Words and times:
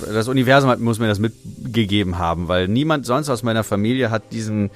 das 0.00 0.28
Universum 0.28 0.70
hat, 0.70 0.80
muss 0.80 0.98
mir 0.98 1.08
das 1.08 1.18
mitgegeben 1.18 2.18
haben, 2.18 2.48
weil 2.48 2.68
niemand 2.68 3.06
sonst 3.06 3.28
aus 3.28 3.42
meiner 3.42 3.64
Familie 3.64 4.10
hat 4.10 4.32
diesen, 4.32 4.70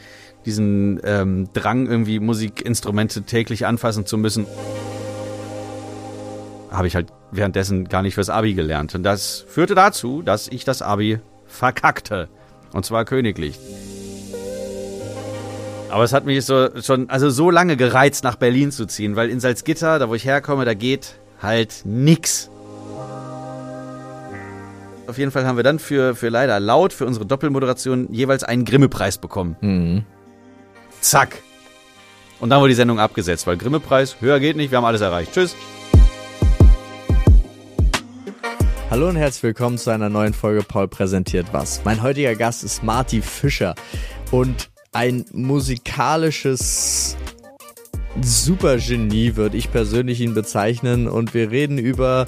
diesen 0.46 1.00
ähm, 1.04 1.48
Drang, 1.52 1.86
irgendwie 1.86 2.20
Musikinstrumente 2.20 3.22
täglich 3.22 3.66
anfassen 3.66 4.06
zu 4.06 4.18
müssen. 4.18 4.46
Habe 6.70 6.86
ich 6.86 6.94
halt 6.94 7.08
währenddessen 7.32 7.88
gar 7.88 8.02
nicht 8.02 8.14
fürs 8.14 8.30
Abi 8.30 8.54
gelernt. 8.54 8.94
Und 8.94 9.02
das 9.02 9.44
führte 9.48 9.74
dazu, 9.74 10.22
dass 10.22 10.48
ich 10.48 10.64
das 10.64 10.82
Abi 10.82 11.18
verkackte. 11.46 12.28
Und 12.72 12.84
zwar 12.84 13.04
königlich. 13.04 13.58
Aber 15.90 16.04
es 16.04 16.12
hat 16.12 16.24
mich 16.24 16.44
so 16.44 16.68
schon, 16.80 17.10
also 17.10 17.30
so 17.30 17.50
lange 17.50 17.76
gereizt, 17.76 18.22
nach 18.22 18.36
Berlin 18.36 18.70
zu 18.70 18.86
ziehen, 18.86 19.16
weil 19.16 19.28
in 19.28 19.40
Salzgitter, 19.40 19.98
da 19.98 20.08
wo 20.08 20.14
ich 20.14 20.24
herkomme, 20.24 20.64
da 20.64 20.74
geht 20.74 21.14
halt 21.42 21.82
nix. 21.84 22.49
Auf 25.10 25.18
jeden 25.18 25.32
Fall 25.32 25.44
haben 25.44 25.56
wir 25.56 25.64
dann 25.64 25.80
für, 25.80 26.14
für 26.14 26.28
leider 26.28 26.60
laut, 26.60 26.92
für 26.92 27.04
unsere 27.04 27.26
Doppelmoderation 27.26 28.12
jeweils 28.12 28.44
einen 28.44 28.64
Grimme-Preis 28.64 29.18
bekommen. 29.18 29.56
Mhm. 29.60 30.04
Zack. 31.00 31.42
Und 32.38 32.50
dann 32.50 32.60
wurde 32.60 32.68
die 32.68 32.76
Sendung 32.76 33.00
abgesetzt, 33.00 33.44
weil 33.48 33.56
Grimme-Preis, 33.56 34.20
höher 34.20 34.38
geht 34.38 34.56
nicht, 34.56 34.70
wir 34.70 34.78
haben 34.78 34.84
alles 34.84 35.00
erreicht. 35.00 35.32
Tschüss. 35.32 35.56
Hallo 38.88 39.08
und 39.08 39.16
herzlich 39.16 39.42
willkommen 39.42 39.78
zu 39.78 39.90
einer 39.90 40.08
neuen 40.08 40.32
Folge 40.32 40.62
Paul 40.62 40.86
präsentiert 40.86 41.48
was. 41.50 41.84
Mein 41.84 42.02
heutiger 42.02 42.36
Gast 42.36 42.62
ist 42.62 42.84
Marty 42.84 43.20
Fischer 43.20 43.74
und 44.30 44.70
ein 44.92 45.24
musikalisches 45.32 47.16
Supergenie 48.20 49.34
würde 49.34 49.56
ich 49.56 49.72
persönlich 49.72 50.20
ihn 50.20 50.34
bezeichnen 50.34 51.08
und 51.08 51.34
wir 51.34 51.50
reden 51.50 51.78
über 51.78 52.26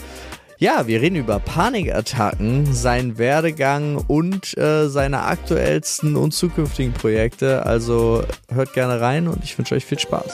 ja, 0.62 0.86
wir 0.86 1.02
reden 1.02 1.16
über 1.16 1.40
Panikattacken, 1.40 2.72
seinen 2.72 3.18
Werdegang 3.18 3.96
und 3.96 4.56
äh, 4.56 4.88
seine 4.88 5.22
aktuellsten 5.22 6.14
und 6.14 6.30
zukünftigen 6.30 6.92
Projekte. 6.92 7.66
Also 7.66 8.24
hört 8.48 8.72
gerne 8.72 9.00
rein 9.00 9.26
und 9.26 9.42
ich 9.42 9.58
wünsche 9.58 9.74
euch 9.74 9.84
viel 9.84 9.98
Spaß. 9.98 10.32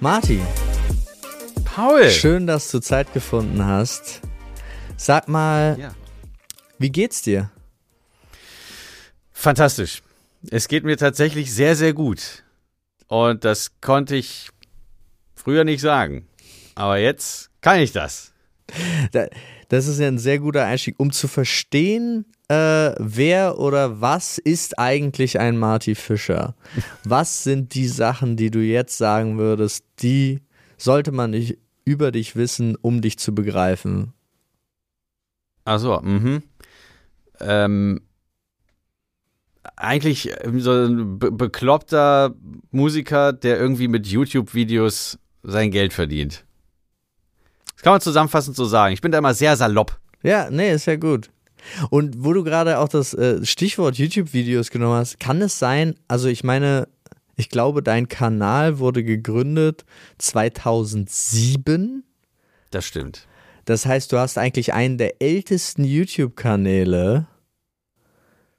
Martin. 0.00 0.40
Paul. 1.64 2.10
Schön, 2.10 2.48
dass 2.48 2.68
du 2.72 2.80
Zeit 2.80 3.12
gefunden 3.12 3.64
hast. 3.64 4.22
Sag 4.96 5.28
mal, 5.28 5.76
ja. 5.78 5.94
wie 6.78 6.90
geht's 6.90 7.22
dir? 7.22 7.52
Fantastisch. 9.30 10.02
Es 10.50 10.66
geht 10.66 10.82
mir 10.82 10.96
tatsächlich 10.96 11.54
sehr, 11.54 11.76
sehr 11.76 11.92
gut. 11.92 12.42
Und 13.06 13.44
das 13.44 13.80
konnte 13.80 14.16
ich 14.16 14.50
früher 15.40 15.64
nicht 15.64 15.80
sagen. 15.80 16.26
Aber 16.74 16.98
jetzt 16.98 17.50
kann 17.60 17.80
ich 17.80 17.92
das. 17.92 18.32
Das 19.68 19.86
ist 19.86 20.00
ja 20.00 20.08
ein 20.08 20.18
sehr 20.18 20.38
guter 20.38 20.64
Einstieg, 20.64 20.96
um 20.98 21.12
zu 21.12 21.28
verstehen, 21.28 22.24
äh, 22.48 22.94
wer 22.98 23.58
oder 23.58 24.00
was 24.00 24.38
ist 24.38 24.78
eigentlich 24.78 25.38
ein 25.38 25.56
Marty 25.56 25.94
Fischer? 25.94 26.54
Was 27.04 27.44
sind 27.44 27.74
die 27.74 27.86
Sachen, 27.86 28.36
die 28.36 28.50
du 28.50 28.58
jetzt 28.58 28.98
sagen 28.98 29.38
würdest, 29.38 29.84
die 30.00 30.40
sollte 30.76 31.12
man 31.12 31.30
nicht 31.30 31.58
über 31.84 32.10
dich 32.10 32.34
wissen, 32.34 32.76
um 32.80 33.00
dich 33.00 33.18
zu 33.18 33.34
begreifen? 33.34 34.12
Achso, 35.64 36.00
mhm. 36.00 36.42
Ähm, 37.38 38.00
eigentlich 39.76 40.32
so 40.56 40.72
ein 40.72 41.18
be 41.18 41.30
bekloppter 41.30 42.34
Musiker, 42.70 43.32
der 43.32 43.58
irgendwie 43.58 43.88
mit 43.88 44.06
YouTube-Videos 44.06 45.18
sein 45.42 45.70
Geld 45.70 45.92
verdient. 45.92 46.44
Das 47.74 47.82
kann 47.82 47.92
man 47.92 48.00
zusammenfassend 48.00 48.56
so 48.56 48.64
sagen. 48.64 48.92
Ich 48.92 49.00
bin 49.00 49.12
da 49.12 49.18
immer 49.18 49.34
sehr 49.34 49.56
salopp. 49.56 49.98
Ja, 50.22 50.50
nee, 50.50 50.72
ist 50.72 50.86
ja 50.86 50.96
gut. 50.96 51.30
Und 51.90 52.24
wo 52.24 52.32
du 52.32 52.44
gerade 52.44 52.78
auch 52.78 52.88
das 52.88 53.14
äh, 53.14 53.44
Stichwort 53.44 53.96
YouTube-Videos 53.96 54.70
genommen 54.70 54.96
hast, 54.96 55.20
kann 55.20 55.40
es 55.42 55.58
sein, 55.58 55.94
also 56.08 56.28
ich 56.28 56.44
meine, 56.44 56.88
ich 57.36 57.48
glaube, 57.48 57.82
dein 57.82 58.08
Kanal 58.08 58.78
wurde 58.78 59.02
gegründet 59.02 59.84
2007. 60.18 62.04
Das 62.70 62.84
stimmt. 62.84 63.26
Das 63.64 63.86
heißt, 63.86 64.12
du 64.12 64.18
hast 64.18 64.36
eigentlich 64.36 64.72
einen 64.74 64.98
der 64.98 65.22
ältesten 65.22 65.84
YouTube-Kanäle 65.84 67.26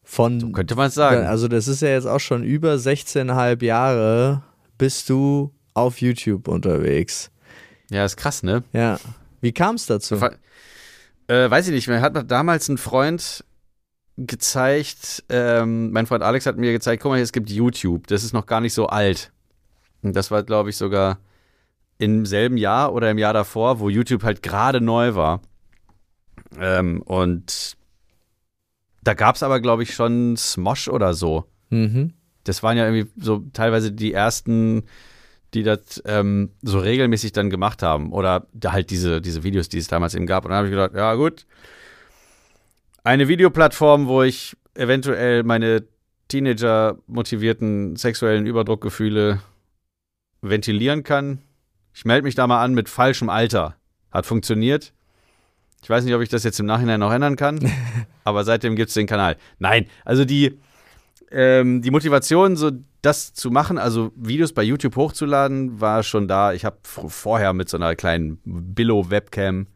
von. 0.03 0.39
So 0.39 0.49
könnte 0.51 0.75
man 0.75 0.89
sagen. 0.89 1.25
Also, 1.25 1.47
das 1.47 1.67
ist 1.67 1.81
ja 1.81 1.89
jetzt 1.89 2.05
auch 2.05 2.19
schon 2.19 2.43
über 2.43 2.73
16,5 2.75 3.63
Jahre, 3.63 4.43
bist 4.77 5.09
du 5.09 5.53
auf 5.73 6.01
YouTube 6.01 6.47
unterwegs. 6.47 7.31
Ja, 7.89 8.05
ist 8.05 8.17
krass, 8.17 8.43
ne? 8.43 8.63
Ja. 8.73 8.99
Wie 9.41 9.51
kam 9.51 9.75
es 9.75 9.85
dazu? 9.85 10.15
Äh, 10.15 11.49
weiß 11.49 11.67
ich 11.67 11.73
nicht. 11.73 11.87
Mir 11.87 12.01
hat 12.01 12.31
damals 12.31 12.69
ein 12.69 12.77
Freund 12.77 13.43
gezeigt, 14.17 15.23
ähm, 15.29 15.91
mein 15.91 16.05
Freund 16.05 16.23
Alex 16.23 16.45
hat 16.45 16.57
mir 16.57 16.71
gezeigt, 16.71 17.01
guck 17.01 17.11
mal, 17.11 17.19
es 17.19 17.31
gibt 17.31 17.49
YouTube. 17.49 18.07
Das 18.07 18.23
ist 18.23 18.33
noch 18.33 18.45
gar 18.45 18.61
nicht 18.61 18.73
so 18.73 18.87
alt. 18.87 19.31
Und 20.01 20.15
das 20.15 20.31
war, 20.31 20.43
glaube 20.43 20.69
ich, 20.69 20.77
sogar 20.77 21.19
im 21.97 22.25
selben 22.25 22.57
Jahr 22.57 22.93
oder 22.93 23.11
im 23.11 23.17
Jahr 23.17 23.33
davor, 23.33 23.79
wo 23.79 23.89
YouTube 23.89 24.23
halt 24.23 24.41
gerade 24.41 24.81
neu 24.81 25.15
war. 25.15 25.41
Ähm, 26.59 27.01
und 27.03 27.77
da 29.03 29.13
gab 29.13 29.35
es 29.35 29.43
aber, 29.43 29.59
glaube 29.59 29.83
ich, 29.83 29.93
schon 29.93 30.35
Smosh 30.37 30.87
oder 30.87 31.13
so. 31.13 31.45
Mhm. 31.69 32.13
Das 32.43 32.63
waren 32.63 32.77
ja 32.77 32.85
irgendwie 32.89 33.11
so 33.17 33.43
teilweise 33.53 33.91
die 33.91 34.13
ersten 34.13 34.83
die 35.53 35.63
das 35.63 36.01
ähm, 36.05 36.51
so 36.61 36.79
regelmäßig 36.79 37.33
dann 37.33 37.49
gemacht 37.49 37.83
haben. 37.83 38.11
Oder 38.13 38.47
halt 38.65 38.89
diese, 38.89 39.21
diese 39.21 39.43
Videos, 39.43 39.69
die 39.69 39.77
es 39.77 39.87
damals 39.87 40.15
eben 40.15 40.25
gab. 40.25 40.45
Und 40.45 40.51
dann 40.51 40.57
habe 40.57 40.67
ich 40.67 40.71
gedacht, 40.71 40.93
ja 40.95 41.13
gut, 41.15 41.45
eine 43.03 43.27
Videoplattform, 43.27 44.07
wo 44.07 44.23
ich 44.23 44.55
eventuell 44.75 45.43
meine 45.43 45.83
Teenager 46.27 46.97
motivierten 47.07 47.95
sexuellen 47.95 48.45
Überdruckgefühle 48.45 49.41
ventilieren 50.41 51.03
kann. 51.03 51.39
Ich 51.93 52.05
melde 52.05 52.23
mich 52.23 52.35
da 52.35 52.47
mal 52.47 52.63
an 52.63 52.73
mit 52.73 52.87
falschem 52.87 53.29
Alter. 53.29 53.75
Hat 54.11 54.25
funktioniert. 54.25 54.93
Ich 55.83 55.89
weiß 55.89 56.05
nicht, 56.05 56.13
ob 56.13 56.21
ich 56.21 56.29
das 56.29 56.43
jetzt 56.43 56.59
im 56.59 56.65
Nachhinein 56.65 56.99
noch 56.99 57.11
ändern 57.11 57.35
kann, 57.35 57.59
aber 58.23 58.43
seitdem 58.43 58.75
gibt 58.75 58.89
es 58.89 58.93
den 58.93 59.07
Kanal. 59.07 59.35
Nein, 59.57 59.87
also 60.05 60.25
die, 60.25 60.59
ähm, 61.31 61.81
die 61.81 61.91
Motivation, 61.91 62.55
so 62.55 62.71
das 63.01 63.33
zu 63.33 63.49
machen, 63.49 63.77
also 63.77 64.11
Videos 64.15 64.53
bei 64.53 64.63
YouTube 64.63 64.95
hochzuladen, 64.95 65.81
war 65.81 66.03
schon 66.03 66.27
da. 66.27 66.53
Ich 66.53 66.65
habe 66.65 66.77
vorher 66.83 67.53
mit 67.53 67.69
so 67.69 67.77
einer 67.77 67.95
kleinen 67.95 68.39
Billo-Webcam 68.45 69.67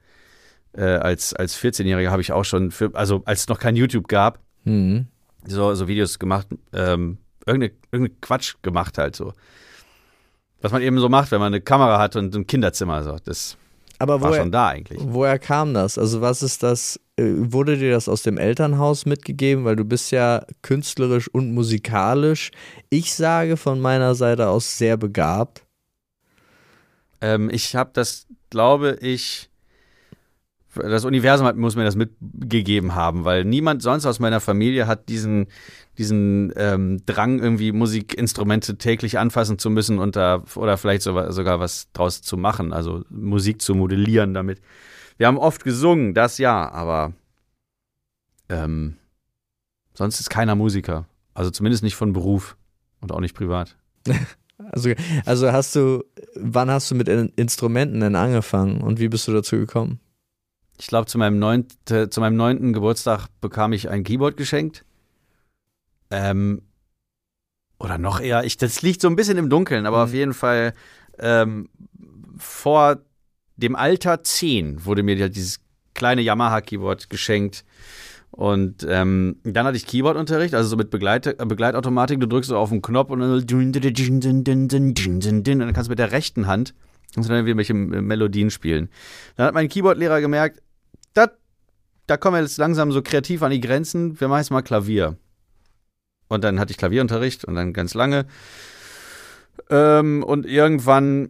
äh, 0.74 0.84
als, 0.84 1.34
als 1.34 1.58
14-Jähriger 1.58 2.10
habe 2.10 2.22
ich 2.22 2.32
auch 2.32 2.46
schon, 2.46 2.72
für, 2.72 2.92
also 2.94 3.24
als 3.26 3.42
es 3.42 3.48
noch 3.48 3.60
kein 3.60 3.76
YouTube 3.76 4.08
gab, 4.08 4.40
mhm. 4.64 5.08
so, 5.46 5.74
so 5.74 5.88
Videos 5.88 6.20
gemacht, 6.20 6.48
ähm, 6.74 7.18
irgendeine, 7.46 7.74
irgendeine 7.92 8.20
Quatsch 8.22 8.56
gemacht 8.62 8.98
halt 8.98 9.16
so. 9.16 9.34
Was 10.62 10.72
man 10.72 10.82
eben 10.82 11.00
so 11.00 11.10
macht, 11.10 11.32
wenn 11.32 11.40
man 11.40 11.54
eine 11.54 11.62
Kamera 11.62 12.00
hat 12.00 12.16
und 12.16 12.36
ein 12.36 12.48
Kinderzimmer. 12.48 13.04
So. 13.04 13.18
Das 13.24 13.58
Aber 14.00 14.22
war 14.22 14.32
woher, 14.32 14.42
schon 14.42 14.52
da 14.52 14.68
eigentlich. 14.68 15.00
Woher 15.04 15.40
kam 15.40 15.74
das? 15.74 15.98
Also 15.98 16.22
was 16.22 16.44
ist 16.44 16.64
das 16.64 17.00
äh, 17.18 17.24
wurde 17.38 17.78
dir 17.78 17.92
das 17.92 18.10
aus 18.10 18.24
dem 18.24 18.38
Elternhaus 18.38 19.06
mitgegeben, 19.06 19.64
weil 19.64 19.78
du 19.78 19.86
bist 19.86 20.12
ja 20.12 20.46
künstlerisch 20.62 21.30
und 21.30 21.54
musikalisch. 21.54 22.52
Ich 22.90 23.16
sage 23.16 23.56
von 23.56 23.80
meiner 23.80 24.16
Seite 24.16 24.50
aus 24.50 24.78
sehr 24.78 24.98
begabt. 24.98 25.64
Ähm, 27.22 27.50
ich 27.50 27.76
habe 27.76 27.92
das, 27.94 28.28
glaube 28.50 28.98
ich, 29.00 29.50
das 30.76 31.06
Universum 31.06 31.48
hat, 31.48 31.56
muss 31.56 31.78
mir 31.78 31.86
das 31.86 31.96
mitgegeben 31.96 32.96
haben, 32.96 33.24
weil 33.24 33.46
niemand 33.46 33.82
sonst 33.82 34.06
aus 34.06 34.20
meiner 34.20 34.42
Familie 34.42 34.88
hat 34.88 35.08
diesen, 35.08 35.48
diesen 35.98 36.54
ähm, 36.56 37.02
Drang, 37.06 37.40
irgendwie 37.40 37.72
Musikinstrumente 37.72 38.78
täglich 38.78 39.18
anfassen 39.18 39.60
zu 39.60 39.70
müssen 39.70 40.00
und 40.00 40.16
da, 40.16 40.44
oder 40.56 40.78
vielleicht 40.78 41.02
sogar, 41.02 41.32
sogar 41.32 41.60
was 41.60 41.92
draus 41.94 42.22
zu 42.22 42.38
machen, 42.38 42.74
also 42.74 43.04
Musik 43.10 43.62
zu 43.62 43.76
modellieren 43.76 44.34
damit. 44.34 44.62
Wir 45.18 45.28
haben 45.28 45.38
oft 45.38 45.64
gesungen, 45.64 46.14
das 46.14 46.38
ja, 46.38 46.70
aber 46.72 47.14
ähm, 48.50 48.98
sonst 49.94 50.20
ist 50.20 50.30
keiner 50.30 50.56
Musiker. 50.56 51.08
Also 51.34 51.52
zumindest 51.52 51.84
nicht 51.84 51.96
von 51.96 52.14
Beruf 52.14 52.58
und 53.02 53.12
auch 53.12 53.20
nicht 53.20 53.36
privat. 53.36 53.78
Also, 54.72 54.90
also 55.26 55.52
hast 55.52 55.76
du, 55.76 56.06
wann 56.34 56.72
hast 56.72 56.90
du 56.90 56.96
mit 56.96 57.10
Instrumenten 57.10 58.00
denn 58.00 58.16
angefangen 58.16 58.80
und 58.80 59.02
wie 59.02 59.10
bist 59.10 59.28
du 59.28 59.34
dazu 59.34 59.58
gekommen? 59.58 60.00
Ich 60.80 60.88
glaube, 60.88 61.08
zu, 61.08 61.18
meinem 61.18 61.40
neunte, 61.40 62.10
zu 62.10 62.22
meinem 62.22 62.38
neunten 62.38 62.72
Geburtstag 62.72 63.28
bekam 63.42 63.74
ich 63.74 63.90
ein 63.90 64.06
Keyboard 64.06 64.38
geschenkt. 64.38 64.85
Ähm, 66.12 66.62
oder 67.80 67.98
noch 67.98 68.20
eher, 68.20 68.44
ich, 68.44 68.58
das 68.58 68.82
liegt 68.82 69.02
so 69.02 69.08
ein 69.08 69.16
bisschen 69.16 69.38
im 69.38 69.50
Dunkeln, 69.50 69.86
aber 69.86 69.98
mhm. 69.98 70.04
auf 70.04 70.14
jeden 70.14 70.34
Fall 70.34 70.74
ähm, 71.20 71.70
vor 72.38 72.98
dem 73.58 73.76
Alter 73.76 74.24
10 74.24 74.86
wurde 74.86 75.04
mir 75.04 75.30
dieses 75.30 75.60
kleine 75.94 76.22
Yamaha-Keyboard 76.22 77.10
geschenkt. 77.10 77.66
Und 78.32 78.86
ähm, 78.90 79.38
dann 79.44 79.66
hatte 79.66 79.78
ich 79.78 79.88
Keyboard-Unterricht, 79.88 80.54
also 80.54 80.68
so 80.68 80.76
mit 80.76 80.90
Begleit 80.90 81.26
äh, 81.26 81.46
Begleitautomatik. 81.46 82.20
Du 82.20 82.28
drückst 82.28 82.50
so 82.50 82.58
auf 82.58 82.70
den 82.70 82.82
Knopf 82.82 83.10
und 83.10 83.22
dann, 83.22 83.32
und 83.32 83.50
dann 85.46 85.74
kannst 85.74 85.88
du 85.88 85.92
mit 85.92 86.00
der 86.00 86.12
rechten 86.12 86.46
Hand 86.46 86.74
Und 87.16 87.30
dann 87.30 87.46
irgendwelche 87.48 87.74
Melodien 87.74 88.52
spielen. 88.52 88.90
Dann 89.38 89.48
hat 89.48 89.54
mein 89.54 89.70
Keyboard-Lehrer 89.70 90.20
gemerkt, 90.20 90.62
dat, 91.14 91.38
da 92.08 92.18
kommen 92.18 92.36
wir 92.36 92.42
jetzt 92.42 92.58
langsam 92.58 92.92
so 92.92 93.02
kreativ 93.02 93.42
an 93.42 93.52
die 93.52 93.62
Grenzen, 93.62 94.20
wir 94.20 94.28
machen 94.28 94.40
jetzt 94.40 94.52
mal 94.52 94.62
Klavier. 94.62 95.18
Und 96.28 96.44
dann 96.44 96.60
hatte 96.60 96.72
ich 96.72 96.78
Klavierunterricht 96.78 97.46
und 97.46 97.56
dann 97.56 97.74
ganz 97.74 97.94
lange. 97.94 98.26
Ähm, 99.70 100.24
und 100.24 100.46
irgendwann 100.46 101.30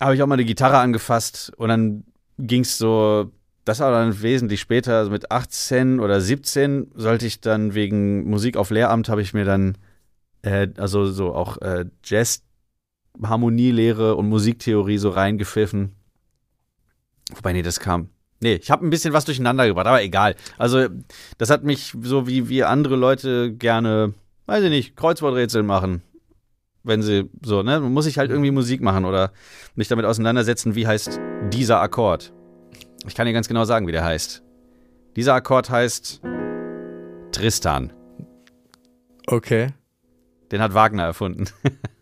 habe 0.00 0.14
ich 0.14 0.22
auch 0.22 0.26
mal 0.26 0.34
eine 0.34 0.44
Gitarre 0.44 0.78
angefasst 0.78 1.52
und 1.56 1.68
dann 1.68 2.04
ging 2.38 2.62
es 2.62 2.78
so, 2.78 3.30
das 3.64 3.80
war 3.80 3.90
dann 3.90 4.22
wesentlich 4.22 4.60
später, 4.60 4.96
also 4.96 5.10
mit 5.10 5.30
18 5.30 6.00
oder 6.00 6.20
17 6.20 6.90
sollte 6.94 7.26
ich 7.26 7.40
dann 7.40 7.74
wegen 7.74 8.28
Musik 8.28 8.56
auf 8.56 8.70
Lehramt, 8.70 9.08
habe 9.08 9.22
ich 9.22 9.34
mir 9.34 9.44
dann, 9.44 9.76
äh, 10.42 10.68
also 10.78 11.06
so 11.06 11.34
auch 11.34 11.58
äh, 11.58 11.84
Jazz, 12.02 12.42
Harmonielehre 13.22 14.16
und 14.16 14.28
Musiktheorie 14.28 14.98
so 14.98 15.10
reingepfiffen. 15.10 15.92
Wobei, 17.34 17.52
nee, 17.52 17.62
das 17.62 17.80
kam. 17.80 18.08
Nee, 18.40 18.54
ich 18.54 18.70
habe 18.70 18.86
ein 18.86 18.90
bisschen 18.90 19.12
was 19.12 19.24
durcheinander 19.24 19.66
gebracht, 19.66 19.86
aber 19.86 20.02
egal. 20.02 20.34
Also, 20.56 20.88
das 21.38 21.50
hat 21.50 21.62
mich 21.62 21.94
so 22.02 22.26
wie, 22.26 22.48
wie 22.48 22.64
andere 22.64 22.96
Leute 22.96 23.52
gerne, 23.52 24.14
weiß 24.46 24.64
ich 24.64 24.70
nicht, 24.70 24.96
Kreuzworträtsel 24.96 25.62
machen 25.62 26.02
wenn 26.82 27.02
sie 27.02 27.28
so, 27.44 27.62
ne, 27.62 27.80
muss 27.80 28.06
ich 28.06 28.18
halt 28.18 28.30
irgendwie 28.30 28.50
Musik 28.50 28.80
machen 28.80 29.04
oder 29.04 29.32
mich 29.74 29.88
damit 29.88 30.06
auseinandersetzen, 30.06 30.74
wie 30.74 30.86
heißt 30.86 31.20
dieser 31.52 31.80
Akkord. 31.80 32.32
Ich 33.06 33.14
kann 33.14 33.26
dir 33.26 33.32
ganz 33.32 33.48
genau 33.48 33.64
sagen, 33.64 33.86
wie 33.86 33.92
der 33.92 34.04
heißt. 34.04 34.42
Dieser 35.16 35.34
Akkord 35.34 35.70
heißt 35.70 36.20
Tristan. 37.32 37.92
Okay. 39.26 39.68
Den 40.52 40.60
hat 40.60 40.74
Wagner 40.74 41.04
erfunden. 41.04 41.46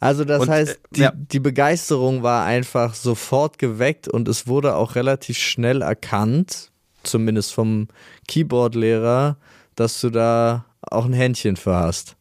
Also 0.00 0.24
das 0.24 0.42
und, 0.42 0.48
heißt, 0.48 0.74
äh, 0.74 0.78
die, 0.92 1.00
ja. 1.00 1.12
die 1.14 1.40
Begeisterung 1.40 2.22
war 2.22 2.44
einfach 2.44 2.94
sofort 2.94 3.58
geweckt 3.58 4.08
und 4.08 4.28
es 4.28 4.46
wurde 4.46 4.74
auch 4.74 4.94
relativ 4.94 5.38
schnell 5.38 5.82
erkannt, 5.82 6.70
zumindest 7.02 7.54
vom 7.54 7.88
Keyboard-Lehrer, 8.28 9.36
dass 9.76 10.00
du 10.00 10.10
da 10.10 10.64
auch 10.82 11.04
ein 11.04 11.12
Händchen 11.12 11.56
für 11.56 11.76
hast. 11.76 12.16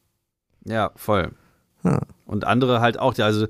Ja, 0.65 0.91
voll. 0.95 1.31
Ja. 1.83 2.01
Und 2.25 2.45
andere 2.45 2.80
halt 2.80 2.97
auch, 2.97 3.18
also 3.18 3.47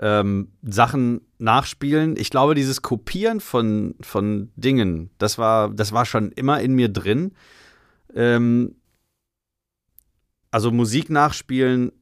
ähm, 0.00 0.48
Sachen 0.62 1.20
nachspielen. 1.38 2.16
Ich 2.16 2.30
glaube, 2.30 2.54
dieses 2.54 2.82
Kopieren 2.82 3.40
von, 3.40 3.94
von 4.00 4.50
Dingen, 4.56 5.10
das 5.18 5.38
war, 5.38 5.70
das 5.70 5.92
war 5.92 6.06
schon 6.06 6.32
immer 6.32 6.60
in 6.60 6.74
mir 6.74 6.88
drin. 6.88 7.32
Ähm, 8.14 8.76
also 10.50 10.70
Musik 10.70 11.10
nachspielen, 11.10 11.92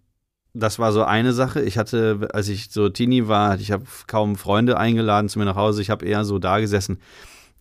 das 0.55 0.79
war 0.79 0.93
so 0.93 1.03
eine 1.03 1.33
Sache. 1.33 1.61
Ich 1.63 1.77
hatte, 1.77 2.29
als 2.33 2.49
ich 2.49 2.71
so 2.71 2.89
Teenie 2.89 3.27
war, 3.27 3.59
ich 3.59 3.73
habe 3.73 3.85
kaum 4.07 4.37
Freunde 4.37 4.79
eingeladen 4.79 5.29
zu 5.29 5.39
mir 5.39 5.45
nach 5.45 5.57
Hause. 5.57 5.83
Ich 5.83 5.91
habe 5.91 6.07
eher 6.07 6.25
so 6.25 6.39
da 6.39 6.61
gesessen 6.61 6.99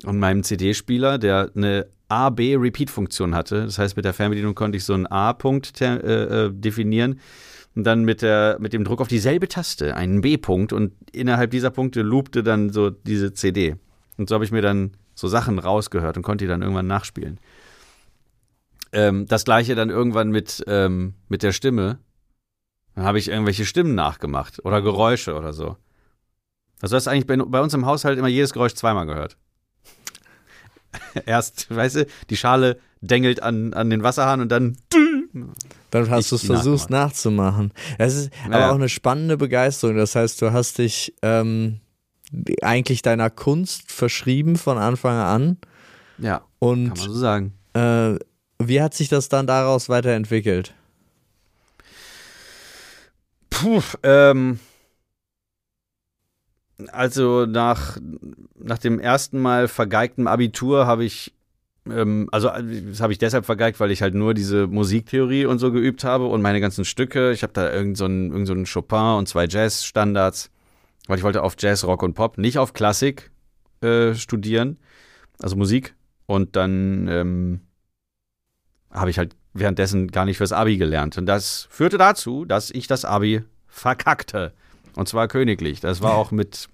und 0.06 0.20
meinem 0.20 0.44
CD-Spieler, 0.44 1.18
der 1.18 1.52
eine 1.56 1.88
A-B-Repeat-Funktion 2.10 3.34
hatte. 3.34 3.66
Das 3.66 3.80
heißt, 3.80 3.96
mit 3.96 4.06
der 4.06 4.14
Fernbedienung 4.14 4.54
konnte 4.54 4.78
ich 4.78 4.84
so 4.84 4.94
einen 4.94 5.08
A-Punkt 5.08 5.82
äh, 5.82 6.46
äh, 6.46 6.52
definieren 6.54 7.20
und 7.76 7.84
dann 7.86 8.04
mit, 8.04 8.22
der, 8.22 8.58
mit 8.60 8.74
dem 8.74 8.84
Druck 8.84 9.02
auf 9.02 9.08
dieselbe 9.08 9.48
Taste 9.48 9.96
einen 9.96 10.22
B-Punkt 10.22 10.72
und 10.72 10.94
innerhalb 11.12 11.50
dieser 11.50 11.72
Punkte 11.72 12.04
loopte 12.04 12.44
dann 12.44 12.70
so 12.70 12.92
diese 12.92 13.34
CD. 13.34 13.76
Und 14.18 14.30
so 14.30 14.36
habe 14.36 14.46
ich 14.46 14.52
mir 14.52 14.62
dann 14.62 14.92
so 15.16 15.28
Sachen 15.28 15.58
rausgehört 15.58 16.18
und 16.18 16.24
konnte 16.24 16.46
die 16.46 16.50
dann 16.50 16.62
irgendwann 16.62 16.88
nachspielen. 16.88 17.40
Ähm, 18.92 19.26
das 19.28 19.46
gleiche 19.46 19.74
dann 19.74 19.90
irgendwann 19.90 20.30
mit, 20.30 20.64
ähm, 20.68 21.16
mit 21.30 21.42
der 21.42 21.52
Stimme. 21.52 21.98
Dann 22.96 23.06
habe 23.06 23.20
ich 23.20 23.30
irgendwelche 23.30 23.66
Stimmen 23.66 23.96
nachgemacht 23.96 24.64
oder 24.66 24.82
Geräusche 24.82 25.36
oder 25.36 25.54
so. 25.54 25.78
Also 26.82 26.96
hast 26.96 27.08
eigentlich 27.08 27.28
bei, 27.28 27.38
bei 27.38 27.62
uns 27.62 27.74
im 27.74 27.86
Haushalt 27.86 28.20
immer 28.20 28.28
jedes 28.28 28.54
Geräusch 28.54 28.74
zweimal 28.74 29.06
gehört. 29.06 29.38
Erst, 31.26 31.74
weißt 31.74 31.96
du, 31.96 32.08
die 32.30 32.38
Schale 32.38 32.80
dengelt 33.02 33.42
an, 33.42 33.74
an 33.74 33.90
den 33.90 34.04
Wasserhahn 34.04 34.42
und 34.42 34.50
dann. 34.50 34.78
Dann 35.90 36.10
hast 36.10 36.32
du 36.32 36.36
es 36.36 36.46
versucht 36.46 36.90
nachzumachen. 36.90 37.72
Es 37.98 38.16
ist 38.16 38.32
ja. 38.50 38.52
aber 38.52 38.72
auch 38.72 38.76
eine 38.76 38.90
spannende 38.90 39.38
Begeisterung. 39.38 39.96
Das 39.96 40.16
heißt, 40.16 40.42
du 40.42 40.52
hast 40.52 40.78
dich 40.78 41.14
ähm, 41.22 41.80
eigentlich 42.62 43.02
deiner 43.02 43.30
Kunst 43.30 43.92
verschrieben 43.92 44.56
von 44.56 44.78
Anfang 44.78 45.18
an. 45.18 45.58
Ja. 46.18 46.42
Und, 46.60 46.90
kann 46.90 46.98
man 46.98 47.10
so 47.10 47.14
sagen. 47.14 47.54
Äh, 47.74 48.20
wie 48.60 48.82
hat 48.82 48.94
sich 48.94 49.10
das 49.10 49.30
dann 49.30 49.48
daraus 49.48 49.90
weiterentwickelt? 49.90 50.74
Puh, 53.64 53.82
ähm, 54.04 54.60
also 56.92 57.46
nach, 57.46 57.98
nach 58.56 58.78
dem 58.78 59.00
ersten 59.00 59.40
Mal 59.40 59.70
vergeigten 59.70 60.28
Abitur 60.28 60.86
habe 60.86 61.06
ich, 61.06 61.34
ähm, 61.90 62.28
also 62.34 62.50
das 62.50 63.00
habe 63.00 63.14
ich 63.14 63.20
deshalb 63.20 63.46
vergeigt, 63.46 63.80
weil 63.80 63.92
ich 63.92 64.02
halt 64.02 64.16
nur 64.16 64.34
diese 64.34 64.68
Musiktheorie 64.68 65.46
und 65.46 65.60
so 65.60 65.72
geübt 65.72 66.04
habe 66.04 66.26
und 66.26 66.42
meine 66.42 66.60
ganzen 66.60 66.84
Stücke. 66.84 67.32
Ich 67.32 67.42
habe 67.42 67.54
da 67.54 67.72
irgendeinen 67.72 68.46
so, 68.46 68.54
irgend 68.54 68.68
so 68.68 68.82
Chopin 68.82 69.18
und 69.18 69.30
zwei 69.30 69.46
Jazz-Standards, 69.48 70.52
weil 71.08 71.18
ich 71.20 71.24
wollte 71.24 71.42
auf 71.42 71.56
Jazz, 71.58 71.86
Rock 71.86 72.04
und 72.04 72.16
Pop, 72.16 72.38
nicht 72.38 72.58
auf 72.58 72.74
Klassik 72.74 73.32
äh, 73.80 74.14
studieren, 74.14 74.78
also 75.42 75.56
Musik. 75.56 75.96
Und 76.26 76.58
dann 76.58 77.08
ähm, 77.08 77.62
habe 78.92 79.10
ich 79.10 79.18
halt 79.18 79.38
währenddessen 79.54 80.10
gar 80.10 80.26
nicht 80.26 80.38
fürs 80.38 80.52
Abi 80.52 80.76
gelernt. 80.76 81.18
Und 81.18 81.28
das 81.28 81.68
führte 81.70 81.98
dazu, 81.98 82.44
dass 82.44 82.72
ich 82.72 82.88
das 82.88 83.06
Abi 83.06 83.44
verkackte. 83.74 84.54
Und 84.96 85.08
zwar 85.08 85.28
königlich. 85.28 85.80
Das 85.80 86.02
war 86.02 86.14
auch 86.14 86.32
mit, 86.32 86.70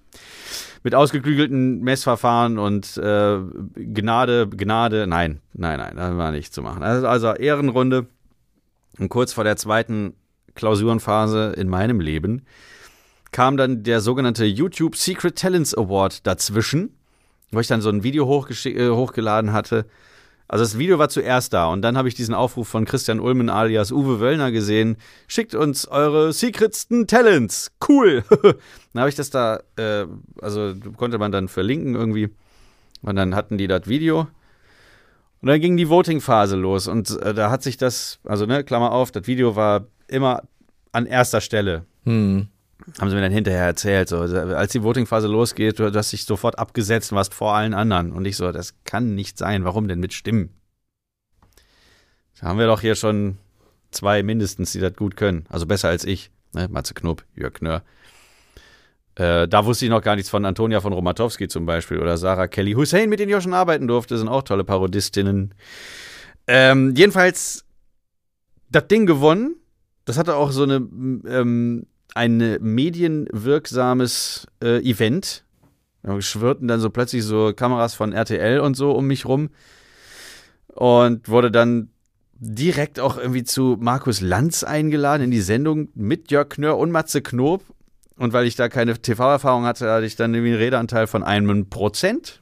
mit 0.82 0.94
ausgeklügelten 0.94 1.80
Messverfahren 1.80 2.58
und 2.58 2.98
äh, 2.98 3.38
Gnade, 3.74 4.48
Gnade. 4.48 5.06
Nein, 5.06 5.40
nein, 5.54 5.78
nein, 5.78 5.96
das 5.96 6.16
war 6.16 6.30
nicht 6.30 6.52
zu 6.52 6.62
machen. 6.62 6.82
Also, 6.82 7.08
also 7.08 7.32
Ehrenrunde. 7.32 8.06
Und 8.98 9.08
kurz 9.08 9.32
vor 9.32 9.44
der 9.44 9.56
zweiten 9.56 10.14
Klausurenphase 10.54 11.54
in 11.56 11.68
meinem 11.68 12.00
Leben 12.00 12.44
kam 13.32 13.56
dann 13.56 13.82
der 13.82 14.00
sogenannte 14.00 14.44
YouTube 14.44 14.96
Secret 14.96 15.36
Talents 15.36 15.74
Award 15.74 16.26
dazwischen, 16.26 16.96
wo 17.50 17.60
ich 17.60 17.68
dann 17.68 17.80
so 17.80 17.88
ein 17.88 18.02
Video 18.02 18.24
äh, 18.26 18.90
hochgeladen 18.90 19.52
hatte 19.52 19.86
also 20.50 20.64
das 20.64 20.78
Video 20.78 20.98
war 20.98 21.08
zuerst 21.08 21.52
da 21.52 21.66
und 21.66 21.80
dann 21.82 21.96
habe 21.96 22.08
ich 22.08 22.16
diesen 22.16 22.34
Aufruf 22.34 22.66
von 22.66 22.84
Christian 22.84 23.20
Ulmen 23.20 23.48
alias 23.48 23.92
Uwe 23.92 24.18
Wöllner 24.18 24.50
gesehen. 24.50 24.96
Schickt 25.28 25.54
uns 25.54 25.86
eure 25.86 26.32
secretsten 26.32 27.06
Talents. 27.06 27.70
Cool. 27.88 28.24
dann 28.92 29.00
habe 29.00 29.08
ich 29.08 29.14
das 29.14 29.30
da, 29.30 29.60
äh, 29.76 30.06
also 30.42 30.74
konnte 30.96 31.18
man 31.18 31.30
dann 31.30 31.46
verlinken 31.46 31.94
irgendwie. 31.94 32.30
Und 33.02 33.14
dann 33.14 33.36
hatten 33.36 33.58
die 33.58 33.68
das 33.68 33.86
Video. 33.86 34.26
Und 35.40 35.48
dann 35.48 35.60
ging 35.60 35.76
die 35.76 35.88
Voting-Phase 35.88 36.56
los 36.56 36.88
und 36.88 37.16
äh, 37.20 37.32
da 37.32 37.52
hat 37.52 37.62
sich 37.62 37.76
das, 37.76 38.18
also 38.24 38.44
ne, 38.44 38.64
Klammer 38.64 38.90
auf, 38.90 39.12
das 39.12 39.28
Video 39.28 39.54
war 39.54 39.86
immer 40.08 40.42
an 40.90 41.06
erster 41.06 41.40
Stelle. 41.40 41.86
Hm 42.04 42.48
haben 42.98 43.10
sie 43.10 43.16
mir 43.16 43.22
dann 43.22 43.32
hinterher 43.32 43.64
erzählt, 43.64 44.08
so, 44.08 44.18
als 44.20 44.72
die 44.72 44.82
Voting-Phase 44.82 45.28
losgeht, 45.28 45.78
du, 45.78 45.92
hast 45.92 46.12
dich 46.12 46.24
sofort 46.24 46.58
abgesetzt 46.58 47.12
und 47.12 47.16
warst 47.16 47.34
vor 47.34 47.54
allen 47.54 47.74
anderen. 47.74 48.12
Und 48.12 48.24
ich 48.24 48.36
so, 48.36 48.50
das 48.52 48.74
kann 48.84 49.14
nicht 49.14 49.38
sein. 49.38 49.64
Warum 49.64 49.88
denn 49.88 50.00
mit 50.00 50.12
Stimmen? 50.12 50.50
Da 52.40 52.48
haben 52.48 52.58
wir 52.58 52.66
doch 52.66 52.80
hier 52.80 52.94
schon 52.94 53.38
zwei 53.90 54.22
mindestens, 54.22 54.72
die 54.72 54.80
das 54.80 54.94
gut 54.94 55.16
können. 55.16 55.44
Also 55.48 55.66
besser 55.66 55.88
als 55.88 56.04
ich. 56.04 56.30
Ne? 56.52 56.68
Matze 56.68 56.94
Knob, 56.94 57.24
Jörg 57.34 57.54
Knör. 57.54 57.82
Äh, 59.16 59.48
da 59.48 59.66
wusste 59.66 59.84
ich 59.84 59.90
noch 59.90 60.02
gar 60.02 60.16
nichts 60.16 60.30
von 60.30 60.44
Antonia 60.44 60.80
von 60.80 60.92
Romatowski 60.92 61.48
zum 61.48 61.66
Beispiel 61.66 61.98
oder 61.98 62.16
Sarah 62.16 62.48
Kelly 62.48 62.72
Hussein, 62.72 63.08
mit 63.08 63.20
denen 63.20 63.36
ich 63.36 63.42
schon 63.42 63.54
arbeiten 63.54 63.86
durfte, 63.88 64.16
sind 64.16 64.28
auch 64.28 64.42
tolle 64.42 64.64
Parodistinnen. 64.64 65.54
Ähm, 66.46 66.94
jedenfalls 66.96 67.64
das 68.70 68.86
Ding 68.88 69.06
gewonnen. 69.06 69.56
Das 70.04 70.16
hatte 70.16 70.36
auch 70.36 70.50
so 70.50 70.62
eine 70.62 70.76
ähm, 70.76 71.86
ein 72.14 72.58
medienwirksames 72.60 74.46
äh, 74.62 74.78
Event. 74.82 75.44
Da 76.02 76.20
schwirrten 76.20 76.68
dann 76.68 76.80
so 76.80 76.90
plötzlich 76.90 77.24
so 77.24 77.52
Kameras 77.54 77.94
von 77.94 78.12
RTL 78.12 78.60
und 78.60 78.74
so 78.76 78.92
um 78.92 79.06
mich 79.06 79.26
rum. 79.26 79.50
Und 80.68 81.28
wurde 81.28 81.50
dann 81.50 81.90
direkt 82.32 83.00
auch 83.00 83.18
irgendwie 83.18 83.44
zu 83.44 83.76
Markus 83.78 84.20
Lanz 84.20 84.64
eingeladen 84.64 85.24
in 85.24 85.30
die 85.30 85.42
Sendung 85.42 85.88
mit 85.94 86.30
Jörg 86.30 86.48
Knör 86.48 86.78
und 86.78 86.90
Matze 86.90 87.20
Knob. 87.20 87.62
Und 88.16 88.32
weil 88.32 88.46
ich 88.46 88.56
da 88.56 88.68
keine 88.68 89.00
TV-Erfahrung 89.00 89.64
hatte, 89.64 89.90
hatte 89.90 90.06
ich 90.06 90.16
dann 90.16 90.34
irgendwie 90.34 90.52
einen 90.52 90.62
Redeanteil 90.62 91.06
von 91.06 91.22
einem 91.22 91.68
Prozent. 91.68 92.40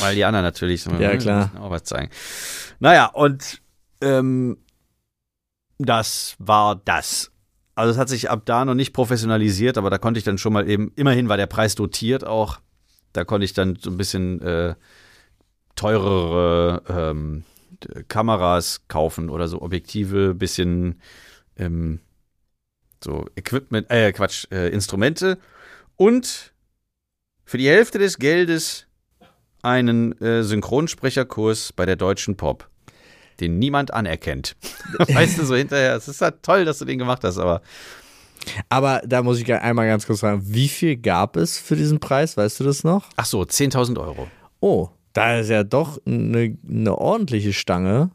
Weil 0.00 0.14
die 0.14 0.24
anderen 0.24 0.44
natürlich 0.44 0.86
ja, 0.98 1.16
klar. 1.16 1.50
auch 1.60 1.70
was 1.70 1.84
zeigen. 1.84 2.10
Naja, 2.78 3.06
und 3.06 3.60
ähm, 4.00 4.58
das 5.78 6.36
war 6.38 6.76
das. 6.76 7.30
Also 7.76 7.92
es 7.92 7.98
hat 7.98 8.08
sich 8.08 8.30
ab 8.30 8.42
da 8.46 8.64
noch 8.64 8.74
nicht 8.74 8.92
professionalisiert, 8.92 9.76
aber 9.78 9.90
da 9.90 9.98
konnte 9.98 10.18
ich 10.18 10.24
dann 10.24 10.38
schon 10.38 10.54
mal 10.54 10.68
eben, 10.68 10.92
immerhin 10.96 11.28
war 11.28 11.36
der 11.36 11.46
Preis 11.46 11.74
dotiert 11.74 12.26
auch. 12.26 12.58
Da 13.12 13.24
konnte 13.24 13.44
ich 13.44 13.52
dann 13.52 13.76
so 13.76 13.90
ein 13.90 13.98
bisschen 13.98 14.40
äh, 14.40 14.74
teurere 15.74 16.82
ähm, 16.88 17.44
Kameras 18.08 18.88
kaufen 18.88 19.28
oder 19.28 19.46
so 19.46 19.60
Objektive, 19.60 20.34
bisschen 20.34 21.00
ähm, 21.56 22.00
so 23.04 23.26
Equipment, 23.36 23.90
äh, 23.90 24.10
Quatsch, 24.12 24.46
äh, 24.50 24.70
Instrumente 24.70 25.38
und 25.96 26.54
für 27.44 27.58
die 27.58 27.68
Hälfte 27.68 27.98
des 27.98 28.18
Geldes 28.18 28.86
einen 29.62 30.18
äh, 30.20 30.42
Synchronsprecherkurs 30.42 31.74
bei 31.74 31.84
der 31.84 31.96
Deutschen 31.96 32.36
Pop, 32.36 32.70
den 33.40 33.58
niemand 33.58 33.92
anerkennt. 33.92 34.56
weißt 34.98 35.38
du, 35.38 35.44
so 35.44 35.54
hinterher, 35.56 35.96
es 35.96 36.08
ist 36.08 36.20
halt 36.20 36.42
toll, 36.42 36.64
dass 36.64 36.78
du 36.78 36.84
den 36.84 36.98
gemacht 36.98 37.22
hast, 37.24 37.38
aber 37.38 37.62
Aber 38.68 39.02
da 39.04 39.22
muss 39.22 39.40
ich 39.40 39.52
einmal 39.52 39.86
ganz 39.86 40.06
kurz 40.06 40.20
fragen, 40.20 40.42
wie 40.44 40.68
viel 40.68 40.96
gab 40.96 41.36
es 41.36 41.58
für 41.58 41.76
diesen 41.76 42.00
Preis? 42.00 42.36
Weißt 42.36 42.60
du 42.60 42.64
das 42.64 42.84
noch? 42.84 43.08
ach 43.16 43.26
so, 43.26 43.42
10.000 43.42 43.98
Euro. 44.00 44.28
Oh, 44.60 44.88
da 45.12 45.38
ist 45.38 45.48
ja 45.48 45.64
doch 45.64 45.98
eine, 46.06 46.56
eine 46.68 46.98
ordentliche 46.98 47.52
Stange. 47.52 48.10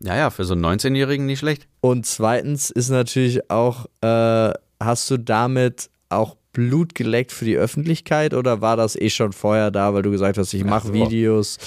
Ja, 0.00 0.16
ja, 0.16 0.30
für 0.30 0.44
so 0.44 0.54
einen 0.54 0.64
19-Jährigen 0.64 1.26
nicht 1.26 1.38
schlecht. 1.38 1.68
Und 1.80 2.06
zweitens 2.06 2.70
ist 2.70 2.90
natürlich 2.90 3.50
auch, 3.50 3.86
äh, 4.00 4.52
hast 4.80 5.10
du 5.10 5.16
damit 5.16 5.90
auch 6.08 6.36
Blut 6.52 6.94
geleckt 6.94 7.32
für 7.32 7.44
die 7.44 7.56
Öffentlichkeit 7.56 8.34
oder 8.34 8.60
war 8.60 8.76
das 8.76 8.96
eh 8.96 9.08
schon 9.08 9.32
vorher 9.32 9.70
da, 9.70 9.94
weil 9.94 10.02
du 10.02 10.10
gesagt 10.10 10.36
hast, 10.36 10.52
ich 10.52 10.64
mache. 10.64 10.92
Videos 10.92 11.58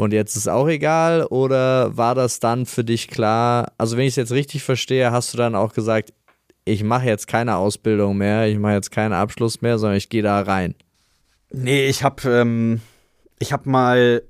und 0.00 0.14
jetzt 0.14 0.34
ist 0.34 0.48
auch 0.48 0.66
egal? 0.66 1.26
Oder 1.26 1.94
war 1.94 2.14
das 2.14 2.40
dann 2.40 2.64
für 2.64 2.84
dich 2.84 3.08
klar? 3.08 3.70
Also, 3.76 3.98
wenn 3.98 4.04
ich 4.04 4.12
es 4.12 4.16
jetzt 4.16 4.32
richtig 4.32 4.62
verstehe, 4.62 5.12
hast 5.12 5.34
du 5.34 5.36
dann 5.36 5.54
auch 5.54 5.74
gesagt, 5.74 6.14
ich 6.64 6.82
mache 6.82 7.04
jetzt 7.04 7.26
keine 7.26 7.56
Ausbildung 7.56 8.16
mehr, 8.16 8.48
ich 8.48 8.58
mache 8.58 8.72
jetzt 8.72 8.90
keinen 8.90 9.12
Abschluss 9.12 9.60
mehr, 9.60 9.78
sondern 9.78 9.98
ich 9.98 10.08
gehe 10.08 10.22
da 10.22 10.40
rein. 10.40 10.74
Nee, 11.52 11.86
ich 11.86 12.02
hab, 12.02 12.24
ähm, 12.24 12.80
hab 13.42 13.66
mal 13.66 14.22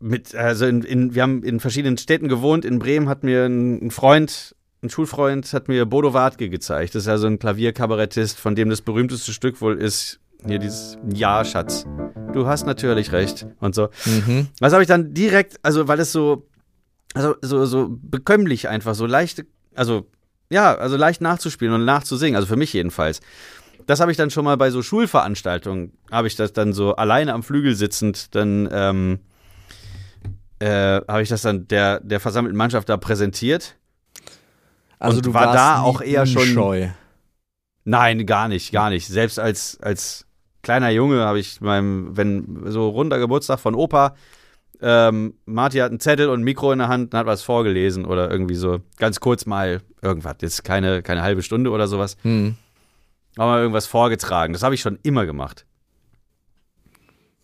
mit, 0.00 0.34
also 0.34 0.64
in, 0.64 0.82
in, 0.82 1.14
wir 1.14 1.20
haben 1.20 1.42
in 1.42 1.60
verschiedenen 1.60 1.98
Städten 1.98 2.28
gewohnt. 2.28 2.64
In 2.64 2.78
Bremen 2.78 3.10
hat 3.10 3.22
mir 3.22 3.44
ein, 3.44 3.90
Freund, 3.90 4.56
ein 4.82 4.88
Schulfreund, 4.88 5.52
hat 5.52 5.68
mir 5.68 5.84
Bodo 5.84 6.14
Wartke 6.14 6.48
gezeigt. 6.48 6.94
Das 6.94 7.02
ist 7.02 7.08
ja 7.08 7.18
so 7.18 7.26
ein 7.26 7.38
Klavierkabarettist, 7.38 8.40
von 8.40 8.54
dem 8.54 8.70
das 8.70 8.80
berühmteste 8.80 9.34
Stück 9.34 9.60
wohl 9.60 9.78
ist, 9.78 10.20
hier 10.46 10.58
dieses 10.58 10.98
Ja, 11.12 11.44
Schatz. 11.44 11.84
Du 12.32 12.46
hast 12.46 12.66
natürlich 12.66 13.12
recht 13.12 13.46
und 13.60 13.74
so. 13.74 13.88
Mhm. 14.06 14.48
Was 14.60 14.72
habe 14.72 14.82
ich 14.82 14.88
dann 14.88 15.14
direkt, 15.14 15.56
also 15.62 15.86
weil 15.88 16.00
es 16.00 16.12
so, 16.12 16.48
also 17.14 17.36
so, 17.42 17.64
so 17.66 17.88
bekömmlich 18.02 18.68
einfach, 18.68 18.94
so 18.94 19.06
leicht, 19.06 19.44
also 19.74 20.06
ja, 20.50 20.74
also 20.74 20.96
leicht 20.96 21.20
nachzuspielen 21.20 21.74
und 21.74 21.84
nachzusingen, 21.84 22.36
also 22.36 22.46
für 22.46 22.56
mich 22.56 22.72
jedenfalls. 22.72 23.20
Das 23.86 24.00
habe 24.00 24.10
ich 24.10 24.16
dann 24.16 24.30
schon 24.30 24.44
mal 24.44 24.56
bei 24.56 24.70
so 24.70 24.82
Schulveranstaltungen, 24.82 25.92
habe 26.10 26.26
ich 26.26 26.36
das 26.36 26.52
dann 26.52 26.72
so 26.72 26.96
alleine 26.96 27.32
am 27.34 27.42
Flügel 27.42 27.74
sitzend, 27.74 28.34
dann 28.34 28.68
ähm, 28.72 29.20
äh, 30.58 31.00
habe 31.08 31.22
ich 31.22 31.28
das 31.28 31.42
dann 31.42 31.68
der, 31.68 32.00
der 32.00 32.20
versammelten 32.20 32.56
Mannschaft 32.56 32.88
da 32.88 32.96
präsentiert. 32.96 33.76
Also 34.98 35.18
Und 35.18 35.26
du 35.26 35.34
war 35.34 35.46
warst 35.46 35.58
da 35.58 35.80
auch 35.82 36.00
eher 36.00 36.26
schon- 36.26 36.46
scheu. 36.46 36.88
Nein, 37.84 38.24
gar 38.24 38.48
nicht, 38.48 38.72
gar 38.72 38.88
nicht. 38.88 39.06
Selbst 39.06 39.38
als, 39.38 39.78
als 39.82 40.23
kleiner 40.64 40.90
Junge 40.90 41.20
habe 41.20 41.38
ich 41.38 41.60
meinem, 41.60 42.16
wenn 42.16 42.64
so 42.66 42.88
runder 42.88 43.20
Geburtstag 43.20 43.60
von 43.60 43.76
Opa, 43.76 44.16
ähm, 44.80 45.34
Marty 45.46 45.78
hat 45.78 45.90
einen 45.90 46.00
Zettel 46.00 46.28
und 46.28 46.40
ein 46.40 46.44
Mikro 46.44 46.72
in 46.72 46.80
der 46.80 46.88
Hand 46.88 47.14
und 47.14 47.18
hat 47.18 47.26
was 47.26 47.42
vorgelesen 47.42 48.04
oder 48.04 48.30
irgendwie 48.30 48.56
so 48.56 48.80
ganz 48.98 49.20
kurz 49.20 49.46
mal 49.46 49.80
irgendwas. 50.02 50.36
Jetzt 50.40 50.64
keine, 50.64 51.02
keine 51.02 51.22
halbe 51.22 51.42
Stunde 51.42 51.70
oder 51.70 51.86
sowas. 51.86 52.16
Hm. 52.22 52.56
Aber 53.36 53.52
mal 53.52 53.60
irgendwas 53.60 53.86
vorgetragen. 53.86 54.52
Das 54.52 54.62
habe 54.62 54.74
ich 54.74 54.80
schon 54.80 54.98
immer 55.02 55.26
gemacht. 55.26 55.64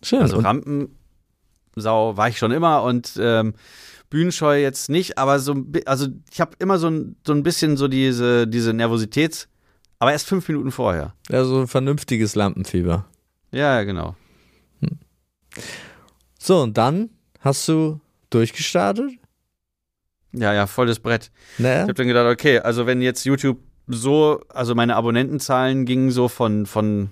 Schön. 0.03 0.21
Also 0.21 0.39
Rampensau 0.39 2.17
war 2.17 2.27
ich 2.27 2.37
schon 2.37 2.51
immer 2.51 2.83
und 2.83 3.17
ähm, 3.19 3.53
Bühnenscheu 4.09 4.61
jetzt 4.61 4.89
nicht, 4.89 5.17
aber 5.17 5.39
so, 5.39 5.55
also 5.85 6.07
ich 6.31 6.41
habe 6.41 6.51
immer 6.59 6.77
so 6.77 6.89
ein, 6.89 7.15
so 7.25 7.33
ein 7.33 7.43
bisschen 7.43 7.77
so 7.77 7.87
diese, 7.87 8.45
diese 8.45 8.73
Nervosität, 8.73 9.47
aber 10.01 10.11
erst 10.13 10.27
fünf 10.27 10.47
Minuten 10.47 10.71
vorher. 10.71 11.13
ja, 11.29 11.43
so 11.45 11.59
ein 11.61 11.67
vernünftiges 11.67 12.33
Lampenfieber. 12.33 13.05
Ja, 13.51 13.75
ja, 13.77 13.83
genau. 13.83 14.15
So, 16.39 16.61
und 16.61 16.75
dann 16.77 17.11
hast 17.39 17.67
du 17.67 17.99
durchgestartet? 18.31 19.11
Ja, 20.33 20.53
ja, 20.53 20.65
volles 20.65 20.99
Brett. 20.99 21.29
Ich 21.53 21.59
Ne? 21.59 21.81
habe 21.81 21.93
dann 21.93 22.07
gedacht, 22.07 22.25
okay, 22.31 22.57
also 22.59 22.87
wenn 22.87 23.01
jetzt 23.01 23.25
YouTube 23.25 23.59
so, 23.87 24.41
also 24.49 24.73
meine 24.73 24.95
Abonnentenzahlen 24.95 25.85
gingen 25.85 26.09
so 26.09 26.29
von, 26.29 26.65
von 26.65 27.11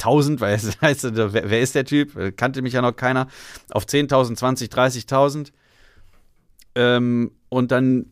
1000, 0.00 0.40
weil 0.42 0.54
es 0.54 0.78
heißt, 0.82 1.14
wer, 1.14 1.32
wer 1.32 1.60
ist 1.62 1.74
der 1.74 1.86
Typ? 1.86 2.36
Kannte 2.36 2.60
mich 2.60 2.74
ja 2.74 2.82
noch 2.82 2.92
keiner. 2.96 3.28
Auf 3.70 3.84
10.000, 3.86 4.36
20, 4.36 4.68
30.000. 4.70 5.52
Ähm, 6.74 7.30
und 7.48 7.70
dann, 7.70 8.06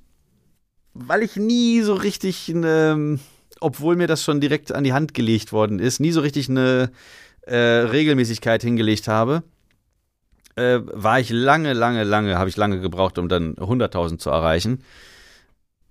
weil 0.94 1.22
ich 1.22 1.36
nie 1.36 1.82
so 1.82 1.92
richtig, 1.94 2.50
eine, 2.54 3.18
obwohl 3.60 3.96
mir 3.96 4.06
das 4.06 4.24
schon 4.24 4.40
direkt 4.40 4.72
an 4.72 4.84
die 4.84 4.92
Hand 4.92 5.14
gelegt 5.14 5.52
worden 5.52 5.78
ist, 5.78 6.00
nie 6.00 6.12
so 6.12 6.20
richtig 6.20 6.48
eine 6.48 6.90
äh, 7.42 7.56
Regelmäßigkeit 7.56 8.62
hingelegt 8.62 9.08
habe, 9.08 9.42
äh, 10.56 10.80
war 10.82 11.20
ich 11.20 11.30
lange, 11.30 11.72
lange, 11.72 12.04
lange, 12.04 12.38
habe 12.38 12.48
ich 12.48 12.56
lange 12.56 12.80
gebraucht, 12.80 13.18
um 13.18 13.28
dann 13.28 13.54
100.000 13.54 14.18
zu 14.18 14.30
erreichen. 14.30 14.82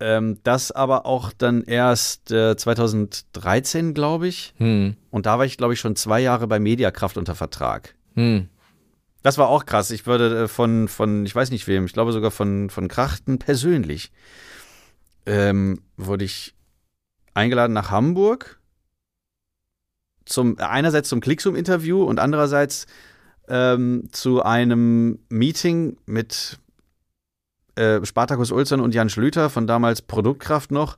Ähm, 0.02 0.38
das 0.44 0.72
aber 0.72 1.06
auch 1.06 1.34
dann 1.38 1.64
erst 1.64 2.32
äh, 2.32 2.56
2013, 2.56 3.94
glaube 3.94 4.28
ich. 4.28 4.54
Hm. 4.58 4.96
Und 5.10 5.26
da 5.26 5.38
war 5.38 5.46
ich, 5.46 5.58
glaube 5.58 5.74
ich, 5.74 5.80
schon 5.80 5.96
zwei 5.96 6.22
Jahre 6.22 6.48
bei 6.48 6.60
Mediakraft 6.60 7.18
unter 7.18 7.36
Vertrag. 7.36 7.96
Hm. 8.16 8.48
Das 9.24 9.38
war 9.38 9.50
auch 9.50 9.66
krass. 9.66 9.92
Ich 9.92 10.08
wurde 10.08 10.44
äh, 10.44 10.48
von, 10.48 10.88
von, 10.88 11.26
ich 11.26 11.36
weiß 11.36 11.52
nicht 11.52 11.68
wem, 11.68 11.86
ich 11.86 11.94
glaube 11.94 12.14
sogar 12.14 12.32
von, 12.32 12.70
von 12.70 12.88
Krachten 12.88 13.40
persönlich, 13.40 14.12
ähm, 15.26 15.82
wurde 15.98 16.24
ich 16.24 16.54
eingeladen 17.40 17.74
nach 17.74 17.90
Hamburg. 17.90 18.60
Zum, 20.26 20.58
einerseits 20.60 21.10
zum 21.10 21.22
Clicksum-Interview 21.22 22.04
und 22.04 22.20
andererseits 22.20 22.86
ähm, 23.48 24.10
zu 24.12 24.44
einem 24.44 25.20
Meeting 25.30 25.98
mit 26.06 26.60
äh, 27.76 28.06
Spartacus 28.06 28.52
Ulzern 28.52 28.82
und 28.82 28.94
Jan 28.94 29.10
Schlüter 29.10 29.50
von 29.50 29.66
damals 29.66 30.04
Produktkraft 30.04 30.70
noch, 30.70 30.98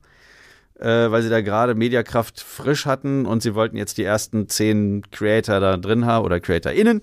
äh, 0.78 1.10
weil 1.10 1.22
sie 1.22 1.30
da 1.30 1.40
gerade 1.40 1.74
Mediakraft 1.74 2.40
frisch 2.40 2.84
hatten 2.84 3.24
und 3.24 3.42
sie 3.42 3.54
wollten 3.54 3.78
jetzt 3.78 3.96
die 3.96 4.04
ersten 4.04 4.48
zehn 4.48 5.02
Creator 5.10 5.60
da 5.60 5.76
drin 5.78 6.04
haben 6.04 6.26
oder 6.26 6.40
CreatorInnen. 6.40 7.00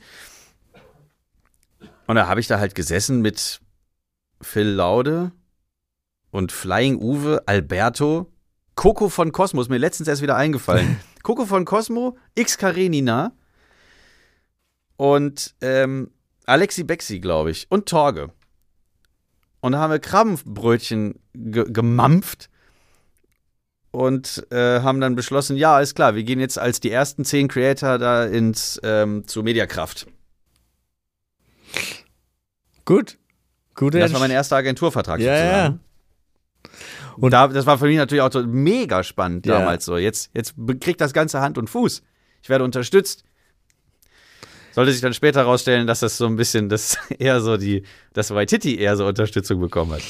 Und 2.06 2.16
da 2.16 2.28
habe 2.28 2.40
ich 2.40 2.48
da 2.48 2.60
halt 2.60 2.76
gesessen 2.76 3.22
mit 3.22 3.62
Phil 4.42 4.68
Laude 4.68 5.32
und 6.32 6.52
Flying 6.52 6.98
Uwe, 6.98 7.44
Alberto, 7.48 8.32
Coco 8.80 9.10
von 9.10 9.34
Cosmo, 9.34 9.60
ist 9.60 9.68
mir 9.68 9.78
letztens 9.78 10.08
erst 10.08 10.22
wieder 10.22 10.38
eingefallen. 10.38 11.02
Coco 11.24 11.46
von 11.46 11.66
Cosmo, 11.66 12.18
X 12.36 12.58
Karenina 12.58 13.34
und 14.96 15.54
ähm, 15.60 16.12
Alexi 16.46 16.86
Bexi, 16.86 17.20
glaube 17.20 17.52
ich, 17.52 17.68
und 17.70 17.90
Torge. 17.90 18.32
Und 19.60 19.74
da 19.74 19.80
haben 19.80 19.92
wir 19.92 20.00
Krabbenbrötchen 20.00 21.20
ge 21.34 21.66
gemampft 21.70 22.50
und 23.92 24.48
äh, 24.50 24.80
haben 24.80 25.02
dann 25.02 25.14
beschlossen, 25.14 25.58
ja, 25.58 25.82
ist 25.82 25.94
klar, 25.94 26.16
wir 26.16 26.24
gehen 26.24 26.40
jetzt 26.40 26.58
als 26.58 26.80
die 26.80 26.90
ersten 26.90 27.26
zehn 27.26 27.50
Creator 27.50 27.98
da 27.98 28.24
ins 28.24 28.80
ähm, 28.82 29.28
zu 29.28 29.44
Mediakraft. 29.44 30.08
Gut. 32.86 33.18
Gute 33.76 34.00
Das 34.00 34.14
war 34.14 34.22
mein 34.22 34.32
erster 34.32 34.56
Agenturvertrag 34.56 35.20
Ja, 35.20 35.36
ja. 35.36 35.80
Und 37.22 37.32
da, 37.32 37.48
das 37.48 37.66
war 37.66 37.78
für 37.78 37.86
mich 37.86 37.98
natürlich 37.98 38.22
auch 38.22 38.32
so 38.32 38.44
mega 38.46 39.04
spannend 39.04 39.46
Ja. 39.46 39.60
damals 39.60 39.86
so. 39.86 39.98
Jetzt, 39.98 40.32
jetzt 40.34 40.54
kriegt 40.80 41.02
das 41.02 41.14
Ganze 41.14 41.42
Hand 41.42 41.58
und 41.58 41.70
Fuß. 41.70 42.02
Ich 42.42 42.50
werde 42.50 42.64
unterstützt. 42.64 43.24
Sollte 44.72 44.92
sich 44.92 45.02
dann 45.02 45.14
später 45.14 45.42
herausstellen, 45.42 45.88
dass 45.88 46.00
das 46.02 46.18
so 46.18 46.26
ein 46.28 46.36
bisschen, 46.36 46.70
das 46.70 46.98
eher 47.20 47.42
so 47.42 47.58
die, 47.58 47.84
dass 48.14 48.32
Waititi 48.34 48.78
eher 48.78 48.96
so 48.98 49.06
Unterstützung 49.08 49.60
bekommen 49.60 49.92
hat. 49.94 50.02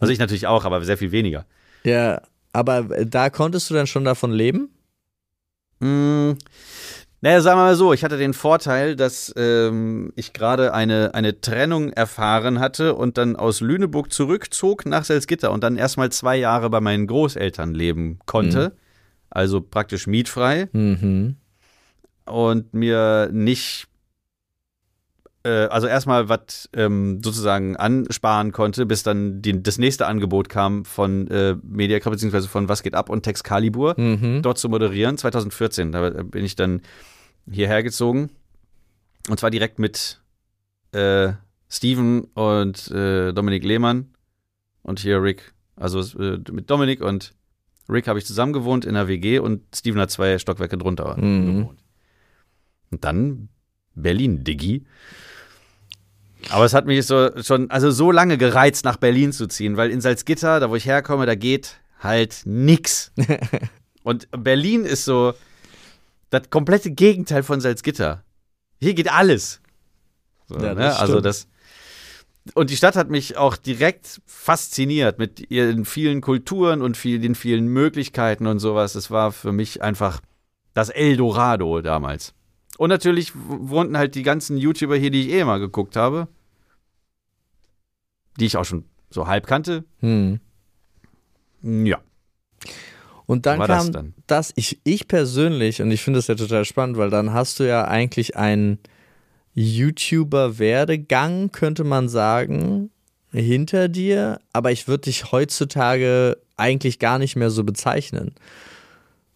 Also 0.00 0.12
ich 0.12 0.18
natürlich 0.18 0.46
auch, 0.46 0.64
aber 0.64 0.82
sehr 0.84 0.98
viel 0.98 1.12
weniger. 1.12 1.46
Ja, 1.84 2.22
aber 2.52 2.82
da 3.04 3.30
konntest 3.30 3.68
du 3.70 3.74
dann 3.74 3.86
schon 3.86 4.04
davon 4.04 4.32
leben? 4.32 4.70
Mm, 5.80 6.32
naja, 7.20 7.40
sagen 7.40 7.58
wir 7.58 7.64
mal 7.64 7.74
so, 7.74 7.92
ich 7.92 8.04
hatte 8.04 8.16
den 8.16 8.32
Vorteil, 8.32 8.94
dass 8.94 9.32
ähm, 9.36 10.12
ich 10.14 10.32
gerade 10.32 10.72
eine, 10.72 11.14
eine 11.14 11.40
Trennung 11.40 11.90
erfahren 11.90 12.60
hatte 12.60 12.94
und 12.94 13.18
dann 13.18 13.34
aus 13.34 13.60
Lüneburg 13.60 14.12
zurückzog 14.12 14.86
nach 14.86 15.04
Salzgitter 15.04 15.50
und 15.50 15.64
dann 15.64 15.76
erstmal 15.76 16.10
zwei 16.12 16.36
Jahre 16.36 16.70
bei 16.70 16.80
meinen 16.80 17.08
Großeltern 17.08 17.74
leben 17.74 18.20
konnte. 18.26 18.76
Also 19.30 19.60
praktisch 19.60 20.06
mietfrei 20.06 20.68
Mhm. 20.72 21.36
und 22.24 22.72
mir 22.72 23.28
nicht, 23.32 23.87
also 25.68 25.86
erstmal 25.86 26.28
was 26.28 26.68
ähm, 26.72 27.20
sozusagen 27.22 27.76
ansparen 27.76 28.52
konnte, 28.52 28.86
bis 28.86 29.02
dann 29.02 29.40
die, 29.42 29.62
das 29.62 29.78
nächste 29.78 30.06
Angebot 30.06 30.48
kam 30.48 30.84
von 30.84 31.28
äh, 31.28 31.56
Mediakraft 31.62 32.12
beziehungsweise 32.14 32.48
von 32.48 32.68
Was 32.68 32.82
geht 32.82 32.94
ab 32.94 33.08
und 33.10 33.22
Texcalibur 33.22 33.94
Mhm. 33.98 34.42
dort 34.42 34.58
zu 34.58 34.68
moderieren, 34.68 35.16
2014. 35.18 35.92
Da 35.92 36.10
bin 36.10 36.44
ich 36.44 36.56
dann 36.56 36.82
hierher 37.50 37.82
gezogen. 37.82 38.30
Und 39.28 39.38
zwar 39.40 39.50
direkt 39.50 39.78
mit 39.78 40.20
äh, 40.92 41.32
Steven 41.68 42.22
und 42.34 42.90
äh, 42.90 43.32
Dominik 43.32 43.62
Lehmann 43.64 44.06
und 44.82 45.00
hier 45.00 45.22
Rick. 45.22 45.52
Also 45.76 46.00
äh, 46.18 46.38
mit 46.50 46.70
Dominik 46.70 47.00
und 47.02 47.34
Rick 47.90 48.08
habe 48.08 48.18
ich 48.18 48.26
zusammen 48.26 48.52
gewohnt 48.52 48.84
in 48.84 48.94
der 48.94 49.06
WG 49.08 49.38
und 49.38 49.62
Steven 49.74 50.00
hat 50.00 50.10
zwei 50.10 50.38
Stockwerke 50.38 50.76
drunter 50.78 51.16
Mhm. 51.18 51.46
gewohnt. 51.60 51.78
Und 52.90 53.04
dann 53.04 53.48
Berlin, 53.94 54.44
Diggi. 54.44 54.84
Aber 56.50 56.64
es 56.64 56.74
hat 56.74 56.86
mich 56.86 57.04
so 57.06 57.30
schon, 57.42 57.70
also 57.70 57.90
so 57.90 58.10
lange 58.10 58.38
gereizt, 58.38 58.84
nach 58.84 58.96
Berlin 58.96 59.32
zu 59.32 59.46
ziehen, 59.46 59.76
weil 59.76 59.90
in 59.90 60.00
Salzgitter, 60.00 60.60
da 60.60 60.70
wo 60.70 60.76
ich 60.76 60.86
herkomme, 60.86 61.26
da 61.26 61.34
geht 61.34 61.80
halt 62.00 62.42
nix. 62.44 63.12
Und 64.02 64.28
Berlin 64.30 64.84
ist 64.84 65.04
so 65.04 65.34
das 66.30 66.50
komplette 66.50 66.90
Gegenteil 66.90 67.42
von 67.42 67.60
Salzgitter. 67.60 68.24
Hier 68.80 68.94
geht 68.94 69.12
alles. 69.12 69.60
So, 70.46 70.56
Ja, 70.56 70.74
das 70.74 70.76
ne? 70.76 70.96
Also 70.96 71.20
das. 71.20 71.48
Und 72.54 72.70
die 72.70 72.76
Stadt 72.76 72.96
hat 72.96 73.10
mich 73.10 73.36
auch 73.36 73.56
direkt 73.56 74.22
fasziniert 74.24 75.18
mit 75.18 75.50
ihren 75.50 75.84
vielen 75.84 76.22
Kulturen 76.22 76.80
und 76.80 76.96
viel, 76.96 77.18
den 77.18 77.34
vielen 77.34 77.68
Möglichkeiten 77.68 78.46
und 78.46 78.58
sowas. 78.58 78.94
Es 78.94 79.10
war 79.10 79.32
für 79.32 79.52
mich 79.52 79.82
einfach 79.82 80.20
das 80.72 80.88
Eldorado 80.88 81.82
damals. 81.82 82.32
Und 82.78 82.88
natürlich 82.88 83.32
wohnten 83.34 83.98
halt 83.98 84.14
die 84.14 84.22
ganzen 84.22 84.56
YouTuber 84.56 84.96
hier, 84.96 85.10
die 85.10 85.22
ich 85.22 85.28
eh 85.34 85.40
immer 85.40 85.58
geguckt 85.58 85.96
habe. 85.96 86.28
Die 88.38 88.46
ich 88.46 88.56
auch 88.56 88.64
schon 88.64 88.84
so 89.10 89.26
halb 89.26 89.46
kannte. 89.46 89.84
Hm. 89.98 90.40
Ja, 91.62 91.98
Und 93.26 93.46
dann 93.46 93.58
war 93.58 93.66
kam 93.66 93.78
das 93.78 93.90
dann. 93.90 94.14
das, 94.26 94.52
ich, 94.54 94.80
ich 94.84 95.08
persönlich, 95.08 95.82
und 95.82 95.90
ich 95.90 96.02
finde 96.02 96.18
das 96.20 96.28
ja 96.28 96.36
total 96.36 96.64
spannend, 96.64 96.96
weil 96.96 97.10
dann 97.10 97.32
hast 97.32 97.58
du 97.60 97.64
ja 97.64 97.84
eigentlich 97.86 98.36
einen 98.36 98.78
YouTuber-Werdegang, 99.54 101.50
könnte 101.50 101.82
man 101.82 102.08
sagen, 102.08 102.90
hinter 103.32 103.88
dir, 103.88 104.38
aber 104.52 104.70
ich 104.70 104.86
würde 104.86 105.02
dich 105.02 105.32
heutzutage 105.32 106.38
eigentlich 106.56 107.00
gar 107.00 107.18
nicht 107.18 107.34
mehr 107.36 107.50
so 107.50 107.64
bezeichnen. 107.64 108.34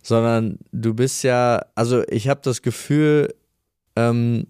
Sondern 0.03 0.59
du 0.73 0.95
bist 0.95 1.23
ja, 1.23 1.65
also 1.75 2.03
ich 2.09 2.29
habe 2.29 2.41
das 2.43 2.63
Gefühl, 2.63 3.35
ähm, 3.97 4.47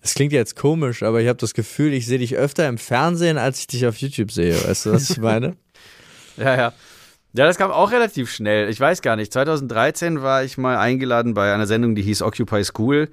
es 0.00 0.14
klingt 0.14 0.32
jetzt 0.32 0.56
komisch, 0.56 1.02
aber 1.02 1.20
ich 1.20 1.28
habe 1.28 1.38
das 1.38 1.54
Gefühl, 1.54 1.92
ich 1.92 2.06
sehe 2.06 2.18
dich 2.18 2.36
öfter 2.36 2.68
im 2.68 2.78
Fernsehen, 2.78 3.38
als 3.38 3.60
ich 3.60 3.66
dich 3.66 3.86
auf 3.86 3.96
YouTube 3.96 4.30
sehe. 4.30 4.54
Weißt 4.54 4.86
du, 4.86 4.92
was 4.92 5.10
ich 5.10 5.18
meine? 5.18 5.56
Ja, 6.38 6.54
ja. 6.54 6.72
Ja, 7.32 7.46
das 7.46 7.56
kam 7.56 7.70
auch 7.70 7.92
relativ 7.92 8.30
schnell. 8.30 8.68
Ich 8.68 8.78
weiß 8.78 9.00
gar 9.00 9.16
nicht. 9.16 9.32
2013 9.32 10.20
war 10.20 10.44
ich 10.44 10.58
mal 10.58 10.76
eingeladen 10.76 11.32
bei 11.32 11.52
einer 11.52 11.66
Sendung, 11.66 11.94
die 11.94 12.02
hieß 12.02 12.20
Occupy 12.20 12.62
School. 12.62 13.08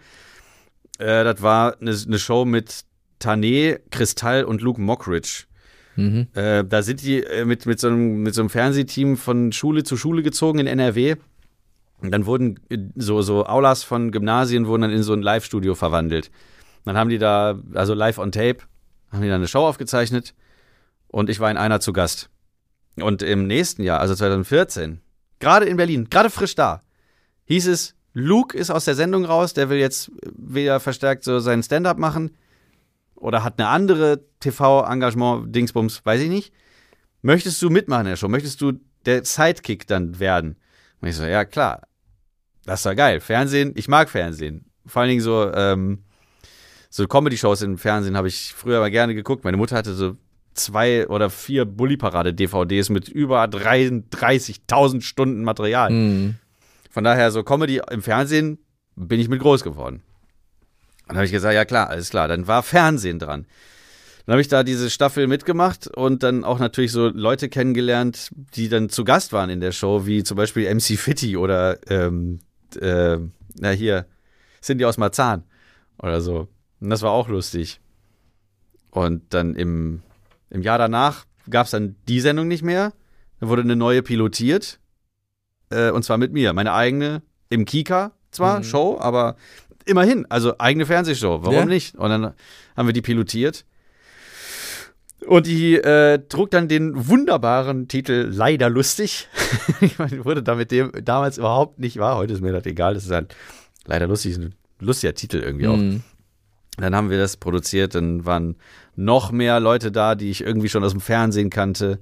Äh, 0.98 1.24
das 1.24 1.42
war 1.42 1.78
eine, 1.80 1.92
eine 1.92 2.20
Show 2.20 2.44
mit 2.44 2.84
Tané, 3.22 3.80
Kristall 3.92 4.44
und 4.44 4.62
Luke 4.62 4.82
Mockridge. 4.82 5.46
Mhm. 5.96 6.28
Äh, 6.34 6.64
da 6.64 6.82
sind 6.82 7.02
die 7.02 7.24
äh, 7.24 7.46
mit, 7.46 7.66
mit, 7.66 7.80
so 7.80 7.88
einem, 7.88 8.24
mit 8.24 8.34
so 8.34 8.42
einem 8.42 8.50
Fernsehteam 8.50 9.18
von 9.18 9.52
Schule 9.52 9.84
zu 9.84 9.98
Schule 9.98 10.24
gezogen 10.24 10.60
in 10.60 10.68
NRW. 10.68 11.16
Und 12.02 12.12
dann 12.12 12.26
wurden 12.26 12.60
äh, 12.70 12.78
so, 12.96 13.22
so 13.22 13.46
Aulas 13.46 13.84
von 13.84 14.12
Gymnasien 14.12 14.68
wurden 14.68 14.84
dann 14.84 14.92
in 14.92 15.04
so 15.04 15.14
ein 15.14 15.22
Live-Studio 15.22 15.76
verwandelt. 15.76 16.32
Dann 16.86 16.98
haben 16.98 17.10
die 17.10 17.18
da, 17.18 17.60
also 17.74 17.94
live 17.94 18.18
on 18.18 18.32
tape, 18.32 18.58
haben 19.12 19.22
die 19.22 19.30
da 19.30 19.36
eine 19.36 19.48
Show 19.48 19.66
aufgezeichnet 19.66 20.34
und 21.08 21.30
ich 21.30 21.40
war 21.40 21.50
in 21.50 21.58
einer 21.58 21.80
zu 21.80 21.94
Gast. 21.94 22.30
Und 22.98 23.22
im 23.22 23.48
nächsten 23.48 23.84
Jahr, 23.84 24.00
also 24.00 24.16
2014, 24.16 25.00
gerade 25.40 25.66
in 25.66 25.78
Berlin, 25.78 26.10
gerade 26.10 26.30
frisch 26.30 26.56
da, 26.56 26.82
hieß 27.46 27.68
es, 27.68 27.96
Luke 28.14 28.56
ist 28.56 28.70
aus 28.70 28.86
der 28.86 28.96
Sendung 28.96 29.26
raus, 29.26 29.54
der 29.54 29.70
will 29.70 29.80
jetzt 29.80 30.12
wieder 30.36 30.80
verstärkt 30.80 31.24
so 31.24 31.40
seinen 31.40 31.64
Stand-up 31.64 31.98
machen 31.98 32.32
oder 33.24 33.44
hat 33.44 33.60
eine 33.60 33.70
andere 33.70 34.22
TV-Engagement-Dingsbums, 34.40 36.06
weiß 36.06 36.22
ich 36.22 36.30
nicht. 36.30 36.54
Möchtest 37.22 37.62
du 37.62 37.70
mitmachen 37.70 38.02
in 38.02 38.12
der 38.12 38.16
Show? 38.18 38.28
Möchtest 38.28 38.62
du 38.62 38.74
der 39.06 39.24
Sidekick 39.24 39.88
dann 39.88 40.20
werden? 40.20 40.58
Und 41.00 41.08
ich 41.08 41.16
so, 41.16 41.24
ja 41.24 41.46
klar, 41.46 41.88
das 42.66 42.84
war 42.86 42.96
geil. 42.96 43.22
Fernsehen, 43.22 43.72
ich 43.76 43.88
mag 43.88 44.10
Fernsehen. 44.10 44.66
Vor 44.86 45.02
allen 45.02 45.10
Dingen 45.10 45.22
so, 45.22 45.52
ähm, 45.54 46.04
so 46.90 47.08
Comedy-Shows 47.08 47.62
im 47.62 47.78
Fernsehen 47.78 48.18
habe 48.18 48.28
ich 48.28 48.54
früher 48.54 48.80
mal 48.80 48.92
gerne 48.92 49.16
geguckt. 49.16 49.46
Meine 49.46 49.58
Mutter 49.58 49.78
hatte 49.78 49.94
so 49.94 50.18
zwei 50.54 51.08
oder 51.08 51.30
vier 51.30 51.66
Bully-Parade-DVDs 51.66 52.90
mit 52.90 53.08
über 53.08 53.46
33.000 53.46 55.02
Stunden 55.02 55.44
Material. 55.44 55.92
Mhm. 55.92 56.36
Von 56.92 57.04
daher, 57.04 57.32
so 57.32 57.44
Comedy 57.44 57.82
im 57.90 58.02
Fernsehen 58.02 58.60
bin 58.96 59.20
ich 59.20 59.30
mit 59.30 59.40
groß 59.40 59.64
geworden. 59.64 60.04
Dann 61.14 61.18
habe 61.20 61.26
ich 61.28 61.32
gesagt, 61.32 61.54
ja 61.54 61.64
klar, 61.64 61.90
alles 61.90 62.10
klar. 62.10 62.28
Dann 62.28 62.48
war 62.48 62.64
Fernsehen 62.64 63.20
dran. 63.20 63.46
Dann 64.26 64.34
habe 64.34 64.42
ich 64.42 64.48
da 64.48 64.64
diese 64.64 64.90
Staffel 64.90 65.28
mitgemacht 65.28 65.88
und 65.88 66.24
dann 66.24 66.44
auch 66.44 66.58
natürlich 66.58 66.92
so 66.92 67.08
Leute 67.10 67.50
kennengelernt, 67.50 68.30
die 68.56 68.68
dann 68.68 68.90
zu 68.90 69.04
Gast 69.04 69.32
waren 69.32 69.52
in 69.52 69.60
der 69.60 69.74
Show, 69.74 70.08
wie 70.08 70.24
zum 70.24 70.38
Beispiel 70.38 70.74
MC 70.74 70.98
Fitty 70.98 71.38
oder 71.38 71.78
ähm, 71.92 72.40
äh, 72.82 73.18
na 73.60 73.70
hier, 73.70 74.08
Cindy 74.60 74.86
aus 74.86 74.98
Marzahn 74.98 75.44
oder 76.00 76.20
so. 76.20 76.48
Und 76.80 76.90
das 76.90 77.04
war 77.04 77.12
auch 77.12 77.28
lustig. 77.28 77.80
Und 78.90 79.34
dann 79.36 79.54
im, 79.54 80.02
im 80.50 80.64
Jahr 80.64 80.80
danach 80.80 81.26
gab 81.48 81.66
es 81.66 81.72
dann 81.72 81.96
die 82.08 82.22
Sendung 82.22 82.48
nicht 82.48 82.64
mehr. 82.64 82.92
Dann 83.40 83.50
wurde 83.50 83.62
eine 83.62 83.76
neue 83.76 84.02
pilotiert. 84.02 84.80
Äh, 85.70 85.92
und 85.92 86.04
zwar 86.04 86.18
mit 86.18 86.34
mir. 86.34 86.54
Meine 86.54 86.74
eigene 86.74 87.22
im 87.50 87.66
Kika 87.66 88.14
zwar, 88.34 88.60
Mhm. 88.60 88.64
Show, 88.64 88.98
aber 89.00 89.36
immerhin, 89.86 90.26
also 90.30 90.58
eigene 90.60 90.86
Fernsehshow. 90.86 91.40
Warum 91.42 91.56
Ja. 91.56 91.66
nicht? 91.66 91.96
Und 91.96 92.10
dann 92.10 92.34
haben 92.76 92.88
wir 92.88 92.94
die 92.94 93.02
pilotiert. 93.02 93.66
Und 95.28 95.48
die 95.48 95.76
äh, 95.76 96.20
trug 96.28 96.52
dann 96.52 96.68
den 96.68 97.08
wunderbaren 97.08 97.88
Titel 97.88 98.30
Leider 98.30 98.70
lustig. 98.70 99.30
ich 99.82 99.98
meine, 99.98 100.26
wurde 100.26 100.44
damit 100.44 100.72
dem 100.72 100.92
damals 101.04 101.38
überhaupt 101.38 101.80
nicht 101.80 101.98
wahr. 101.98 102.18
Heute 102.18 102.34
ist 102.34 102.42
mir 102.42 102.52
das 102.52 102.66
egal. 102.66 102.94
Das 102.94 103.06
ist 103.06 103.12
halt 103.12 103.36
leider 103.86 104.08
lustig, 104.08 104.34
ist 104.34 104.40
ein 104.42 104.56
lustiger 104.80 105.14
Titel 105.14 105.38
irgendwie 105.38 105.68
auch. 105.68 105.78
Mhm. 105.78 106.04
Dann 106.78 106.96
haben 106.96 107.10
wir 107.10 107.20
das 107.20 107.38
produziert, 107.38 107.94
dann 107.94 108.26
waren 108.26 108.56
noch 108.96 109.32
mehr 109.32 109.60
Leute 109.60 109.92
da, 109.92 110.16
die 110.16 110.32
ich 110.32 110.42
irgendwie 110.42 110.70
schon 110.70 110.84
aus 110.84 110.92
dem 110.92 111.02
Fernsehen 111.02 111.50
kannte. 111.52 112.00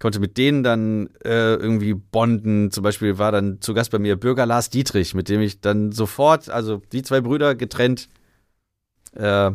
Konnte 0.00 0.20
mit 0.20 0.36
denen 0.36 0.62
dann 0.62 1.08
äh, 1.24 1.54
irgendwie 1.54 1.94
bonden. 1.94 2.70
Zum 2.70 2.82
Beispiel 2.82 3.18
war 3.18 3.32
dann 3.32 3.60
zu 3.60 3.74
Gast 3.74 3.90
bei 3.90 3.98
mir 3.98 4.16
Bürger 4.16 4.46
Lars 4.46 4.70
Dietrich, 4.70 5.14
mit 5.14 5.28
dem 5.28 5.40
ich 5.40 5.60
dann 5.60 5.92
sofort, 5.92 6.48
also 6.48 6.82
die 6.92 7.02
zwei 7.02 7.20
Brüder 7.20 7.54
getrennt. 7.54 8.08
Äh, 9.14 9.52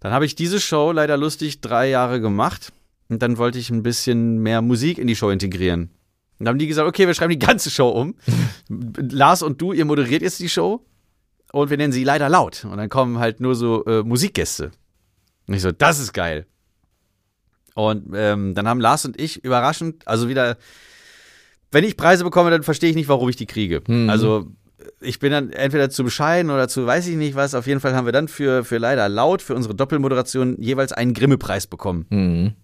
dann 0.00 0.12
habe 0.12 0.24
ich 0.24 0.34
diese 0.34 0.60
Show 0.60 0.92
leider 0.92 1.16
lustig 1.16 1.60
drei 1.60 1.88
Jahre 1.88 2.20
gemacht. 2.20 2.72
Und 3.08 3.22
dann 3.22 3.38
wollte 3.38 3.58
ich 3.58 3.70
ein 3.70 3.82
bisschen 3.82 4.38
mehr 4.38 4.62
Musik 4.62 4.98
in 4.98 5.06
die 5.06 5.16
Show 5.16 5.30
integrieren. 5.30 5.90
Und 6.38 6.46
dann 6.46 6.48
haben 6.48 6.58
die 6.58 6.68
gesagt, 6.68 6.88
okay, 6.88 7.06
wir 7.06 7.14
schreiben 7.14 7.32
die 7.32 7.38
ganze 7.38 7.70
Show 7.70 7.88
um. 7.88 8.14
Lars 8.68 9.42
und 9.42 9.60
du, 9.60 9.72
ihr 9.72 9.84
moderiert 9.84 10.22
jetzt 10.22 10.40
die 10.40 10.48
Show 10.48 10.84
und 11.52 11.70
wir 11.70 11.76
nennen 11.76 11.92
sie 11.92 12.04
leider 12.04 12.28
laut. 12.28 12.64
Und 12.64 12.78
dann 12.78 12.88
kommen 12.88 13.18
halt 13.18 13.40
nur 13.40 13.54
so 13.54 13.84
äh, 13.84 14.02
Musikgäste. 14.02 14.70
Und 15.46 15.54
ich 15.54 15.62
so, 15.62 15.72
das 15.72 15.98
ist 15.98 16.12
geil. 16.12 16.46
Und 17.74 18.12
ähm, 18.14 18.54
dann 18.54 18.68
haben 18.68 18.80
Lars 18.80 19.04
und 19.04 19.20
ich 19.20 19.44
überraschend, 19.44 20.06
also 20.06 20.28
wieder, 20.28 20.56
wenn 21.70 21.84
ich 21.84 21.96
Preise 21.96 22.24
bekomme, 22.24 22.50
dann 22.50 22.62
verstehe 22.62 22.90
ich 22.90 22.96
nicht, 22.96 23.08
warum 23.08 23.28
ich 23.28 23.36
die 23.36 23.46
kriege. 23.46 23.82
Mhm. 23.86 24.10
Also 24.10 24.50
ich 25.00 25.18
bin 25.18 25.32
dann 25.32 25.50
entweder 25.50 25.90
zu 25.90 26.04
bescheiden 26.04 26.50
oder 26.50 26.68
zu 26.68 26.86
weiß 26.86 27.06
ich 27.06 27.16
nicht 27.16 27.34
was. 27.34 27.54
Auf 27.54 27.66
jeden 27.66 27.80
Fall 27.80 27.94
haben 27.94 28.06
wir 28.06 28.12
dann 28.12 28.28
für, 28.28 28.64
für 28.64 28.78
leider 28.78 29.08
laut, 29.08 29.42
für 29.42 29.54
unsere 29.54 29.74
Doppelmoderation 29.74 30.60
jeweils 30.60 30.92
einen 30.92 31.14
Grimme-Preis 31.14 31.66
bekommen. 31.66 32.06
Mhm. 32.10 32.54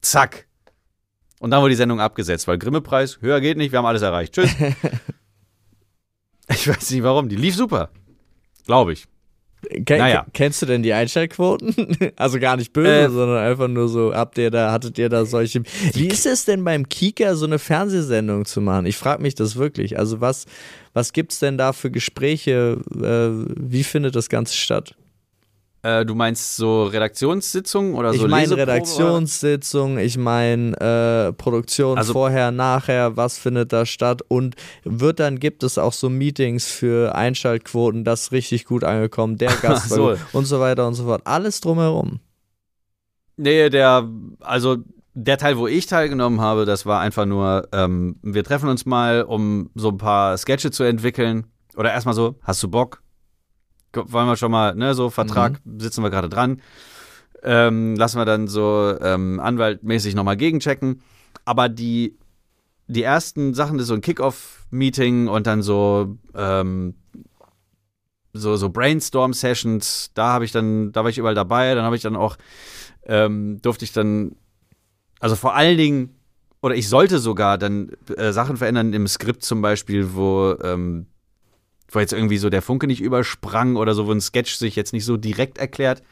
Zack. 0.00 0.46
Und 1.40 1.50
dann 1.50 1.60
wurde 1.60 1.70
die 1.70 1.76
Sendung 1.76 2.00
abgesetzt, 2.00 2.46
weil 2.46 2.58
Grimme-Preis, 2.58 3.18
höher 3.20 3.40
geht 3.40 3.56
nicht, 3.56 3.72
wir 3.72 3.78
haben 3.78 3.86
alles 3.86 4.02
erreicht. 4.02 4.34
Tschüss. 4.34 4.50
ich 6.48 6.68
weiß 6.68 6.90
nicht 6.90 7.02
warum, 7.02 7.28
die 7.28 7.36
lief 7.36 7.56
super. 7.56 7.90
Glaube 8.64 8.92
ich. 8.92 9.06
Ken, 9.86 9.98
Naja. 9.98 10.26
Kennst 10.32 10.60
du 10.62 10.66
denn 10.66 10.82
die 10.82 10.92
Einschaltquoten? 10.92 11.74
also 12.16 12.38
gar 12.40 12.56
nicht 12.56 12.72
böse, 12.72 12.88
Äh, 12.90 13.08
sondern 13.10 13.38
einfach 13.38 13.68
nur 13.68 13.88
so, 13.88 14.14
habt 14.14 14.36
ihr 14.38 14.50
da, 14.50 14.72
hattet 14.72 14.98
ihr 14.98 15.08
da 15.08 15.24
solche. 15.24 15.62
Wie 15.92 16.08
ist 16.08 16.26
es 16.26 16.44
denn 16.44 16.64
beim 16.64 16.88
Kika, 16.88 17.34
so 17.36 17.46
eine 17.46 17.58
Fernsehsendung 17.58 18.44
zu 18.44 18.60
machen? 18.60 18.86
Ich 18.86 18.96
frage 18.96 19.22
mich 19.22 19.34
das 19.34 19.56
wirklich. 19.56 19.98
Also 19.98 20.20
was, 20.20 20.46
was 20.94 21.12
gibt's 21.12 21.38
denn 21.38 21.58
da 21.58 21.72
für 21.72 21.90
Gespräche? 21.90 22.78
Äh, 22.92 23.52
wie 23.56 23.84
findet 23.84 24.16
das 24.16 24.28
Ganze 24.28 24.56
statt? 24.56 24.94
Äh, 25.84 26.04
du 26.06 26.14
meinst 26.14 26.54
so 26.56 26.84
Redaktionssitzungen 26.84 27.94
oder 27.94 28.12
ich 28.12 28.20
so 28.20 28.28
meine 28.28 28.42
Leseprobe? 28.42 28.62
Redaktionssitzung, 28.62 29.98
ich 29.98 30.16
meine 30.16 30.76
äh, 30.78 31.32
Produktion 31.32 31.98
Also- 31.98 32.12
vorher, 32.12 32.52
nachher, 32.52 33.16
was 33.16 33.36
findet 33.38 33.72
da 33.72 33.84
statt 33.84 34.22
und 34.28 34.54
wird 34.84 35.18
dann 35.18 35.40
gibt 35.40 35.64
es 35.64 35.78
auch 35.78 35.92
so 35.92 36.08
Meetings 36.08 36.66
für 36.70 37.16
Einschaltquoten, 37.16 38.04
das 38.04 38.30
richtig 38.30 38.64
gut 38.64 38.84
angekommen, 38.84 39.38
der 39.38 39.50
Gast 39.62 39.88
so. 39.88 40.16
und 40.32 40.44
so 40.44 40.60
weiter 40.60 40.86
und 40.86 40.94
so 40.94 41.04
fort. 41.04 41.22
Alles 41.24 41.60
drumherum. 41.60 42.20
Nee, 43.36 43.68
der, 43.68 44.08
also 44.40 44.76
der 45.14 45.36
Teil, 45.36 45.58
wo 45.58 45.66
ich 45.66 45.86
teilgenommen 45.86 46.40
habe, 46.40 46.64
das 46.64 46.86
war 46.86 47.00
einfach 47.00 47.26
nur, 47.26 47.66
ähm, 47.72 48.16
wir 48.22 48.44
treffen 48.44 48.68
uns 48.68 48.86
mal, 48.86 49.22
um 49.24 49.68
so 49.74 49.88
ein 49.88 49.98
paar 49.98 50.38
Sketche 50.38 50.70
zu 50.70 50.84
entwickeln. 50.84 51.46
Oder 51.76 51.92
erstmal 51.92 52.14
so, 52.14 52.36
hast 52.42 52.62
du 52.62 52.68
Bock? 52.68 53.01
Wollen 53.94 54.26
wir 54.26 54.36
schon 54.36 54.50
mal, 54.50 54.74
ne, 54.74 54.94
so 54.94 55.10
Vertrag, 55.10 55.60
sitzen 55.78 56.02
wir 56.02 56.10
gerade 56.10 56.28
dran. 56.28 56.60
Ähm, 57.42 57.96
lassen 57.96 58.18
wir 58.18 58.24
dann 58.24 58.48
so 58.48 58.96
ähm, 59.00 59.40
anwaltmäßig 59.40 60.14
nochmal 60.14 60.36
gegenchecken. 60.36 61.02
Aber 61.44 61.68
die 61.68 62.16
die 62.92 63.02
ersten 63.02 63.54
Sachen, 63.54 63.78
das 63.78 63.84
ist 63.84 63.88
so 63.88 63.94
ein 63.94 64.00
Kick-Off-Meeting 64.00 65.28
und 65.28 65.46
dann 65.46 65.62
so, 65.62 66.18
ähm, 66.34 66.94
so, 68.32 68.56
so 68.56 68.68
Brainstorm-Sessions, 68.70 70.10
da 70.14 70.32
habe 70.32 70.44
ich 70.44 70.52
dann, 70.52 70.92
da 70.92 71.02
war 71.02 71.10
ich 71.10 71.18
überall 71.18 71.34
dabei, 71.34 71.74
dann 71.74 71.84
habe 71.84 71.96
ich 71.96 72.02
dann 72.02 72.16
auch, 72.16 72.36
ähm, 73.06 73.60
durfte 73.62 73.84
ich 73.84 73.92
dann, 73.92 74.36
also 75.20 75.36
vor 75.36 75.54
allen 75.54 75.78
Dingen, 75.78 76.16
oder 76.60 76.74
ich 76.74 76.88
sollte 76.88 77.18
sogar 77.18 77.58
dann 77.58 77.90
äh, 78.16 78.32
Sachen 78.32 78.56
verändern 78.56 78.92
im 78.92 79.08
Skript 79.08 79.42
zum 79.42 79.62
Beispiel, 79.62 80.14
wo, 80.14 80.56
wo 81.94 82.00
jetzt 82.00 82.12
irgendwie 82.12 82.38
so 82.38 82.50
der 82.50 82.62
Funke 82.62 82.86
nicht 82.86 83.00
übersprang 83.00 83.76
oder 83.76 83.94
so, 83.94 84.06
wo 84.06 84.12
ein 84.12 84.20
Sketch 84.20 84.56
sich 84.56 84.76
jetzt 84.76 84.92
nicht 84.92 85.04
so 85.04 85.16
direkt 85.16 85.58
erklärt. 85.58 86.02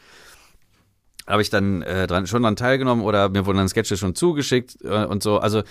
Habe 1.26 1.42
ich 1.42 1.50
dann 1.50 1.82
äh, 1.82 2.06
dran, 2.06 2.26
schon 2.26 2.42
dran 2.42 2.56
teilgenommen 2.56 3.04
oder 3.04 3.28
mir 3.28 3.46
wurden 3.46 3.58
dann 3.58 3.68
Sketche 3.68 3.96
schon 3.96 4.14
zugeschickt 4.14 4.78
äh, 4.82 5.04
und 5.04 5.22
so. 5.22 5.38
Also 5.38 5.62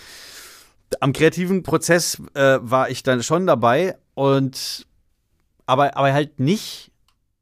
am 0.99 1.13
kreativen 1.13 1.63
Prozess 1.63 2.21
äh, 2.33 2.59
war 2.61 2.89
ich 2.89 3.03
dann 3.03 3.23
schon 3.23 3.45
dabei 3.45 3.97
und 4.15 4.87
aber, 5.65 5.95
aber 5.97 6.13
halt 6.13 6.39
nicht 6.39 6.91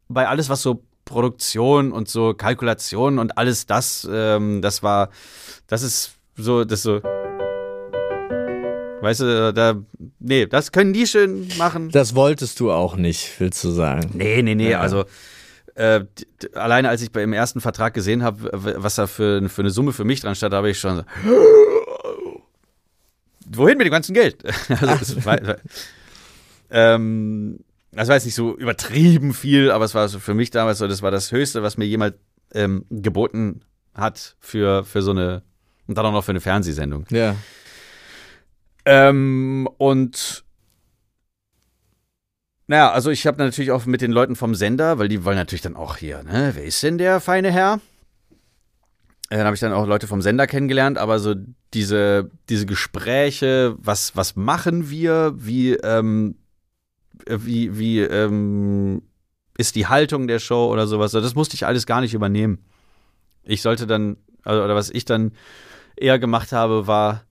bei 0.09 0.27
alles, 0.27 0.49
was 0.49 0.61
so 0.61 0.83
Produktion 1.05 1.93
und 1.93 2.09
so 2.09 2.33
Kalkulation 2.33 3.19
und 3.19 3.37
alles 3.37 3.65
das, 3.65 4.07
ähm, 4.11 4.61
das 4.61 4.83
war, 4.83 5.09
das 5.67 5.81
ist 5.81 6.11
so, 6.35 6.65
das 6.65 6.83
so. 6.83 7.01
Weißt 9.01 9.19
du, 9.21 9.53
da, 9.53 9.75
nee, 10.19 10.45
das 10.47 10.71
können 10.71 10.93
die 10.93 11.05
schön 11.07 11.47
machen. 11.57 11.89
Das 11.91 12.15
wolltest 12.15 12.59
du 12.59 12.71
auch 12.71 12.95
nicht, 12.95 13.31
willst 13.39 13.63
du 13.63 13.69
sagen? 13.69 14.09
Nee, 14.13 14.41
nee, 14.41 14.55
nee, 14.55 14.71
Ja. 14.71 14.79
also 14.81 15.05
äh, 15.75 16.03
alleine 16.55 16.89
als 16.89 17.01
ich 17.03 17.11
bei 17.11 17.21
im 17.21 17.33
ersten 17.33 17.61
Vertrag 17.61 17.93
gesehen 17.93 18.23
habe, 18.23 18.49
was 18.51 18.95
da 18.95 19.05
für, 19.05 19.47
für 19.49 19.61
eine 19.61 19.69
Summe 19.69 19.93
für 19.93 20.03
mich 20.05 20.21
dran 20.21 20.33
stand, 20.33 20.53
habe 20.55 20.71
ich 20.71 20.79
schon 20.79 20.97
so, 20.97 21.03
wohin 23.51 23.77
mit 23.77 23.85
dem 23.85 23.91
ganzen 23.91 24.13
Geld? 24.13 24.43
also, 24.69 24.85
das, 25.15 25.25
war, 25.25 25.39
ähm, 26.71 27.59
das 27.91 28.07
war 28.07 28.15
jetzt 28.15 28.25
nicht 28.25 28.35
so 28.35 28.57
übertrieben 28.57 29.33
viel, 29.33 29.69
aber 29.71 29.85
es 29.85 29.93
war 29.95 30.07
so 30.09 30.19
für 30.19 30.33
mich 30.33 30.49
damals 30.49 30.79
so, 30.79 30.87
das 30.87 31.01
war 31.03 31.11
das 31.11 31.31
Höchste, 31.31 31.61
was 31.61 31.77
mir 31.77 31.85
jemand 31.85 32.15
ähm, 32.53 32.85
geboten 32.89 33.61
hat 33.93 34.35
für, 34.39 34.83
für 34.83 35.01
so 35.01 35.11
eine, 35.11 35.43
und 35.87 35.97
dann 35.97 36.05
auch 36.05 36.11
noch 36.11 36.23
für 36.23 36.31
eine 36.31 36.41
Fernsehsendung. 36.41 37.05
Ja. 37.11 37.35
Ähm, 38.89 39.67
und 39.77 40.45
naja, 42.67 42.89
also 42.91 43.09
ich 43.09 43.27
habe 43.27 43.37
natürlich 43.37 43.71
auch 43.71 43.85
mit 43.85 43.99
den 43.99 44.13
Leuten 44.13 44.37
vom 44.37 44.55
Sender, 44.55 44.97
weil 44.97 45.09
die 45.09 45.25
wollen 45.25 45.35
natürlich 45.35 45.61
dann 45.61 45.75
auch 45.75 45.97
hier, 45.97 46.23
ne, 46.23 46.53
wer 46.55 46.63
ist 46.63 46.81
denn 46.83 46.97
der 46.97 47.19
feine 47.19 47.51
Herr? 47.51 47.81
Äh, 49.29 49.35
Dann 49.35 49.45
habe 49.45 49.55
ich 49.55 49.59
dann 49.59 49.73
auch 49.73 49.85
Leute 49.85 50.07
vom 50.07 50.21
Sender 50.21 50.47
kennengelernt, 50.47 50.97
aber 50.97 51.19
so 51.19 51.35
diese, 51.73 52.31
diese 52.47 52.65
Gespräche, 52.65 53.75
was, 53.77 54.15
was 54.15 54.37
machen 54.37 54.89
wir, 54.89 55.33
wie, 55.35 55.73
ähm, 55.73 56.35
äh, 57.25 57.39
wie, 57.41 57.77
wie 57.77 57.99
ähm, 57.99 59.01
ist 59.57 59.75
die 59.75 59.87
Haltung 59.87 60.29
der 60.29 60.39
Show 60.39 60.71
oder 60.71 60.87
sowas, 60.87 61.11
das 61.11 61.35
musste 61.35 61.55
ich 61.55 61.65
alles 61.65 61.87
gar 61.87 61.99
nicht 61.99 62.13
übernehmen. 62.13 62.63
Ich 63.43 63.61
sollte 63.61 63.85
dann, 63.85 64.15
also, 64.43 64.63
oder 64.63 64.75
was 64.75 64.89
ich 64.89 65.03
dann 65.03 65.33
eher 65.97 66.19
gemacht 66.19 66.53
habe, 66.53 66.87
war 66.87 67.26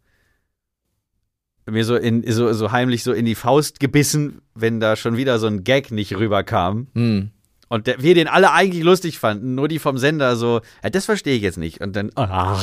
mir 1.66 1.84
so, 1.84 1.96
in, 1.96 2.30
so, 2.32 2.52
so 2.52 2.72
heimlich 2.72 3.02
so 3.02 3.12
in 3.12 3.24
die 3.24 3.34
Faust 3.34 3.80
gebissen, 3.80 4.40
wenn 4.54 4.80
da 4.80 4.96
schon 4.96 5.16
wieder 5.16 5.38
so 5.38 5.46
ein 5.46 5.64
Gag 5.64 5.90
nicht 5.90 6.16
rüberkam. 6.16 6.88
Hm. 6.94 7.30
Und 7.68 7.88
der, 7.88 8.00
wir 8.00 8.14
den 8.14 8.28
alle 8.28 8.52
eigentlich 8.52 8.84
lustig 8.84 9.18
fanden, 9.18 9.56
nur 9.56 9.66
die 9.66 9.80
vom 9.80 9.98
Sender 9.98 10.36
so, 10.36 10.60
ja, 10.84 10.90
das 10.90 11.04
verstehe 11.04 11.34
ich 11.34 11.42
jetzt 11.42 11.58
nicht. 11.58 11.80
Und 11.80 11.96
dann, 11.96 12.10
ah, 12.14 12.60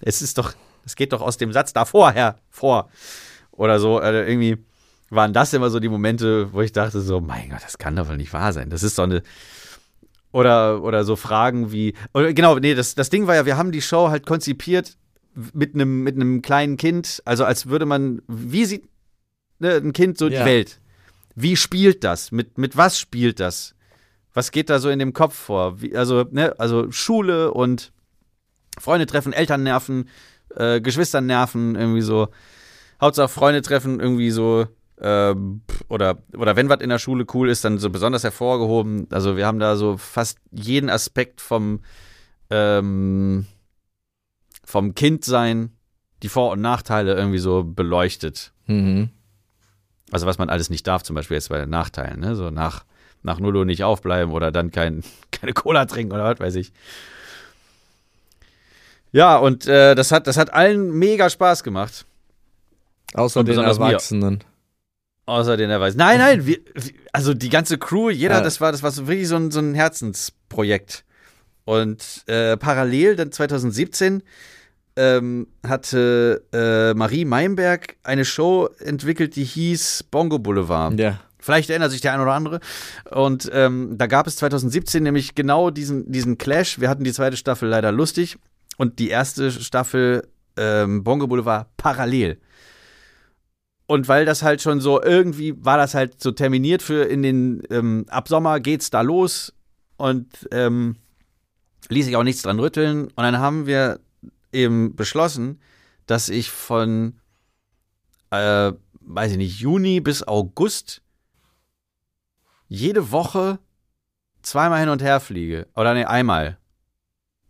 es 0.00 0.22
ist 0.22 0.38
doch, 0.38 0.54
es 0.86 0.96
geht 0.96 1.12
doch 1.12 1.20
aus 1.20 1.36
dem 1.36 1.52
Satz 1.52 1.74
davor 1.74 2.12
hervor. 2.12 2.88
Oder 3.52 3.78
so, 3.78 3.98
also 3.98 4.18
irgendwie 4.18 4.56
waren 5.10 5.34
das 5.34 5.52
immer 5.52 5.68
so 5.68 5.80
die 5.80 5.88
Momente, 5.88 6.52
wo 6.52 6.62
ich 6.62 6.72
dachte 6.72 7.00
so, 7.00 7.20
mein 7.20 7.50
Gott, 7.50 7.62
das 7.62 7.76
kann 7.76 7.96
doch 7.96 8.08
wohl 8.08 8.16
nicht 8.16 8.32
wahr 8.32 8.52
sein. 8.54 8.70
Das 8.70 8.82
ist 8.82 8.96
so 8.96 9.02
eine, 9.02 9.22
oder, 10.32 10.82
oder 10.82 11.04
so 11.04 11.16
Fragen 11.16 11.70
wie, 11.72 11.94
oder 12.14 12.32
genau, 12.32 12.58
nee, 12.58 12.74
das, 12.74 12.94
das 12.94 13.10
Ding 13.10 13.26
war 13.26 13.34
ja, 13.34 13.44
wir 13.44 13.58
haben 13.58 13.72
die 13.72 13.82
Show 13.82 14.08
halt 14.08 14.24
konzipiert 14.24 14.96
mit 15.52 15.74
einem 15.74 16.02
mit 16.02 16.16
einem 16.16 16.42
kleinen 16.42 16.76
Kind, 16.76 17.22
also 17.24 17.44
als 17.44 17.66
würde 17.66 17.86
man, 17.86 18.22
wie 18.28 18.64
sieht 18.64 18.88
ne, 19.58 19.74
ein 19.76 19.92
Kind 19.92 20.18
so 20.18 20.28
Ja. 20.28 20.40
die 20.40 20.46
Welt? 20.46 20.80
Wie 21.34 21.56
spielt 21.56 22.02
das? 22.04 22.32
Mit, 22.32 22.58
mit 22.58 22.76
was 22.76 22.98
spielt 22.98 23.38
das? 23.40 23.74
Was 24.34 24.50
geht 24.50 24.70
da 24.70 24.78
so 24.78 24.88
in 24.90 24.98
dem 24.98 25.12
Kopf 25.12 25.34
vor? 25.34 25.80
Wie, 25.80 25.96
also, 25.96 26.24
ne, 26.30 26.54
also 26.58 26.90
Schule 26.90 27.52
und 27.52 27.92
Freunde 28.78 29.06
treffen, 29.06 29.32
Eltern 29.32 29.62
nerven, 29.62 30.08
äh, 30.54 30.80
Geschwistern 30.80 31.26
nerven, 31.26 31.74
irgendwie 31.76 32.00
so. 32.02 32.28
Hauptsache 33.00 33.28
Freunde 33.28 33.62
treffen, 33.62 34.00
irgendwie 34.00 34.30
so. 34.30 34.66
ähm, 35.00 35.60
oder, 35.88 36.18
oder 36.36 36.56
wenn 36.56 36.68
was 36.68 36.80
in 36.80 36.88
der 36.88 36.98
Schule 36.98 37.24
cool 37.32 37.48
ist, 37.48 37.64
dann 37.64 37.78
so 37.78 37.88
besonders 37.90 38.24
hervorgehoben. 38.24 39.06
Also 39.10 39.36
wir 39.36 39.46
haben 39.46 39.60
da 39.60 39.76
so 39.76 39.96
fast 39.96 40.38
jeden 40.50 40.90
Aspekt 40.90 41.40
vom, 41.40 41.80
ähm, 42.50 43.46
vom 44.68 44.94
Kindsein, 44.94 45.72
die 46.22 46.28
Vor- 46.28 46.50
und 46.52 46.60
Nachteile 46.60 47.14
irgendwie 47.14 47.38
so 47.38 47.64
beleuchtet. 47.64 48.52
Mhm. 48.66 49.08
Also 50.12 50.26
was 50.26 50.36
man 50.36 50.50
alles 50.50 50.68
nicht 50.68 50.86
darf, 50.86 51.02
zum 51.02 51.14
Beispiel 51.16 51.36
jetzt 51.36 51.48
bei 51.48 51.58
den 51.58 51.70
Nachteilen, 51.70 52.20
ne? 52.20 52.36
So 52.36 52.50
nach, 52.50 52.84
nach 53.22 53.40
0 53.40 53.56
Uhr 53.56 53.64
nicht 53.64 53.82
aufbleiben 53.82 54.30
oder 54.34 54.52
dann 54.52 54.70
kein, 54.70 55.02
keine 55.30 55.54
Cola 55.54 55.86
trinken 55.86 56.12
oder 56.12 56.24
was 56.24 56.38
weiß 56.38 56.54
ich. 56.56 56.72
Ja, 59.10 59.36
und 59.38 59.66
äh, 59.66 59.94
das, 59.94 60.12
hat, 60.12 60.26
das 60.26 60.36
hat 60.36 60.52
allen 60.52 60.92
mega 60.92 61.30
Spaß 61.30 61.62
gemacht. 61.62 62.04
Außer 63.14 63.40
den 63.42 63.46
besonders 63.46 63.78
mir. 63.78 63.86
Erwachsenen. 63.86 64.44
Außer 65.24 65.56
den 65.56 65.70
er 65.70 65.80
weiß. 65.80 65.94
Nein, 65.94 66.18
nein, 66.18 66.46
wir- 66.46 66.60
also 67.12 67.32
die 67.32 67.48
ganze 67.48 67.78
Crew, 67.78 68.10
jeder, 68.10 68.36
Ja. 68.36 68.40
das 68.42 68.60
war, 68.60 68.70
das 68.70 68.82
war 68.82 68.90
so 68.90 69.06
wirklich 69.08 69.28
so 69.28 69.36
ein, 69.36 69.50
so 69.50 69.60
ein 69.60 69.74
Herzensprojekt. 69.74 71.04
Und 71.64 72.22
äh, 72.26 72.56
parallel, 72.56 73.16
dann 73.16 73.32
2017, 73.32 74.22
ähm, 74.98 75.46
hatte 75.64 76.42
äh, 76.52 76.92
Marie 76.92 77.24
Meinberg 77.24 77.96
eine 78.02 78.24
Show 78.24 78.68
entwickelt, 78.80 79.36
die 79.36 79.44
hieß 79.44 80.06
Bongo 80.10 80.40
Boulevard. 80.40 80.98
Ja. 80.98 81.20
Vielleicht 81.38 81.70
erinnert 81.70 81.92
sich 81.92 82.00
der 82.00 82.14
ein 82.14 82.20
oder 82.20 82.32
andere. 82.32 82.58
Und 83.12 83.48
ähm, 83.54 83.94
da 83.96 84.08
gab 84.08 84.26
es 84.26 84.36
2017 84.36 85.04
nämlich 85.04 85.36
genau 85.36 85.70
diesen, 85.70 86.10
diesen 86.10 86.36
Clash. 86.36 86.80
Wir 86.80 86.88
hatten 86.88 87.04
die 87.04 87.12
zweite 87.12 87.36
Staffel 87.36 87.68
leider 87.68 87.92
lustig 87.92 88.38
und 88.76 88.98
die 88.98 89.08
erste 89.08 89.52
Staffel 89.52 90.26
ähm, 90.56 91.04
Bongo 91.04 91.28
Boulevard 91.28 91.68
parallel. 91.76 92.40
Und 93.86 94.08
weil 94.08 94.26
das 94.26 94.42
halt 94.42 94.60
schon 94.60 94.80
so 94.80 95.00
irgendwie 95.00 95.54
war 95.64 95.78
das 95.78 95.94
halt 95.94 96.20
so 96.20 96.32
terminiert 96.32 96.82
für 96.82 97.04
in 97.04 97.22
den 97.22 97.62
ähm, 97.70 98.04
ab 98.08 98.28
Sommer 98.28 98.58
geht's 98.58 98.90
da 98.90 99.00
los 99.02 99.54
und 99.96 100.26
ähm, 100.50 100.96
ließ 101.88 102.04
sich 102.06 102.16
auch 102.16 102.24
nichts 102.24 102.42
dran 102.42 102.58
rütteln. 102.58 103.04
Und 103.04 103.22
dann 103.22 103.38
haben 103.38 103.66
wir 103.66 104.00
eben 104.52 104.96
beschlossen, 104.96 105.60
dass 106.06 106.28
ich 106.28 106.50
von 106.50 107.20
äh, 108.30 108.72
weiß 109.08 109.32
ich 109.32 109.38
nicht, 109.38 109.58
Juni 109.58 110.00
bis 110.00 110.22
August 110.22 111.02
jede 112.68 113.10
Woche 113.10 113.58
zweimal 114.42 114.80
hin 114.80 114.90
und 114.90 115.02
her 115.02 115.20
fliege. 115.20 115.66
Oder 115.74 115.94
nee, 115.94 116.04
einmal. 116.04 116.58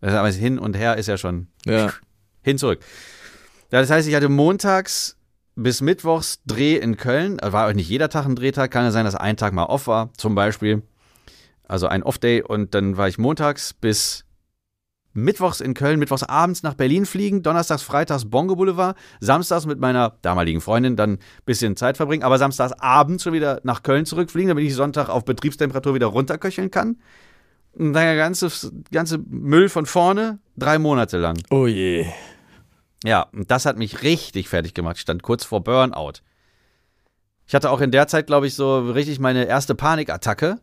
Das 0.00 0.14
heißt, 0.14 0.38
hin 0.38 0.58
und 0.58 0.76
her 0.76 0.96
ist 0.96 1.08
ja 1.08 1.18
schon 1.18 1.48
Ja. 1.64 1.92
hin 2.42 2.58
zurück. 2.58 2.80
Ja, 3.72 3.80
das 3.80 3.90
heißt, 3.90 4.08
ich 4.08 4.14
hatte 4.14 4.28
montags 4.28 5.16
bis 5.56 5.80
mittwochs 5.80 6.40
Dreh 6.46 6.76
in 6.76 6.96
Köln. 6.96 7.38
War 7.42 7.68
auch 7.68 7.74
nicht 7.74 7.88
jeder 7.88 8.08
Tag 8.08 8.24
ein 8.26 8.37
Drehtag. 8.37 8.70
Kann 8.70 8.84
ja 8.84 8.92
sein, 8.92 9.04
dass 9.04 9.16
ein 9.16 9.37
Tag 9.37 9.52
mal 9.52 9.64
off 9.64 9.88
war, 9.88 10.12
zum 10.16 10.37
Beispiel. 10.37 10.82
Also 11.64 11.88
ein 11.88 12.04
Off-Day. 12.04 12.42
Und 12.42 12.74
dann 12.74 12.96
war 12.96 13.08
ich 13.08 13.18
montags 13.18 13.74
bis 13.74 14.24
mittwochs 15.12 15.60
in 15.60 15.74
Köln, 15.74 15.98
mittwochs 15.98 16.22
abends 16.22 16.62
nach 16.62 16.74
Berlin 16.74 17.06
fliegen, 17.06 17.42
donnerstags, 17.42 17.82
freitags 17.82 18.28
Bongo 18.28 18.56
Boulevard, 18.56 18.96
samstags 19.20 19.66
mit 19.66 19.80
meiner 19.80 20.16
damaligen 20.22 20.60
Freundin 20.60 20.96
dann 20.96 21.12
ein 21.12 21.18
bisschen 21.44 21.76
Zeit 21.76 21.96
verbringen, 21.96 22.22
aber 22.22 22.38
samstags 22.38 22.72
abends 22.72 23.24
schon 23.24 23.32
wieder 23.32 23.60
nach 23.64 23.82
Köln 23.82 24.06
zurückfliegen, 24.06 24.48
damit 24.48 24.64
ich 24.64 24.74
Sonntag 24.74 25.08
auf 25.08 25.24
Betriebstemperatur 25.24 25.94
wieder 25.94 26.06
runterköcheln 26.06 26.70
kann. 26.70 26.98
Und 27.72 27.92
dann 27.92 28.04
der 28.04 28.16
ganze, 28.16 28.50
ganze 28.90 29.18
Müll 29.18 29.68
von 29.68 29.86
vorne, 29.86 30.38
drei 30.56 30.78
Monate 30.78 31.18
lang. 31.18 31.40
Oh 31.50 31.66
je. 31.66 32.06
Ja, 33.04 33.28
und 33.32 33.50
das 33.50 33.66
hat 33.66 33.78
mich 33.78 34.02
richtig 34.02 34.48
fertig 34.48 34.74
gemacht. 34.74 34.96
Ich 34.96 35.02
stand 35.02 35.22
kurz 35.22 35.44
vor 35.44 35.62
Burnout. 35.62 36.14
Ich 37.46 37.54
hatte 37.54 37.70
auch 37.70 37.80
in 37.80 37.90
der 37.90 38.08
Zeit, 38.08 38.26
glaube 38.26 38.46
ich, 38.46 38.54
so 38.54 38.90
richtig 38.90 39.20
meine 39.20 39.46
erste 39.46 39.74
Panikattacke, 39.74 40.58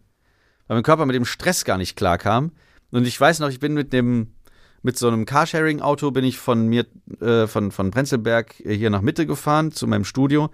weil 0.68 0.78
mein 0.78 0.84
Körper 0.84 1.06
mit 1.06 1.16
dem 1.16 1.26
Stress 1.26 1.66
gar 1.66 1.78
nicht 1.78 1.96
klarkam. 1.96 2.52
Und 2.96 3.06
ich 3.06 3.20
weiß 3.20 3.40
noch, 3.40 3.50
ich 3.50 3.60
bin 3.60 3.74
mit 3.74 3.94
dem 3.94 4.34
mit 4.82 4.98
so 4.98 5.08
einem 5.08 5.26
Carsharing-Auto 5.26 6.12
bin 6.12 6.24
ich 6.24 6.38
von 6.38 6.68
mir 6.68 6.86
äh, 7.20 7.48
von 7.48 7.72
von 7.72 7.92
Prenzlberg 7.92 8.54
hier 8.66 8.90
nach 8.90 9.02
Mitte 9.02 9.26
gefahren 9.26 9.72
zu 9.72 9.88
meinem 9.88 10.06
Studio 10.06 10.52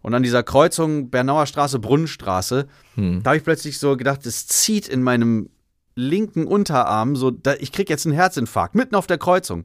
und 0.00 0.14
an 0.14 0.22
dieser 0.22 0.42
Kreuzung 0.44 1.10
Bernauer 1.10 1.46
Straße 1.46 1.80
Brunnenstraße 1.80 2.68
Hm. 2.94 3.22
da 3.22 3.30
habe 3.30 3.38
ich 3.38 3.44
plötzlich 3.44 3.78
so 3.78 3.96
gedacht, 3.96 4.24
es 4.26 4.46
zieht 4.46 4.86
in 4.86 5.02
meinem 5.02 5.50
linken 5.96 6.46
Unterarm 6.46 7.16
so, 7.16 7.30
da, 7.30 7.54
ich 7.54 7.72
krieg 7.72 7.90
jetzt 7.90 8.06
einen 8.06 8.14
Herzinfarkt 8.14 8.74
mitten 8.74 8.94
auf 8.94 9.06
der 9.06 9.18
Kreuzung. 9.18 9.64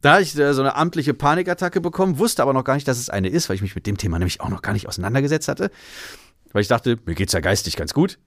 Da 0.00 0.14
hatte 0.14 0.22
ich 0.22 0.38
äh, 0.38 0.52
so 0.52 0.60
eine 0.60 0.76
amtliche 0.76 1.14
Panikattacke 1.14 1.80
bekommen, 1.80 2.18
wusste 2.18 2.42
aber 2.42 2.52
noch 2.52 2.64
gar 2.64 2.74
nicht, 2.74 2.86
dass 2.86 2.98
es 2.98 3.08
eine 3.08 3.28
ist, 3.28 3.48
weil 3.48 3.56
ich 3.56 3.62
mich 3.62 3.74
mit 3.74 3.86
dem 3.86 3.96
Thema 3.96 4.18
nämlich 4.18 4.40
auch 4.40 4.50
noch 4.50 4.62
gar 4.62 4.72
nicht 4.72 4.86
auseinandergesetzt 4.86 5.48
hatte. 5.48 5.70
Weil 6.52 6.62
ich 6.62 6.68
dachte, 6.68 6.98
mir 7.06 7.14
geht's 7.14 7.32
ja 7.32 7.40
geistig 7.40 7.76
ganz 7.76 7.94
gut. 7.94 8.18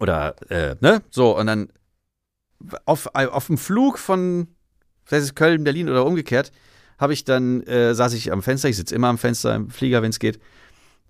Oder, 0.00 0.36
äh, 0.50 0.76
ne? 0.80 1.02
So, 1.10 1.36
und 1.36 1.46
dann 1.46 1.68
auf, 2.84 3.08
auf 3.14 3.46
dem 3.46 3.58
Flug 3.58 3.98
von, 3.98 4.48
weiß 5.08 5.26
ich, 5.26 5.34
Köln, 5.34 5.64
Berlin 5.64 5.88
oder 5.88 6.04
umgekehrt, 6.04 6.52
habe 6.98 7.12
ich 7.12 7.24
dann, 7.24 7.62
äh, 7.62 7.94
saß 7.94 8.12
ich 8.14 8.32
am 8.32 8.42
Fenster, 8.42 8.68
ich 8.68 8.76
sitze 8.76 8.94
immer 8.94 9.08
am 9.08 9.18
Fenster 9.18 9.54
im 9.54 9.70
Flieger, 9.70 10.02
wenn 10.02 10.10
es 10.10 10.18
geht. 10.18 10.40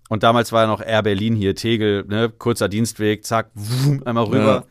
Und 0.08 0.22
damals 0.22 0.52
war 0.52 0.62
ja 0.62 0.68
noch 0.68 0.80
Air 0.80 1.02
Berlin 1.02 1.34
hier, 1.34 1.54
Tegel, 1.54 2.04
ne, 2.06 2.30
kurzer 2.30 2.68
Dienstweg, 2.68 3.24
zack, 3.24 3.50
wum, 3.54 4.02
einmal 4.04 4.24
rüber. 4.24 4.54
Ja. 4.54 4.64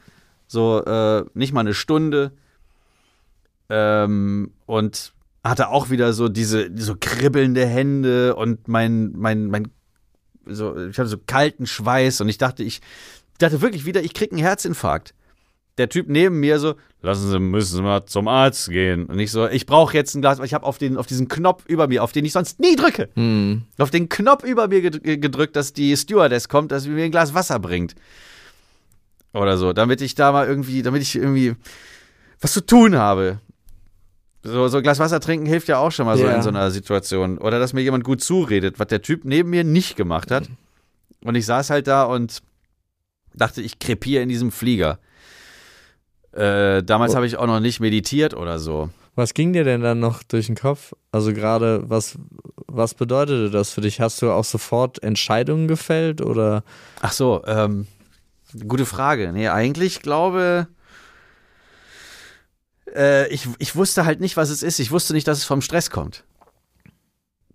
So, 0.48 0.84
äh, 0.84 1.26
nicht 1.34 1.54
mal 1.54 1.62
eine 1.62 1.74
Stunde. 1.74 2.32
Ähm, 3.70 4.54
und 4.66 5.14
hatte 5.44 5.70
auch 5.70 5.90
wieder 5.90 6.14
so 6.14 6.30
diese 6.30 6.70
so 6.76 6.96
kribbelnde 7.00 7.66
Hände 7.66 8.36
und 8.36 8.68
mein, 8.68 9.12
mein, 9.16 9.48
mein, 9.48 9.70
so, 10.46 10.76
ich 10.88 10.98
hatte 10.98 11.10
so 11.10 11.18
kalten 11.26 11.68
Schweiß 11.68 12.22
und 12.22 12.30
ich 12.30 12.38
dachte, 12.38 12.64
ich 12.64 12.82
dachte 13.38 13.62
wirklich 13.62 13.86
wieder, 13.86 14.04
ich 14.04 14.14
krieg 14.14 14.32
einen 14.32 14.42
Herzinfarkt 14.42 15.14
der 15.78 15.90
Typ 15.90 16.08
neben 16.10 16.40
mir 16.40 16.60
so, 16.60 16.76
lassen 17.02 17.30
Sie, 17.30 17.40
müssen 17.40 17.78
Sie 17.78 17.82
mal 17.82 18.06
zum 18.06 18.28
Arzt 18.28 18.70
gehen. 18.70 19.06
Und 19.06 19.20
ich 19.20 19.32
so, 19.32 19.48
ich 19.48 19.66
brauche 19.66 19.96
jetzt 19.96 20.16
ein 20.16 20.22
Glas, 20.22 20.40
weil 20.40 20.46
ich 20.46 20.54
habe 20.54 20.66
auf, 20.66 20.78
auf 20.96 21.08
diesen 21.08 21.28
Knopf 21.28 21.66
über 21.68 21.88
mir, 21.88 22.04
auf 22.04 22.12
den 22.12 22.26
ich 22.26 22.34
sonst 22.34 22.60
nie 22.60 22.76
drücke, 22.76 23.10
hm. 23.14 23.64
auf 23.78 23.92
den 23.92 24.10
Knopf 24.10 24.44
über 24.44 24.68
mir 24.68 24.82
gedrückt, 24.82 25.56
dass 25.56 25.74
die 25.74 25.96
Stewardess 25.96 26.50
kommt, 26.50 26.72
dass 26.72 26.84
sie 26.84 26.90
mir 26.90 27.06
ein 27.06 27.12
Glas 27.12 27.34
Wasser 27.34 27.60
bringt. 27.60 27.96
Oder 29.34 29.58
so, 29.58 29.74
damit 29.74 30.02
ich 30.02 30.16
da 30.16 30.32
mal 30.32 30.48
irgendwie, 30.48 30.82
damit 30.82 31.02
ich 31.02 31.16
irgendwie 31.16 31.56
was 32.42 32.54
zu 32.54 32.66
tun 32.66 32.96
habe. 32.96 33.40
So, 34.44 34.68
so 34.68 34.78
ein 34.78 34.84
Glas 34.84 35.00
Wasser 35.00 35.20
trinken 35.20 35.46
hilft 35.46 35.68
ja 35.68 35.78
auch 35.78 35.92
schon 35.92 36.06
mal 36.06 36.18
so 36.18 36.26
in 36.26 36.42
so 36.42 36.50
einer 36.50 36.72
Situation. 36.72 37.38
Oder 37.38 37.60
dass 37.60 37.74
mir 37.74 37.82
jemand 37.82 38.04
gut 38.04 38.24
zuredet, 38.24 38.80
was 38.80 38.88
der 38.88 39.02
Typ 39.02 39.26
neben 39.26 39.50
mir 39.50 39.64
nicht 39.64 39.96
gemacht 39.98 40.32
hat. 40.32 40.50
Und 41.24 41.36
ich 41.36 41.46
saß 41.46 41.70
halt 41.70 41.88
da 41.88 42.04
und 42.04 42.42
dachte, 43.38 43.62
ich 43.62 43.80
krepiere 43.80 44.24
in 44.24 44.30
diesem 44.30 44.52
Flieger. 44.52 45.00
Äh, 46.32 46.84
damals 46.84 47.14
oh. 47.14 47.16
habe 47.16 47.28
ich 47.28 47.38
auch 47.38 47.48
noch 47.48 47.60
nicht 47.60 47.80
meditiert 47.80 48.34
oder 48.34 48.60
so. 48.60 48.90
Was 49.16 49.34
ging 49.34 49.54
dir 49.54 49.64
denn 49.64 49.82
dann 49.82 50.00
noch 50.00 50.22
durch 50.22 50.46
den 50.46 50.56
Kopf? 50.56 50.94
Also 51.12 51.34
gerade, 51.34 51.90
was, 51.90 52.20
was 52.68 52.94
bedeutete 52.94 53.50
das 53.50 53.72
für 53.72 53.82
dich? 53.82 54.00
Hast 54.00 54.22
du 54.22 54.30
auch 54.32 54.44
sofort 54.44 55.02
Entscheidungen 55.02 55.68
gefällt 55.68 56.22
oder? 56.22 56.64
Ach 57.02 57.12
so, 57.12 57.44
ähm, 57.48 57.88
gute 58.68 58.86
Frage. 58.86 59.32
Nee, 59.34 59.48
eigentlich 59.48 60.04
glaube 60.04 60.68
äh, 62.94 63.28
ich, 63.30 63.48
ich 63.58 63.76
wusste 63.76 64.06
halt 64.06 64.20
nicht, 64.20 64.38
was 64.38 64.50
es 64.50 64.64
ist. 64.64 64.80
Ich 64.80 64.92
wusste 64.92 65.14
nicht, 65.14 65.28
dass 65.28 65.40
es 65.40 65.46
vom 65.46 65.62
Stress 65.62 65.90
kommt. 65.90 66.24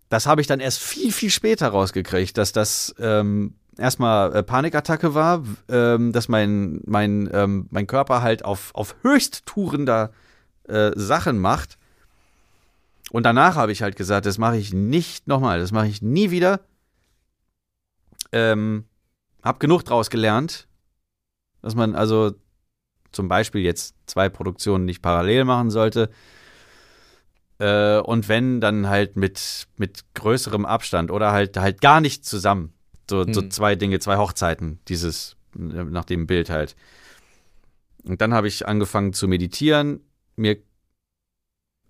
Das 0.08 0.26
habe 0.26 0.40
ich 0.40 0.46
dann 0.46 0.60
erst 0.60 0.80
viel, 0.80 1.12
viel 1.12 1.30
später 1.30 1.68
rausgekriegt, 1.68 2.36
dass 2.36 2.52
das 2.52 2.94
ähm, 2.98 3.54
erstmal 3.78 4.34
äh, 4.34 4.42
Panikattacke 4.42 5.14
war, 5.14 5.42
ähm, 5.68 6.12
dass 6.12 6.28
mein, 6.28 6.80
mein, 6.84 7.28
ähm, 7.32 7.66
mein 7.70 7.86
Körper 7.86 8.22
halt 8.22 8.44
auf, 8.44 8.74
auf 8.74 8.96
höchsttourender 9.02 10.12
äh, 10.68 10.90
Sachen 10.94 11.38
macht. 11.38 11.78
Und 13.10 13.24
danach 13.24 13.56
habe 13.56 13.72
ich 13.72 13.82
halt 13.82 13.96
gesagt, 13.96 14.26
das 14.26 14.38
mache 14.38 14.56
ich 14.56 14.72
nicht 14.72 15.26
nochmal, 15.26 15.58
das 15.58 15.72
mache 15.72 15.88
ich 15.88 16.02
nie 16.02 16.30
wieder. 16.30 16.60
Ähm, 18.32 18.86
hab 19.42 19.60
genug 19.60 19.84
draus 19.84 20.08
gelernt, 20.08 20.68
dass 21.60 21.74
man 21.74 21.94
also 21.94 22.32
zum 23.10 23.28
Beispiel 23.28 23.60
jetzt 23.60 23.94
zwei 24.06 24.28
Produktionen 24.28 24.84
nicht 24.86 25.02
parallel 25.02 25.44
machen 25.44 25.70
sollte. 25.70 26.10
Äh, 27.58 27.98
und 27.98 28.28
wenn, 28.28 28.60
dann 28.60 28.88
halt 28.88 29.16
mit, 29.16 29.68
mit 29.76 30.04
größerem 30.14 30.64
Abstand 30.64 31.10
oder 31.10 31.32
halt, 31.32 31.56
halt 31.58 31.80
gar 31.80 32.00
nicht 32.00 32.24
zusammen. 32.24 32.72
So, 33.12 33.26
hm. 33.26 33.34
so 33.34 33.42
zwei 33.42 33.74
Dinge, 33.76 33.98
zwei 33.98 34.16
Hochzeiten, 34.16 34.78
dieses, 34.88 35.36
nach 35.54 36.06
dem 36.06 36.26
Bild 36.26 36.48
halt. 36.48 36.76
Und 38.04 38.22
dann 38.22 38.32
habe 38.32 38.48
ich 38.48 38.66
angefangen 38.66 39.12
zu 39.12 39.28
meditieren, 39.28 40.00
mir, 40.34 40.56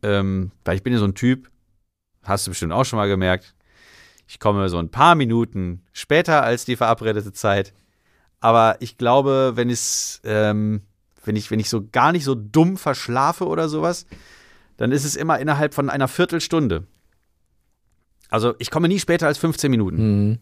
ähm, 0.02 0.50
weil 0.64 0.74
ich 0.74 0.82
bin 0.82 0.92
ja 0.92 0.98
so 0.98 1.04
ein 1.04 1.14
Typ, 1.14 1.48
hast 2.24 2.44
du 2.44 2.50
bestimmt 2.50 2.72
auch 2.72 2.82
schon 2.82 2.96
mal 2.96 3.06
gemerkt, 3.06 3.54
ich 4.26 4.40
komme 4.40 4.68
so 4.68 4.78
ein 4.78 4.90
paar 4.90 5.14
Minuten 5.14 5.84
später 5.92 6.42
als 6.42 6.64
die 6.64 6.74
verabredete 6.74 7.32
Zeit. 7.32 7.72
Aber 8.40 8.78
ich 8.80 8.98
glaube, 8.98 9.52
wenn 9.54 9.70
es, 9.70 10.20
ähm, 10.24 10.82
wenn 11.24 11.36
ich, 11.36 11.52
wenn 11.52 11.60
ich 11.60 11.70
so 11.70 11.86
gar 11.86 12.10
nicht 12.10 12.24
so 12.24 12.34
dumm 12.34 12.76
verschlafe 12.76 13.46
oder 13.46 13.68
sowas, 13.68 14.06
dann 14.76 14.90
ist 14.90 15.04
es 15.04 15.14
immer 15.14 15.38
innerhalb 15.38 15.72
von 15.72 15.88
einer 15.88 16.08
Viertelstunde. 16.08 16.88
Also 18.28 18.56
ich 18.58 18.72
komme 18.72 18.88
nie 18.88 18.98
später 18.98 19.28
als 19.28 19.38
15 19.38 19.70
Minuten. 19.70 20.30
Mhm. 20.30 20.38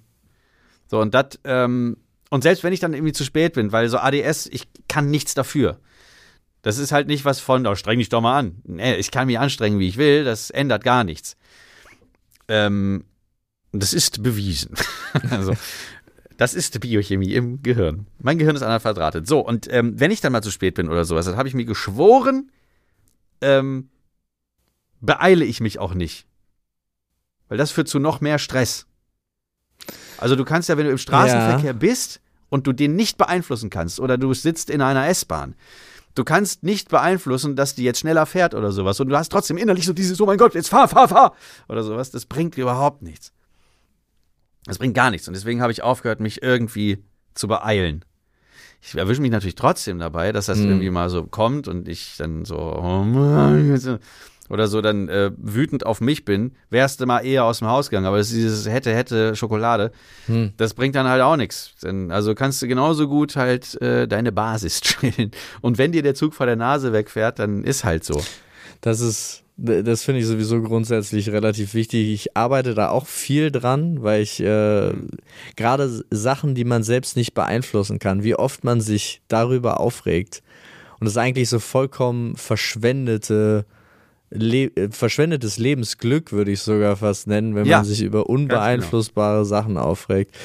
So, 0.90 1.00
und 1.00 1.14
das, 1.14 1.38
ähm, 1.44 1.98
und 2.31 2.42
selbst 2.42 2.64
wenn 2.64 2.72
ich 2.72 2.81
dann 2.81 2.94
irgendwie 2.94 3.12
zu 3.12 3.22
spät 3.22 3.53
bin, 3.53 3.70
weil 3.70 3.88
so 3.88 3.98
ADS, 3.98 4.46
ich 4.46 4.66
kann 4.88 5.09
nichts 5.09 5.35
dafür. 5.35 5.79
Das 6.62 6.79
ist 6.79 6.90
halt 6.90 7.07
nicht 7.07 7.24
was 7.24 7.38
von, 7.38 7.64
oh, 7.64 7.76
streng 7.76 8.00
dich 8.00 8.09
doch 8.09 8.20
mal 8.20 8.37
an. 8.37 8.57
Nee, 8.64 8.96
ich 8.96 9.12
kann 9.12 9.29
mich 9.29 9.38
anstrengen, 9.38 9.79
wie 9.79 9.87
ich 9.87 9.98
will, 9.98 10.24
das 10.24 10.50
ändert 10.50 10.83
gar 10.83 11.05
nichts. 11.05 11.37
Ähm, 12.48 13.05
das 13.70 13.92
ist 13.92 14.24
bewiesen. 14.24 14.74
also, 15.31 15.55
das 16.37 16.55
ist 16.55 16.81
Biochemie 16.81 17.35
im 17.35 17.62
Gehirn. 17.62 18.09
Mein 18.18 18.38
Gehirn 18.38 18.57
ist 18.57 18.62
anders 18.62 18.83
verdrahtet. 18.83 19.29
So, 19.29 19.38
und 19.38 19.72
ähm, 19.72 19.98
wenn 20.00 20.11
ich 20.11 20.20
dann 20.20 20.33
mal 20.33 20.42
zu 20.42 20.50
spät 20.50 20.74
bin 20.74 20.88
oder 20.88 21.05
sowas, 21.05 21.26
dann 21.26 21.37
habe 21.37 21.46
ich 21.46 21.55
mir 21.55 21.66
geschworen, 21.66 22.50
ähm, 23.42 23.90
beeile 25.00 25.44
ich 25.44 25.61
mich 25.61 25.79
auch 25.79 25.94
nicht. 25.94 26.26
Weil 27.48 27.59
das 27.59 27.70
führt 27.70 27.87
zu 27.87 28.00
noch 28.00 28.20
mehr 28.20 28.40
Stress. 28.40 28.87
Also 30.20 30.37
du 30.37 30.44
kannst 30.44 30.68
ja, 30.68 30.76
wenn 30.76 30.87
du 30.87 30.92
im 30.92 30.98
Straßenverkehr 30.98 31.72
ja. 31.72 31.72
bist 31.72 32.20
und 32.48 32.66
du 32.66 32.72
den 32.72 32.94
nicht 32.94 33.18
beeinflussen 33.18 33.70
kannst 33.70 34.00
oder 34.00 34.18
du 34.18 34.33
sitzt 34.35 34.70
in 34.70 34.83
einer 34.83 35.09
S-Bahn, 35.09 35.54
du 36.14 36.24
kannst 36.24 36.62
nicht 36.62 36.88
beeinflussen, 36.88 37.56
dass 37.56 37.74
die 37.74 37.85
jetzt 37.85 38.00
schneller 38.00 38.26
fährt 38.26 38.54
oder 38.54 38.72
sowas 38.72 39.00
und 39.00 39.09
du 39.09 39.16
hast 39.16 39.30
trotzdem 39.30 39.56
innerlich 39.56 39.87
so 39.87 39.92
dieses, 39.92 40.20
oh 40.20 40.26
mein 40.26 40.38
Gott, 40.38 40.54
jetzt 40.54 40.68
fahr, 40.68 40.88
fahr, 40.88 41.09
fahr 41.09 41.35
oder 41.68 41.83
sowas, 41.83 42.11
das 42.11 42.26
bringt 42.26 42.56
überhaupt 42.59 43.02
nichts. 43.02 43.33
Das 44.66 44.78
bringt 44.78 44.94
gar 44.94 45.11
nichts 45.11 45.26
und 45.26 45.35
deswegen 45.35 45.62
habe 45.62 45.72
ich 45.72 45.83
aufgehört, 45.83 46.20
mich 46.20 46.42
irgendwie 46.42 47.02
zu 47.35 47.48
beeilen. 47.48 48.04
Ich 48.83 48.94
erwische 48.94 49.20
mich 49.20 49.30
natürlich 49.30 49.56
trotzdem 49.56 49.98
dabei, 49.98 50.33
dass 50.33 50.46
das 50.46 50.59
mhm. 50.59 50.68
irgendwie 50.68 50.90
mal 50.90 51.11
so 51.11 51.24
kommt 51.24 51.68
und 51.68 51.88
ich 51.88 52.16
dann 52.16 52.44
so, 52.44 52.56
oh 52.56 53.04
oder 54.50 54.66
so 54.66 54.82
dann 54.82 55.08
äh, 55.08 55.30
wütend 55.38 55.86
auf 55.86 56.00
mich 56.00 56.24
bin, 56.24 56.52
wärst 56.70 57.00
du 57.00 57.06
mal 57.06 57.20
eher 57.20 57.44
aus 57.44 57.60
dem 57.60 57.68
Haus 57.68 57.88
gegangen. 57.88 58.06
Aber 58.06 58.18
das 58.18 58.28
ist 58.28 58.36
dieses 58.36 58.68
hätte, 58.68 58.92
hätte 58.92 59.36
Schokolade, 59.36 59.92
hm. 60.26 60.52
das 60.56 60.74
bringt 60.74 60.96
dann 60.96 61.06
halt 61.08 61.22
auch 61.22 61.36
nichts. 61.36 61.72
Also 62.08 62.34
kannst 62.34 62.60
du 62.60 62.66
genauso 62.66 63.08
gut 63.08 63.36
halt 63.36 63.80
äh, 63.80 64.08
deine 64.08 64.32
Basis 64.32 64.80
chillen. 64.82 65.30
Und 65.60 65.78
wenn 65.78 65.92
dir 65.92 66.02
der 66.02 66.14
Zug 66.14 66.34
vor 66.34 66.46
der 66.46 66.56
Nase 66.56 66.92
wegfährt, 66.92 67.38
dann 67.38 67.62
ist 67.62 67.84
halt 67.84 68.04
so. 68.04 68.20
Das 68.80 69.00
ist, 69.00 69.44
das 69.56 70.02
finde 70.02 70.20
ich 70.20 70.26
sowieso 70.26 70.60
grundsätzlich 70.62 71.30
relativ 71.30 71.74
wichtig. 71.74 72.08
Ich 72.08 72.36
arbeite 72.36 72.74
da 72.74 72.88
auch 72.88 73.06
viel 73.06 73.52
dran, 73.52 74.02
weil 74.02 74.22
ich 74.22 74.40
äh, 74.40 74.92
gerade 75.54 76.02
Sachen, 76.10 76.56
die 76.56 76.64
man 76.64 76.82
selbst 76.82 77.14
nicht 77.14 77.34
beeinflussen 77.34 78.00
kann, 78.00 78.24
wie 78.24 78.34
oft 78.34 78.64
man 78.64 78.80
sich 78.80 79.22
darüber 79.28 79.78
aufregt. 79.78 80.42
Und 80.98 81.04
das 81.04 81.12
ist 81.12 81.18
eigentlich 81.18 81.48
so 81.48 81.60
vollkommen 81.60 82.36
verschwendete 82.36 83.64
Le 84.30 84.66
äh, 84.76 84.90
verschwendetes 84.90 85.58
Lebensglück, 85.58 86.32
würde 86.32 86.52
ich 86.52 86.60
sogar 86.60 86.96
fast 86.96 87.26
nennen, 87.26 87.54
wenn 87.54 87.66
ja, 87.66 87.78
man 87.78 87.84
sich 87.84 88.02
über 88.02 88.28
unbeeinflussbare 88.28 89.38
genau. 89.38 89.44
Sachen 89.44 89.76
aufregt. 89.76 90.36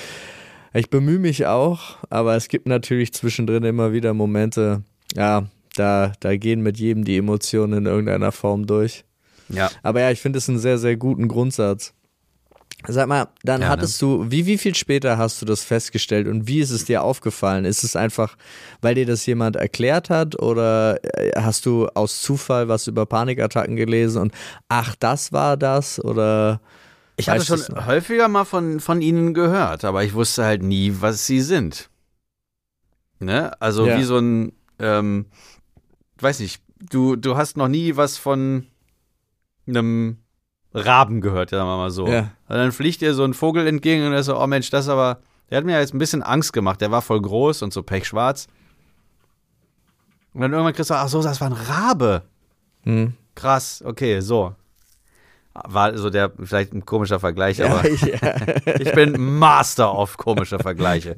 Ich 0.74 0.90
bemühe 0.90 1.20
mich 1.20 1.46
auch, 1.46 1.98
aber 2.10 2.36
es 2.36 2.48
gibt 2.50 2.68
natürlich 2.68 3.14
zwischendrin 3.14 3.64
immer 3.64 3.94
wieder 3.94 4.14
Momente, 4.14 4.84
ja, 5.16 5.46
da, 5.76 6.14
da 6.20 6.36
gehen 6.36 6.62
mit 6.62 6.78
jedem 6.78 7.06
die 7.06 7.18
Emotionen 7.18 7.80
in 7.80 7.86
irgendeiner 7.86 8.32
Form 8.32 8.68
durch. 8.68 9.06
Ja. 9.50 9.70
Aber 9.84 10.02
ja, 10.02 10.12
ich 10.12 10.20
finde 10.20 10.40
es 10.40 10.50
einen 10.50 10.60
sehr, 10.60 10.78
sehr 10.78 10.98
guten 10.98 11.28
Grundsatz. 11.28 11.94
Sag 12.88 13.08
mal, 13.08 13.28
dann 13.44 13.62
ja, 13.62 13.68
hattest 13.70 14.02
ne? 14.02 14.08
du, 14.08 14.32
wie, 14.32 14.46
wie 14.46 14.58
viel 14.58 14.76
später 14.76 15.18
hast 15.18 15.42
du 15.42 15.46
das 15.46 15.64
festgestellt 15.64 16.28
und 16.28 16.48
wie 16.48 16.60
ist 16.60 16.72
es 16.72 16.86
dir 16.86 17.04
aufgefallen? 17.04 17.66
Ist 17.66 17.84
es 17.84 17.96
einfach, 17.96 18.36
weil 18.82 18.96
dir 18.96 19.06
das 19.06 19.26
jemand 19.26 19.56
erklärt 19.56 20.10
hat 20.10 20.42
oder 20.42 21.00
äh, 21.04 21.32
hast 21.36 21.66
du 21.66 21.88
aus 21.94 22.22
Zufall 22.22 22.68
was 22.68 22.88
über 22.88 23.06
Panikattacken 23.06 23.76
gelesen 23.76 24.22
und 24.22 24.34
ach, 24.70 24.96
das 25.00 25.32
war 25.32 25.58
das 25.58 26.04
oder? 26.04 26.62
Ich 27.18 27.30
hatte 27.30 27.46
schon 27.46 27.86
häufiger 27.86 28.28
mal 28.28 28.46
von, 28.46 28.80
von 28.80 29.02
ihnen 29.02 29.34
gehört, 29.34 29.86
aber 29.86 30.04
ich 30.04 30.14
wusste 30.14 30.44
halt 30.44 30.64
nie, 30.64 30.94
was 31.00 31.26
sie 31.26 31.42
sind. 31.42 31.90
Ne? 33.20 33.60
Also 33.62 33.88
ja. 33.88 33.98
wie 33.98 34.04
so 34.04 34.18
ein, 34.18 34.52
ähm, 34.80 35.28
weiß 36.20 36.42
nicht, 36.42 36.62
du, 36.90 37.16
du 37.16 37.38
hast 37.38 37.58
noch 37.58 37.70
nie 37.70 37.96
was 37.96 38.18
von 38.18 38.68
einem 39.68 40.18
Raben 40.74 41.22
gehört, 41.22 41.52
sagen 41.52 41.68
wir 41.68 41.78
mal 41.78 41.92
so. 41.92 42.08
Ja. 42.08 42.32
Und 42.48 42.56
dann 42.58 42.72
fliegt 42.72 43.02
dir 43.02 43.14
so 43.14 43.24
ein 43.24 43.34
Vogel 43.34 43.68
entgegen 43.68 44.06
und 44.06 44.14
er 44.14 44.24
so, 44.24 44.40
oh 44.40 44.48
Mensch, 44.48 44.70
das 44.70 44.88
aber, 44.88 45.20
der 45.50 45.58
hat 45.58 45.66
mir 45.66 45.80
jetzt 45.80 45.94
ein 45.94 46.00
bisschen 46.00 46.22
Angst 46.22 46.54
gemacht. 46.54 46.82
Der 46.82 46.92
war 46.92 47.02
voll 47.02 47.22
groß 47.22 47.62
und 47.64 47.74
so 47.74 47.82
pechschwarz. 47.82 48.48
Und 50.34 50.42
dann 50.42 50.52
irgendwann 50.52 50.74
kriegst 50.74 50.90
du, 50.90 50.96
ach 50.96 51.08
so, 51.08 51.24
das 51.24 51.42
war 51.42 51.50
ein 51.50 51.54
Rabe. 51.54 52.24
Hm. 52.84 53.14
krass, 53.34 53.84
okay, 53.84 54.20
so. 54.20 54.54
War 55.54 55.98
so 55.98 56.10
der, 56.10 56.32
vielleicht 56.44 56.74
ein 56.74 56.86
komischer 56.86 57.20
Vergleich, 57.20 57.58
Ja, 57.58 57.68
aber 57.68 57.90
ja. 57.90 58.76
ich 58.80 58.92
bin 58.94 59.40
Master 59.40 59.98
of 59.98 60.18
komische 60.18 60.60
Vergleiche. 60.60 61.16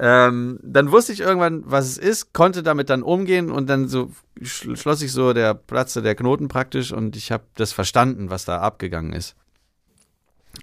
Ähm, 0.00 0.58
dann 0.62 0.90
wusste 0.90 1.12
ich 1.12 1.20
irgendwann, 1.20 1.62
was 1.64 1.86
es 1.86 1.98
ist, 1.98 2.32
konnte 2.32 2.62
damit 2.62 2.90
dann 2.90 3.02
umgehen 3.02 3.50
und 3.50 3.68
dann 3.70 3.86
so 3.86 4.10
sch 4.42 4.66
schloss 4.74 4.98
sich 4.98 5.12
so 5.12 5.32
der 5.32 5.54
Platze 5.54 6.02
der 6.02 6.16
Knoten 6.16 6.48
praktisch 6.48 6.92
und 6.92 7.14
ich 7.14 7.30
habe 7.30 7.44
das 7.54 7.72
verstanden, 7.72 8.28
was 8.28 8.44
da 8.44 8.58
abgegangen 8.58 9.12
ist. 9.12 9.36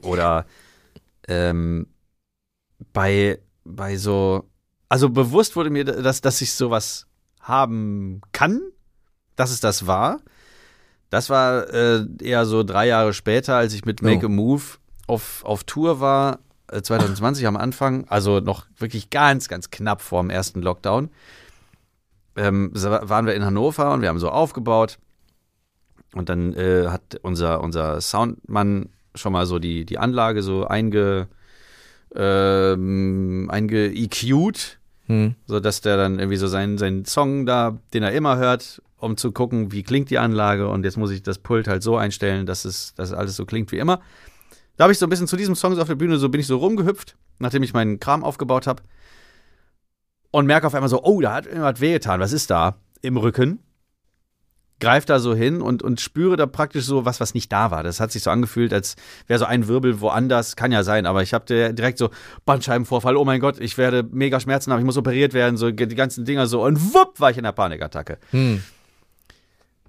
Oder 0.01 0.45
ähm, 1.27 1.87
bei, 2.93 3.39
bei 3.63 3.97
so, 3.97 4.49
also 4.89 5.09
bewusst 5.09 5.55
wurde 5.55 5.69
mir, 5.69 5.85
dass, 5.85 6.21
dass 6.21 6.41
ich 6.41 6.53
sowas 6.53 7.07
haben 7.39 8.21
kann, 8.31 8.61
dass 9.35 9.51
es 9.51 9.59
das 9.59 9.87
war. 9.87 10.19
Das 11.09 11.29
war 11.29 11.69
äh, 11.73 12.05
eher 12.21 12.45
so 12.45 12.63
drei 12.63 12.87
Jahre 12.87 13.13
später, 13.13 13.55
als 13.57 13.73
ich 13.73 13.85
mit 13.85 14.01
Make 14.01 14.25
Oh. 14.25 14.29
a 14.29 14.29
Move 14.29 14.63
auf, 15.07 15.43
auf 15.43 15.63
Tour 15.65 15.99
war, 15.99 16.39
äh, 16.71 16.81
2020 16.81 17.45
am 17.47 17.57
Anfang, 17.57 18.05
also 18.07 18.39
noch 18.39 18.65
wirklich 18.77 19.09
ganz, 19.09 19.47
ganz 19.49 19.69
knapp 19.71 20.01
vor 20.01 20.21
dem 20.21 20.29
ersten 20.29 20.61
Lockdown. 20.61 21.09
Ähm, 22.37 22.71
waren 22.73 23.25
wir 23.25 23.35
in 23.35 23.43
Hannover 23.43 23.91
und 23.91 24.01
wir 24.01 24.09
haben 24.09 24.19
so 24.19 24.29
aufgebaut. 24.29 24.99
Und 26.13 26.29
dann 26.29 26.53
äh, 26.53 26.87
hat 26.87 27.19
unser, 27.21 27.61
unser 27.61 27.99
Soundmann 28.01 28.89
schon 29.15 29.33
mal 29.33 29.45
so 29.45 29.59
die, 29.59 29.85
die 29.85 29.97
Anlage 29.97 30.41
so 30.41 30.65
einge, 30.65 31.27
ähm, 32.15 33.49
einge-EQ'd, 33.51 34.77
Hm. 35.07 35.35
so 35.45 35.59
dass 35.59 35.81
der 35.81 35.97
dann 35.97 36.19
irgendwie 36.19 36.37
so 36.37 36.47
seinen, 36.47 36.77
seinen 36.77 37.05
Song 37.05 37.45
da, 37.45 37.77
den 37.93 38.03
er 38.03 38.11
immer 38.13 38.37
hört, 38.37 38.81
um 38.97 39.17
zu 39.17 39.31
gucken, 39.31 39.71
wie 39.71 39.83
klingt 39.83 40.09
die 40.09 40.19
Anlage 40.19 40.69
und 40.69 40.85
jetzt 40.85 40.97
muss 40.97 41.11
ich 41.11 41.23
das 41.23 41.39
Pult 41.39 41.67
halt 41.67 41.83
so 41.83 41.97
einstellen, 41.97 42.45
dass 42.45 42.65
es, 42.65 42.93
dass 42.95 43.11
alles 43.11 43.35
so 43.35 43.45
klingt 43.45 43.71
wie 43.71 43.79
immer. 43.79 43.99
Da 44.77 44.85
habe 44.85 44.93
ich 44.93 44.99
so 44.99 45.05
ein 45.05 45.09
bisschen 45.09 45.27
zu 45.27 45.37
diesem 45.37 45.55
Song 45.55 45.75
so 45.75 45.81
auf 45.81 45.87
der 45.87 45.95
Bühne, 45.95 46.17
so 46.17 46.29
bin 46.29 46.39
ich 46.39 46.47
so 46.47 46.57
rumgehüpft, 46.57 47.17
nachdem 47.39 47.63
ich 47.63 47.73
meinen 47.73 47.99
Kram 47.99 48.23
aufgebaut 48.23 48.67
habe 48.67 48.83
und 50.31 50.45
merke 50.45 50.67
auf 50.67 50.73
einmal 50.73 50.89
so, 50.89 51.03
oh, 51.03 51.19
da 51.19 51.33
hat 51.33 51.45
irgendwas 51.45 51.81
wehgetan, 51.81 52.19
was 52.19 52.31
ist 52.31 52.49
da 52.49 52.77
im 53.01 53.17
Rücken? 53.17 53.59
Greif 54.81 55.05
da 55.05 55.19
so 55.19 55.33
hin 55.33 55.61
und, 55.61 55.83
und 55.83 56.01
spüre 56.01 56.35
da 56.35 56.47
praktisch 56.47 56.83
so 56.83 57.05
was, 57.05 57.21
was 57.21 57.33
nicht 57.33 57.51
da 57.51 57.71
war. 57.71 57.83
Das 57.83 57.99
hat 57.99 58.11
sich 58.11 58.23
so 58.23 58.31
angefühlt, 58.31 58.73
als 58.73 58.95
wäre 59.27 59.39
so 59.39 59.45
ein 59.45 59.67
Wirbel 59.67 60.01
woanders. 60.01 60.57
Kann 60.57 60.71
ja 60.71 60.83
sein, 60.83 61.05
aber 61.05 61.23
ich 61.23 61.33
habe 61.33 61.45
direkt 61.73 61.97
so 61.97 62.09
Bandscheibenvorfall. 62.45 63.15
Oh 63.15 63.23
mein 63.23 63.39
Gott, 63.39 63.59
ich 63.59 63.77
werde 63.77 64.03
mega 64.11 64.39
Schmerzen 64.39 64.73
haben, 64.73 64.79
ich 64.79 64.85
muss 64.85 64.97
operiert 64.97 65.33
werden, 65.33 65.55
so 65.55 65.71
die 65.71 65.95
ganzen 65.95 66.25
Dinger 66.25 66.47
so. 66.47 66.65
Und 66.65 66.93
wupp, 66.93 67.19
war 67.19 67.31
ich 67.31 67.37
in 67.37 67.43
der 67.43 67.53
Panikattacke. 67.53 68.17
Hm. 68.31 68.61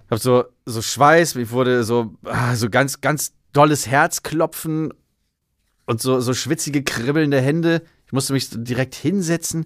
Ich 0.05 0.11
habe 0.11 0.21
so, 0.21 0.45
so 0.65 0.81
Schweiß, 0.81 1.35
ich 1.35 1.51
wurde 1.51 1.83
so, 1.83 2.13
ah, 2.25 2.55
so 2.55 2.69
ganz, 2.69 3.01
ganz 3.01 3.33
dolles 3.51 3.87
Herzklopfen 3.87 4.93
und 5.85 6.01
so, 6.01 6.21
so 6.21 6.33
schwitzige, 6.33 6.83
kribbelnde 6.83 7.41
Hände. 7.41 7.81
Ich 8.05 8.13
musste 8.13 8.33
mich 8.33 8.47
direkt 8.51 8.95
hinsetzen. 8.95 9.65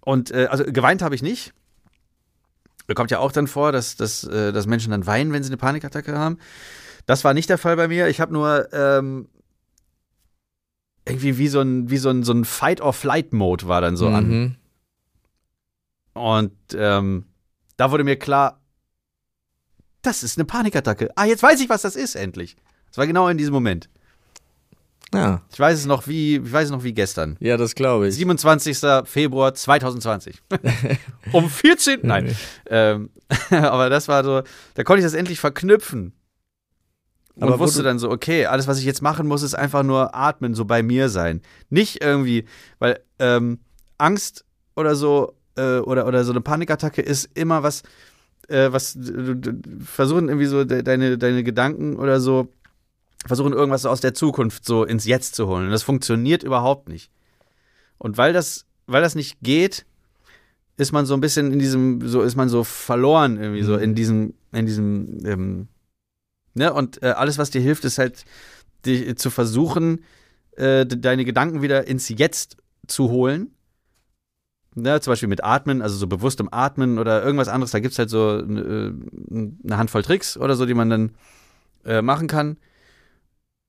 Und 0.00 0.30
äh, 0.30 0.46
also 0.46 0.64
geweint 0.64 1.02
habe 1.02 1.16
ich 1.16 1.22
nicht. 1.22 1.52
Kommt 2.94 3.10
ja 3.10 3.18
auch 3.18 3.32
dann 3.32 3.46
vor, 3.46 3.72
dass, 3.72 3.96
dass, 3.96 4.24
äh, 4.24 4.52
dass 4.52 4.66
Menschen 4.66 4.90
dann 4.92 5.06
weinen, 5.06 5.32
wenn 5.32 5.42
sie 5.42 5.48
eine 5.48 5.56
Panikattacke 5.56 6.16
haben. 6.16 6.38
Das 7.06 7.24
war 7.24 7.34
nicht 7.34 7.50
der 7.50 7.58
Fall 7.58 7.76
bei 7.76 7.88
mir. 7.88 8.08
Ich 8.08 8.20
habe 8.20 8.32
nur 8.32 8.72
ähm, 8.72 9.28
irgendwie 11.06 11.38
wie 11.38 11.48
so 11.48 11.60
ein, 11.60 11.90
wie 11.90 11.98
so 11.98 12.10
ein, 12.10 12.22
so 12.22 12.32
ein 12.32 12.44
Fight-or-Flight-Mode 12.44 13.68
war 13.68 13.80
dann 13.80 13.96
so 13.96 14.08
an. 14.08 14.28
Mhm. 14.28 14.56
Und 16.14 16.52
ähm, 16.74 17.26
da 17.76 17.90
wurde 17.90 18.04
mir 18.04 18.18
klar, 18.18 18.60
das 20.02 20.22
ist 20.22 20.38
eine 20.38 20.44
Panikattacke. 20.44 21.10
Ah, 21.16 21.24
jetzt 21.24 21.42
weiß 21.42 21.60
ich, 21.60 21.68
was 21.68 21.82
das 21.82 21.96
ist, 21.96 22.14
endlich. 22.14 22.56
Das 22.88 22.98
war 22.98 23.06
genau 23.06 23.28
in 23.28 23.38
diesem 23.38 23.52
Moment. 23.52 23.88
Ja. 25.16 25.42
Ich 25.52 25.58
weiß 25.58 25.78
es 25.78 25.86
noch 25.86 26.06
wie, 26.06 26.36
ich 26.36 26.52
weiß 26.52 26.66
es 26.66 26.70
noch 26.70 26.84
wie 26.84 26.92
gestern. 26.92 27.36
ja, 27.40 27.56
das 27.56 27.74
glaube 27.74 28.08
ich. 28.08 28.14
27. 28.14 28.78
Februar 29.04 29.54
2020. 29.54 30.42
um 31.32 31.48
14. 31.48 32.00
Nein. 32.02 32.36
Ähm, 32.68 33.10
aber 33.50 33.90
das 33.90 34.08
war 34.08 34.24
so, 34.24 34.42
da 34.74 34.84
konnte 34.84 35.00
ich 35.00 35.04
das 35.04 35.14
endlich 35.14 35.40
verknüpfen. 35.40 36.12
Und 37.34 37.42
Aber 37.42 37.58
wusste 37.58 37.82
dann 37.82 37.98
so, 37.98 38.10
okay, 38.10 38.46
alles, 38.46 38.66
was 38.66 38.78
ich 38.78 38.86
jetzt 38.86 39.02
machen 39.02 39.26
muss, 39.26 39.42
ist 39.42 39.54
einfach 39.54 39.82
nur 39.82 40.14
atmen, 40.14 40.54
so 40.54 40.64
bei 40.64 40.82
mir 40.82 41.10
sein. 41.10 41.42
Nicht 41.68 42.02
irgendwie, 42.02 42.46
weil 42.78 43.00
ähm, 43.18 43.58
Angst 43.98 44.46
oder 44.74 44.94
so 44.94 45.36
äh, 45.56 45.78
oder, 45.78 46.06
oder 46.06 46.24
so 46.24 46.32
eine 46.32 46.40
Panikattacke 46.40 47.02
ist 47.02 47.28
immer 47.34 47.62
was, 47.62 47.82
äh, 48.48 48.72
was 48.72 48.98
versuchen 49.84 50.28
irgendwie 50.28 50.46
so 50.46 50.64
de 50.64 50.82
deine, 50.82 51.18
deine 51.18 51.42
Gedanken 51.42 51.96
oder 51.96 52.20
so, 52.20 52.48
versuchen 53.26 53.52
irgendwas 53.52 53.82
so 53.82 53.90
aus 53.90 54.00
der 54.00 54.14
Zukunft 54.14 54.64
so 54.64 54.84
ins 54.84 55.04
Jetzt 55.04 55.34
zu 55.34 55.46
holen. 55.46 55.66
Und 55.66 55.70
das 55.70 55.82
funktioniert 55.82 56.42
überhaupt 56.42 56.88
nicht. 56.88 57.10
Und 57.98 58.18
weil 58.18 58.32
das, 58.32 58.66
weil 58.86 59.02
das 59.02 59.14
nicht 59.14 59.38
geht, 59.42 59.86
ist 60.76 60.92
man 60.92 61.06
so 61.06 61.14
ein 61.14 61.20
bisschen 61.20 61.52
in 61.52 61.58
diesem, 61.58 62.06
so 62.06 62.22
ist 62.22 62.36
man 62.36 62.48
so 62.48 62.62
verloren 62.62 63.38
irgendwie 63.38 63.62
so 63.62 63.76
Mhm. 63.76 63.82
in 63.82 63.94
diesem, 63.94 64.34
in 64.52 64.66
diesem, 64.66 65.26
ähm, 65.26 65.68
ne? 66.54 66.72
Und 66.72 67.02
äh, 67.02 67.06
alles, 67.06 67.38
was 67.38 67.50
dir 67.50 67.62
hilft, 67.62 67.84
ist 67.84 67.98
halt, 67.98 68.24
dich 68.84 69.16
zu 69.16 69.30
versuchen, 69.30 70.04
äh, 70.56 70.84
de- 70.86 71.00
deine 71.00 71.24
Gedanken 71.24 71.62
wieder 71.62 71.86
ins 71.86 72.08
Jetzt 72.08 72.58
zu 72.86 73.08
holen. 73.10 73.52
Ne, 74.74 75.00
zum 75.00 75.12
Beispiel 75.12 75.30
mit 75.30 75.42
Atmen, 75.42 75.80
also 75.80 75.96
so 75.96 76.06
bewusstem 76.06 76.50
Atmen 76.50 76.98
oder 76.98 77.24
irgendwas 77.24 77.48
anderes. 77.48 77.70
Da 77.70 77.80
gibt 77.80 77.92
es 77.92 77.98
halt 77.98 78.10
so 78.10 78.38
äh, 78.38 78.92
eine 79.32 79.78
Handvoll 79.78 80.02
Tricks 80.02 80.36
oder 80.36 80.54
so, 80.54 80.66
die 80.66 80.74
man 80.74 80.90
dann 80.90 81.14
äh, 81.86 82.02
machen 82.02 82.26
kann. 82.26 82.58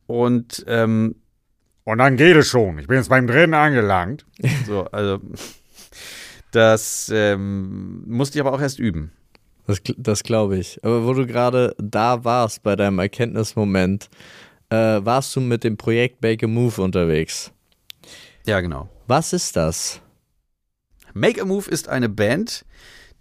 Und 0.07 0.65
ähm, 0.67 1.15
Und 1.83 1.99
dann 1.99 2.17
geht 2.17 2.35
es 2.35 2.47
schon. 2.47 2.79
Ich 2.79 2.87
bin 2.87 2.97
jetzt 2.97 3.09
beim 3.09 3.27
Drehen 3.27 3.53
angelangt. 3.53 4.25
so, 4.65 4.85
also 4.91 5.19
das 6.51 7.11
ähm, 7.13 8.03
musste 8.07 8.37
ich 8.37 8.45
aber 8.45 8.53
auch 8.53 8.61
erst 8.61 8.79
üben. 8.79 9.11
Das, 9.67 9.81
das 9.97 10.23
glaube 10.23 10.57
ich. 10.57 10.83
Aber 10.83 11.05
wo 11.05 11.13
du 11.13 11.27
gerade 11.27 11.75
da 11.77 12.23
warst 12.23 12.63
bei 12.63 12.75
deinem 12.75 12.99
Erkenntnismoment, 12.99 14.09
äh, 14.69 14.75
warst 14.75 15.35
du 15.35 15.41
mit 15.41 15.63
dem 15.63 15.77
Projekt 15.77 16.21
Make 16.21 16.45
a 16.45 16.49
Move 16.49 16.81
unterwegs. 16.81 17.51
Ja, 18.45 18.61
genau. 18.61 18.89
Was 19.07 19.33
ist 19.33 19.55
das? 19.55 20.01
Make 21.13 21.41
a 21.41 21.45
Move 21.45 21.69
ist 21.69 21.89
eine 21.89 22.09
Band, 22.09 22.65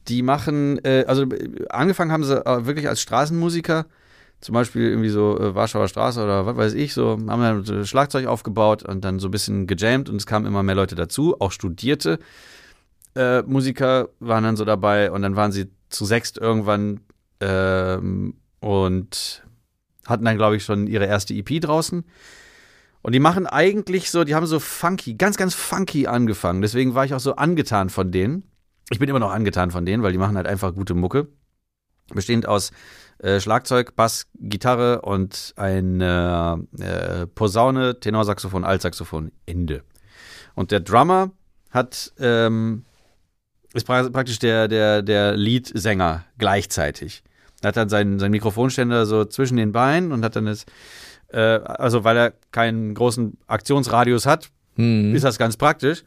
die 0.08 0.22
machen, 0.22 0.78
äh, 0.84 1.04
also 1.08 1.22
äh, 1.24 1.66
angefangen 1.68 2.12
haben 2.12 2.24
sie 2.24 2.44
äh, 2.44 2.66
wirklich 2.66 2.88
als 2.88 3.00
Straßenmusiker, 3.00 3.86
zum 4.40 4.52
Beispiel 4.52 4.82
irgendwie 4.82 5.08
so 5.08 5.38
äh, 5.38 5.54
Warschauer 5.54 5.88
Straße 5.88 6.22
oder 6.22 6.46
was 6.46 6.56
weiß 6.56 6.74
ich, 6.74 6.94
so 6.94 7.12
haben 7.12 7.26
dann 7.26 7.64
so 7.64 7.84
Schlagzeug 7.84 8.26
aufgebaut 8.26 8.82
und 8.82 9.04
dann 9.04 9.18
so 9.18 9.28
ein 9.28 9.30
bisschen 9.30 9.66
gejammt 9.66 10.08
und 10.08 10.16
es 10.16 10.26
kamen 10.26 10.46
immer 10.46 10.62
mehr 10.62 10.74
Leute 10.74 10.94
dazu, 10.94 11.40
auch 11.40 11.52
studierte 11.52 12.18
äh, 13.16 13.42
Musiker 13.42 14.10
waren 14.20 14.44
dann 14.44 14.56
so 14.56 14.64
dabei 14.64 15.10
und 15.10 15.22
dann 15.22 15.36
waren 15.36 15.50
sie 15.50 15.70
zu 15.88 16.04
sechst 16.04 16.38
irgendwann 16.38 17.00
ähm, 17.40 18.34
und 18.60 19.42
hatten 20.06 20.24
dann, 20.24 20.36
glaube 20.36 20.56
ich, 20.56 20.64
schon 20.64 20.86
ihre 20.86 21.06
erste 21.06 21.34
EP 21.34 21.60
draußen. 21.60 22.04
Und 23.02 23.14
die 23.14 23.20
machen 23.20 23.46
eigentlich 23.46 24.10
so, 24.10 24.24
die 24.24 24.34
haben 24.34 24.46
so 24.46 24.60
funky, 24.60 25.14
ganz, 25.14 25.36
ganz 25.36 25.54
funky 25.54 26.06
angefangen. 26.06 26.60
Deswegen 26.60 26.94
war 26.94 27.04
ich 27.04 27.14
auch 27.14 27.20
so 27.20 27.36
angetan 27.36 27.88
von 27.88 28.12
denen. 28.12 28.44
Ich 28.90 28.98
bin 28.98 29.08
immer 29.08 29.18
noch 29.18 29.32
angetan 29.32 29.70
von 29.70 29.86
denen, 29.86 30.02
weil 30.02 30.12
die 30.12 30.18
machen 30.18 30.36
halt 30.36 30.46
einfach 30.46 30.74
gute 30.74 30.94
Mucke. 30.94 31.28
Bestehend 32.12 32.46
aus 32.46 32.70
äh, 33.18 33.40
Schlagzeug, 33.40 33.96
Bass, 33.96 34.26
Gitarre 34.38 35.02
und 35.02 35.52
eine 35.56 36.66
äh, 36.78 37.26
Posaune, 37.26 38.00
Tenorsaxophon, 38.00 38.64
Altsaxophon, 38.64 39.32
Ende. 39.46 39.82
Und 40.54 40.70
der 40.70 40.80
Drummer 40.80 41.30
hat, 41.70 42.12
ähm, 42.18 42.84
ist 43.74 43.86
pra 43.86 44.08
praktisch 44.08 44.38
der, 44.38 44.68
der, 44.68 45.02
der 45.02 45.36
Leadsänger 45.36 46.24
gleichzeitig. 46.38 47.22
Er 47.62 47.68
hat 47.68 47.76
dann 47.76 47.88
seinen, 47.88 48.18
seinen 48.18 48.32
Mikrofonständer 48.32 49.06
so 49.06 49.24
zwischen 49.24 49.56
den 49.56 49.72
Beinen 49.72 50.12
und 50.12 50.24
hat 50.24 50.36
dann 50.36 50.46
das, 50.46 50.66
äh, 51.28 51.38
also 51.38 52.04
weil 52.04 52.16
er 52.16 52.32
keinen 52.52 52.94
großen 52.94 53.38
Aktionsradius 53.46 54.26
hat, 54.26 54.50
Hm. 54.76 55.14
ist 55.14 55.24
das 55.24 55.38
ganz 55.38 55.56
praktisch. 55.56 56.04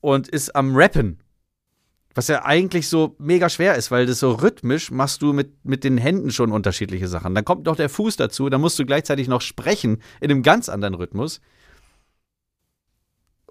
Und 0.00 0.28
ist 0.28 0.54
am 0.54 0.76
Rappen. 0.76 1.18
Was 2.14 2.28
ja 2.28 2.44
eigentlich 2.44 2.88
so 2.88 3.14
mega 3.18 3.48
schwer 3.48 3.76
ist, 3.76 3.90
weil 3.90 4.06
das 4.06 4.18
so 4.18 4.32
rhythmisch 4.32 4.90
machst 4.90 5.22
du 5.22 5.32
mit, 5.32 5.64
mit 5.64 5.84
den 5.84 5.98
Händen 5.98 6.30
schon 6.30 6.50
unterschiedliche 6.50 7.06
Sachen. 7.06 7.34
Dann 7.34 7.44
kommt 7.44 7.66
noch 7.66 7.76
der 7.76 7.88
Fuß 7.88 8.16
dazu, 8.16 8.48
dann 8.48 8.60
musst 8.60 8.78
du 8.78 8.86
gleichzeitig 8.86 9.28
noch 9.28 9.40
sprechen 9.40 10.02
in 10.20 10.30
einem 10.30 10.42
ganz 10.42 10.68
anderen 10.68 10.94
Rhythmus. 10.94 11.40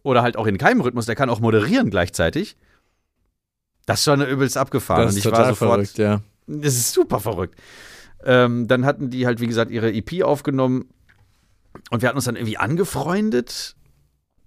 Oder 0.04 0.22
halt 0.22 0.38
auch 0.38 0.48
in 0.48 0.58
keinem 0.58 0.82
Rhythmus, 0.82 1.06
der 1.06 1.16
kann 1.16 1.30
auch 1.30 1.40
moderieren 1.40 1.90
gleichzeitig. 1.90 2.58
Das 3.86 4.00
ist 4.00 4.06
schon 4.06 4.22
übelst 4.22 4.58
abgefahren. 4.58 5.04
das 5.04 5.14
Und 5.14 5.18
ist 5.20 5.26
ich 5.26 5.32
total 5.32 5.46
war 5.46 5.50
sofort, 5.50 5.72
verrückt, 5.72 5.98
ja. 5.98 6.22
das 6.48 6.76
ist 6.76 6.94
super 6.94 7.20
verrückt. 7.20 7.60
Ähm, 8.24 8.68
dann 8.68 8.86
hatten 8.86 9.10
die 9.10 9.26
halt, 9.26 9.40
wie 9.40 9.48
gesagt, 9.48 9.72
ihre 9.72 9.94
EP 9.94 10.24
aufgenommen 10.24 10.90
und 11.90 12.02
wir 12.02 12.10
hatten 12.10 12.18
uns 12.18 12.26
dann 12.26 12.36
irgendwie 12.36 12.58
angefreundet 12.58 13.76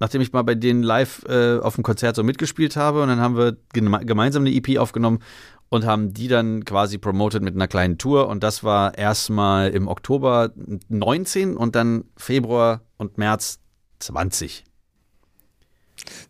nachdem 0.01 0.21
ich 0.23 0.33
mal 0.33 0.43
bei 0.43 0.55
denen 0.57 0.83
live 0.83 1.25
äh, 1.29 1.59
auf 1.59 1.77
dem 1.77 1.85
Konzert 1.85 2.17
so 2.17 2.25
mitgespielt 2.25 2.75
habe. 2.77 3.03
Und 3.03 3.09
dann 3.09 3.21
haben 3.21 3.37
wir 3.37 3.57
geme 3.73 4.05
gemeinsam 4.05 4.43
eine 4.45 4.55
EP 4.55 4.79
aufgenommen 4.79 5.21
und 5.69 5.87
haben 5.87 6.13
die 6.13 6.27
dann 6.27 6.65
quasi 6.65 6.99
promoted 6.99 7.43
mit 7.43 7.55
einer 7.55 7.69
kleinen 7.69 7.99
Tour. 7.99 8.27
Und 8.27 8.43
das 8.43 8.65
war 8.65 8.99
erstmal 8.99 9.71
im 9.71 9.87
Oktober 9.87 10.51
19 10.89 11.57
und 11.57 11.77
dann 11.77 12.05
Februar 12.17 12.81
und 12.97 13.19
März 13.19 13.61
20. 14.01 14.65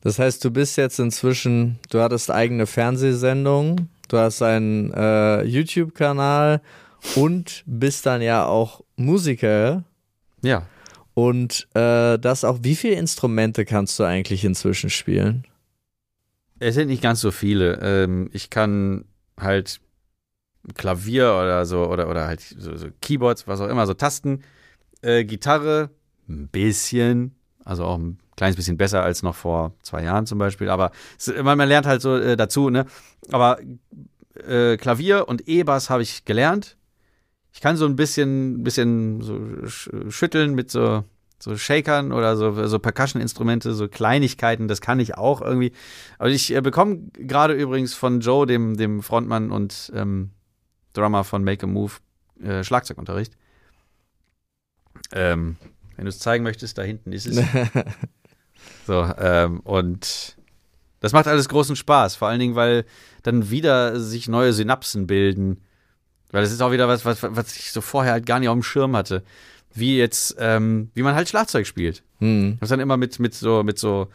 Das 0.03 0.19
heißt, 0.19 0.45
du 0.45 0.51
bist 0.51 0.77
jetzt 0.77 0.99
inzwischen, 0.99 1.79
du 1.91 2.01
hattest 2.01 2.31
eigene 2.31 2.67
Fernsehsendungen, 2.67 3.89
du 4.09 4.19
hast 4.19 4.43
einen 4.43 4.93
äh, 4.93 5.43
YouTube-Kanal 5.45 6.61
und 7.15 7.63
bist 7.67 8.05
dann 8.05 8.21
ja 8.21 8.47
auch 8.47 8.83
Musiker. 8.97 9.85
Ja. 10.43 10.67
Und 11.21 11.69
äh, 11.75 12.19
das 12.19 12.45
auch, 12.45 12.61
wie 12.63 12.75
viele 12.75 12.95
Instrumente 12.95 13.67
kannst 13.67 13.99
du 13.99 14.05
eigentlich 14.05 14.43
inzwischen 14.43 14.89
spielen? 14.89 15.47
Es 16.61 16.77
sind 16.77 16.89
nicht 16.89 17.03
ganz 17.03 17.21
so 17.21 17.31
viele. 17.31 17.79
Ähm, 17.83 18.31
ich 18.33 18.49
kann 18.49 19.05
halt 19.39 19.83
Klavier 20.75 21.35
oder 21.35 21.67
so 21.67 21.85
oder, 21.89 22.09
oder 22.09 22.27
halt 22.27 22.41
so, 22.41 22.75
so 22.75 22.87
Keyboards, 23.03 23.47
was 23.47 23.61
auch 23.61 23.69
immer, 23.69 23.87
so 23.87 23.93
Tasten, 23.93 24.45
äh, 25.03 25.25
Gitarre, 25.25 25.91
ein 26.27 26.49
bisschen, 26.49 27.35
also 27.67 27.85
auch 27.85 27.99
ein 27.99 28.19
kleines 28.35 28.57
bisschen 28.57 28.79
besser 28.79 29.03
als 29.03 29.23
noch 29.23 29.35
vor 29.35 29.75
zwei 29.83 30.03
Jahren 30.03 30.25
zum 30.25 30.39
Beispiel, 30.39 30.71
aber 30.71 30.91
es, 31.19 31.27
man, 31.43 31.59
man 31.59 31.69
lernt 31.69 31.87
halt 31.87 32.01
so 32.01 32.17
äh, 32.17 32.35
dazu, 32.35 32.71
ne? 32.71 32.87
Aber 33.31 33.59
äh, 34.49 34.79
Klavier 34.79 35.29
und 35.29 35.47
E-Bass 35.47 35.91
habe 35.91 36.03
ich 36.03 36.25
gelernt. 36.25 36.79
Ich 37.53 37.61
kann 37.61 37.77
so 37.77 37.87
ein 37.87 37.97
bisschen, 37.97 38.63
bisschen 38.63 39.21
so 39.23 39.67
schütteln 40.11 40.55
mit 40.55 40.71
so, 40.71 41.05
so 41.39 41.57
Shakern 41.57 42.13
oder 42.13 42.37
so, 42.37 42.67
so 42.67 42.79
Percussion-Instrumente, 42.79 43.75
so 43.75 43.89
Kleinigkeiten, 43.89 44.69
das 44.69 44.81
kann 44.81 45.01
ich 45.01 45.17
auch 45.17 45.41
irgendwie. 45.41 45.73
Aber 46.19 46.31
ich 46.31 46.55
äh, 46.55 46.61
bekomme 46.61 47.01
gerade 47.15 47.55
übrigens 47.55 47.95
von 47.95 48.21
Joe, 48.21 48.47
dem, 48.47 48.77
dem 48.77 49.03
Frontmann 49.03 49.51
und 49.51 49.91
ähm, 49.95 50.31
Drummer 50.93 51.25
von 51.25 51.43
Make 51.43 51.67
a 51.67 51.69
Move, 51.69 51.95
äh, 52.43 52.63
Schlagzeugunterricht. 52.63 53.37
Ähm, 55.13 55.57
wenn 55.97 56.05
du 56.05 56.09
es 56.09 56.19
zeigen 56.19 56.45
möchtest, 56.45 56.79
da 56.79 56.83
hinten 56.83 57.13
ist 57.13 57.27
es. 57.27 57.37
so, 58.87 59.11
ähm, 59.19 59.61
und 59.61 60.37
das 61.01 61.13
macht 61.13 61.27
alles 61.27 61.49
großen 61.49 61.77
Spaß, 61.77 62.17
vor 62.17 62.29
allen 62.29 62.41
Dingen, 62.41 62.55
weil 62.55 62.85
dann 63.23 63.51
wieder 63.51 63.99
sich 63.99 64.29
neue 64.29 64.53
Synapsen 64.53 65.07
bilden. 65.07 65.63
Weil 66.33 66.43
das 66.43 66.53
ist 66.53 66.61
auch 66.61 66.73
wieder 66.73 66.89
was, 66.89 67.05
was, 67.05 67.23
was 67.23 67.57
ich 67.57 67.73
so 67.73 67.81
vorher 67.81 68.13
halt 68.13 68.27
gar 68.27 68.39
nicht 68.39 68.49
auf 68.49 68.55
dem 68.55 68.63
Schirm 68.63 68.97
hatte. 68.97 69.23
Wie 69.73 69.99
jetzt, 69.99 70.37
ähm, 70.39 70.91
wie 70.95 71.03
man 71.03 71.15
halt 71.15 71.29
Schlagzeug 71.29 71.67
spielt. 71.67 72.03
Hm. 72.19 72.59
Das 72.61 72.69
dann 72.69 72.81
immer 72.81 72.97
mit, 72.97 73.19
mit 73.19 73.35
so, 73.35 73.63
mit 73.63 73.79
so, 73.79 74.09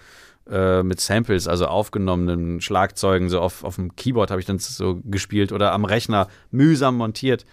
äh, 0.49 0.83
mit 0.83 0.99
Samples, 0.99 1.47
also 1.47 1.67
aufgenommenen 1.67 2.61
Schlagzeugen, 2.61 3.29
so 3.29 3.39
auf, 3.39 3.63
auf 3.63 3.75
dem 3.75 3.95
Keyboard 3.95 4.31
habe 4.31 4.39
ich 4.39 4.45
dann 4.45 4.59
so 4.59 5.01
gespielt 5.03 5.51
oder 5.51 5.71
am 5.71 5.85
Rechner 5.85 6.27
mühsam 6.51 6.97
montiert. 6.97 7.45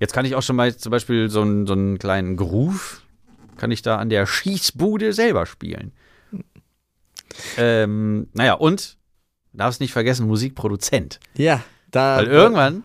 Jetzt 0.00 0.12
kann 0.12 0.26
ich 0.26 0.34
auch 0.34 0.42
schon 0.42 0.56
mal 0.56 0.76
zum 0.76 0.90
Beispiel 0.90 1.30
so 1.30 1.42
einen, 1.42 1.66
so 1.66 1.72
einen 1.72 1.98
kleinen 1.98 2.36
Groove, 2.36 3.02
kann 3.56 3.70
ich 3.70 3.82
da 3.82 3.96
an 3.96 4.08
der 4.08 4.26
Schießbude 4.26 5.12
selber 5.12 5.46
spielen. 5.46 5.92
Ähm, 7.56 8.28
naja, 8.32 8.54
und 8.54 8.96
darfst 9.52 9.80
nicht 9.80 9.92
vergessen, 9.92 10.26
Musikproduzent. 10.26 11.20
Ja, 11.36 11.62
da. 11.90 12.18
Weil 12.18 12.26
irgendwann. 12.26 12.82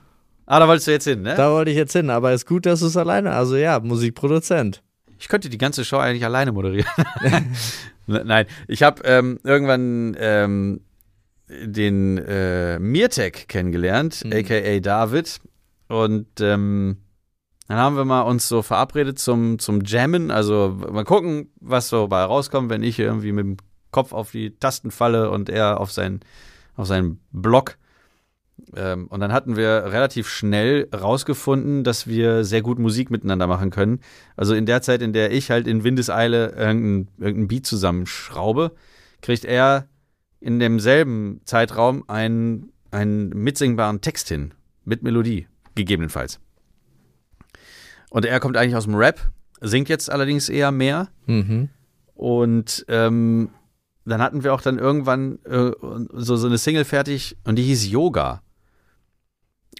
Ah, 0.51 0.59
da 0.59 0.67
wolltest 0.67 0.87
du 0.87 0.91
jetzt 0.91 1.03
hin, 1.03 1.21
ne? 1.21 1.35
Da 1.35 1.51
wollte 1.51 1.69
ich 1.69 1.77
jetzt 1.77 1.93
hin, 1.93 2.09
aber 2.09 2.33
ist 2.33 2.47
gut, 2.47 2.65
dass 2.65 2.79
du 2.79 2.87
es 2.87 2.97
alleine. 2.97 3.31
Also 3.33 3.55
ja, 3.55 3.79
Musikproduzent. 3.79 4.81
Ich 5.19 5.27
könnte 5.27 5.47
die 5.47 5.59
ganze 5.59 5.85
Show 5.85 5.97
eigentlich 5.97 6.25
alleine 6.25 6.51
moderieren. 6.51 6.89
Nein, 8.07 8.47
ich 8.67 8.81
habe 8.81 9.03
ähm, 9.03 9.39
irgendwann 9.43 10.17
ähm, 10.19 10.81
den 11.47 12.17
äh, 12.17 12.79
Mirtek 12.79 13.47
kennengelernt, 13.47 14.23
Mhm. 14.25 14.33
aka 14.33 14.79
David. 14.79 15.39
Und 15.87 16.27
ähm, 16.41 16.97
dann 17.67 17.77
haben 17.77 17.95
wir 17.95 18.05
mal 18.05 18.21
uns 18.21 18.47
so 18.47 18.63
verabredet 18.63 19.19
zum, 19.19 19.59
zum 19.59 19.81
Jammen. 19.85 20.31
Also 20.31 20.75
mal 20.91 21.03
gucken, 21.03 21.51
was 21.59 21.89
so 21.89 22.07
bei 22.07 22.23
rauskommt, 22.23 22.71
wenn 22.71 22.81
ich 22.81 22.97
irgendwie 22.97 23.31
mit 23.33 23.45
dem 23.45 23.57
Kopf 23.91 24.13
auf 24.13 24.31
die 24.31 24.57
Tasten 24.57 24.89
falle 24.89 25.29
und 25.29 25.49
er 25.49 25.79
auf, 25.79 25.91
sein, 25.91 26.21
auf 26.75 26.87
seinen 26.87 27.19
Block. 27.31 27.77
Ähm, 28.75 29.07
und 29.07 29.19
dann 29.19 29.33
hatten 29.33 29.55
wir 29.55 29.85
relativ 29.85 30.27
schnell 30.27 30.87
rausgefunden, 30.93 31.83
dass 31.83 32.07
wir 32.07 32.43
sehr 32.43 32.61
gut 32.61 32.79
Musik 32.79 33.09
miteinander 33.09 33.47
machen 33.47 33.69
können. 33.69 33.99
Also 34.35 34.53
in 34.53 34.65
der 34.65 34.81
Zeit, 34.81 35.01
in 35.01 35.13
der 35.13 35.31
ich 35.31 35.51
halt 35.51 35.67
in 35.67 35.83
Windeseile 35.83 36.53
irgendein, 36.55 37.07
irgendein 37.17 37.47
Beat 37.47 37.65
zusammenschraube, 37.65 38.71
kriegt 39.21 39.45
er 39.45 39.87
in 40.39 40.59
demselben 40.59 41.41
Zeitraum 41.45 42.03
einen, 42.07 42.71
einen 42.91 43.29
mitsingbaren 43.29 44.01
Text 44.01 44.29
hin. 44.29 44.53
Mit 44.85 45.03
Melodie, 45.03 45.47
gegebenenfalls. 45.75 46.39
Und 48.09 48.25
er 48.25 48.39
kommt 48.39 48.57
eigentlich 48.57 48.75
aus 48.75 48.85
dem 48.85 48.95
Rap, 48.95 49.19
singt 49.61 49.89
jetzt 49.89 50.11
allerdings 50.11 50.49
eher 50.49 50.71
mehr. 50.71 51.09
Mhm. 51.27 51.69
Und 52.15 52.85
ähm, 52.87 53.49
dann 54.05 54.21
hatten 54.21 54.43
wir 54.43 54.53
auch 54.53 54.61
dann 54.61 54.79
irgendwann 54.79 55.39
äh, 55.45 55.71
so, 56.13 56.35
so 56.35 56.47
eine 56.47 56.57
Single 56.57 56.85
fertig 56.85 57.37
und 57.43 57.55
die 57.55 57.63
hieß 57.63 57.89
Yoga. 57.89 58.41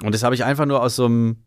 Und 0.04 0.16
das 0.16 0.24
habe 0.24 0.36
ich 0.36 0.44
einfach 0.44 0.66
nur 0.66 0.82
aus 0.82 0.96
so 0.96 1.06
einem 1.06 1.44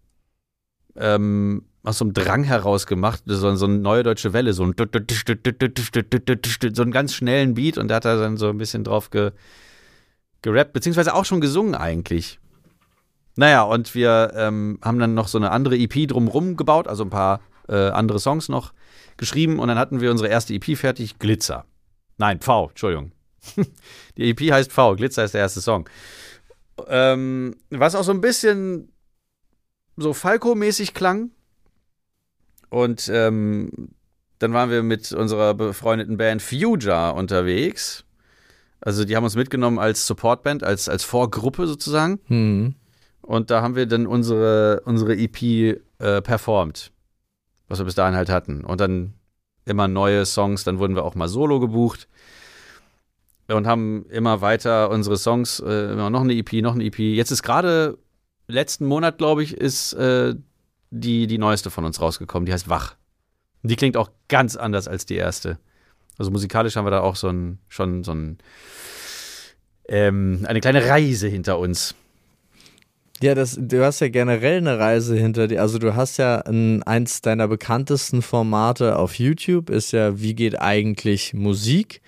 ähm, 0.97 1.65
aus 1.83 1.99
so 1.99 2.05
einem 2.05 2.15
Drang 2.15 2.45
heraus 2.45 2.87
gemacht, 2.87 3.23
so, 3.27 3.55
so 3.57 3.67
eine 3.67 3.79
neue 3.79 4.03
deutsche 4.03 4.33
Welle, 4.33 4.53
so 4.53 4.65
ein 4.65 4.75
so 4.77 6.83
einen 6.83 6.93
ganz 6.93 7.15
schnellen 7.15 7.55
Beat 7.55 7.79
und 7.79 7.89
da 7.89 7.97
hat 7.97 8.05
er 8.05 8.21
dann 8.21 8.37
so 8.37 8.49
ein 8.49 8.59
bisschen 8.59 8.85
drauf 8.85 9.11
ge, 9.11 9.33
gerappt, 10.43 10.73
beziehungsweise 10.73 11.15
auch 11.15 11.25
schon 11.25 11.41
gesungen 11.41 11.75
eigentlich. 11.75 12.39
Naja, 13.35 13.63
und 13.63 13.95
wir 13.95 14.33
ähm, 14.37 14.79
haben 14.83 14.99
dann 14.99 15.15
noch 15.15 15.27
so 15.27 15.39
eine 15.39 15.51
andere 15.51 15.77
EP 15.77 16.07
drumrum 16.07 16.57
gebaut, 16.57 16.87
also 16.87 17.05
ein 17.05 17.11
paar 17.11 17.41
äh, 17.69 17.89
andere 17.89 18.21
Songs 18.21 18.49
noch 18.49 18.73
geschrieben 19.17 19.59
und 19.59 19.69
dann 19.69 19.79
hatten 19.79 20.01
wir 20.01 20.11
unsere 20.11 20.29
erste 20.29 20.55
EP 20.55 20.77
fertig, 20.77 21.19
Glitzer. 21.19 21.65
Nein, 22.19 22.41
V, 22.41 22.69
Entschuldigung. 22.69 23.13
Die 24.17 24.31
EP 24.31 24.53
heißt 24.53 24.73
V, 24.73 24.95
Glitzer 24.95 25.25
ist 25.25 25.35
der 25.35 25.41
erste 25.41 25.61
Song. 25.61 25.89
Ähm, 26.89 27.57
was 27.71 27.95
auch 27.95 28.05
so 28.05 28.13
ein 28.13 28.21
bisschen 28.21 28.93
so 29.97 30.13
Falco-mäßig 30.13 30.95
klang. 30.95 31.31
Und 32.71 33.11
ähm, 33.13 33.91
dann 34.39 34.53
waren 34.53 34.71
wir 34.71 34.83
mit 34.83 35.13
unserer 35.13 35.55
befreundeten 35.55 36.17
Band 36.17 36.43
Fuja 36.43 37.11
unterwegs. 37.11 38.05
Also 38.81 39.05
die 39.05 39.15
haben 39.15 39.25
uns 39.25 39.37
mitgenommen 39.37 39.79
als 39.79 40.07
Supportband, 40.07 40.65
als, 40.65 40.89
als 40.89 41.05
Vorgruppe 41.05 41.67
sozusagen. 41.67 42.19
Hm. 42.27 42.75
Und 43.21 43.51
da 43.51 43.63
haben 43.63 43.77
wir 43.77 43.87
dann 43.87 44.07
unsere, 44.07 44.83
unsere 44.85 45.17
EP 45.17 45.43
äh, 45.43 46.23
performt, 46.23 46.91
was 47.69 47.79
wir 47.79 47.85
bis 47.85 47.95
dahin 47.95 48.17
halt 48.17 48.31
hatten. 48.31 48.65
Und 48.65 48.81
dann 48.81 49.15
immer 49.65 49.87
neue 49.87 50.27
Songs, 50.27 50.65
dann 50.65 50.81
wurden 50.81 50.97
wir 50.97 51.05
auch 51.05 51.15
mal 51.15 51.29
solo 51.29 51.61
gebucht 51.61 52.09
und 53.53 53.67
haben 53.67 54.07
immer 54.11 54.41
weiter 54.41 54.91
unsere 54.91 55.17
Songs, 55.17 55.61
äh, 55.61 55.95
noch 55.95 56.21
eine 56.21 56.35
EP, 56.35 56.53
noch 56.63 56.75
eine 56.75 56.85
EP. 56.85 56.99
Jetzt 56.99 57.31
ist 57.31 57.43
gerade 57.43 57.99
letzten 58.49 58.87
Monat, 58.87 59.19
glaube 59.19 59.43
ich, 59.43 59.57
ist 59.57 59.93
äh, 59.95 60.35
die, 60.91 61.27
die 61.27 61.39
neueste 61.39 61.71
von 61.71 61.85
uns 61.85 62.01
rausgekommen, 62.01 62.47
die 62.47 62.53
heißt 62.53 62.69
Wach. 62.69 62.97
Die 63.63 63.77
klingt 63.77 63.97
auch 63.97 64.11
ganz 64.29 64.57
anders 64.57 64.89
als 64.89 65.07
die 65.07 65.17
erste. 65.17 65.59
Also 66.19 66.31
musikalisch 66.31 66.77
haben 66.77 66.85
wir 66.85 66.91
da 66.91 67.01
auch 67.01 67.17
so 67.17 67.29
ein, 67.29 67.59
schon 67.69 68.05
so 68.05 68.13
ein, 68.13 68.39
ähm, 69.89 70.45
eine 70.47 70.61
kleine 70.61 70.87
Reise 70.87 71.29
hinter 71.29 71.59
uns. 71.59 71.95
Ja, 73.23 73.37
das, 73.37 73.57
du 73.59 73.85
hast 73.85 74.01
ja 74.01 74.09
generell 74.09 74.59
eine 74.59 74.81
Reise 74.81 75.17
hinter 75.17 75.47
dir. 75.47 75.61
Also 75.61 75.79
du 75.79 75.95
hast 75.95 76.17
ja 76.17 76.41
ein, 76.41 76.83
eins 76.83 77.23
deiner 77.23 77.47
bekanntesten 77.47 78.21
Formate 78.21 78.99
auf 78.99 79.15
YouTube, 79.15 79.71
ist 79.71 79.93
ja 79.93 80.21
Wie 80.21 80.35
geht 80.35 80.61
eigentlich 80.61 81.33
Musik? 81.33 82.03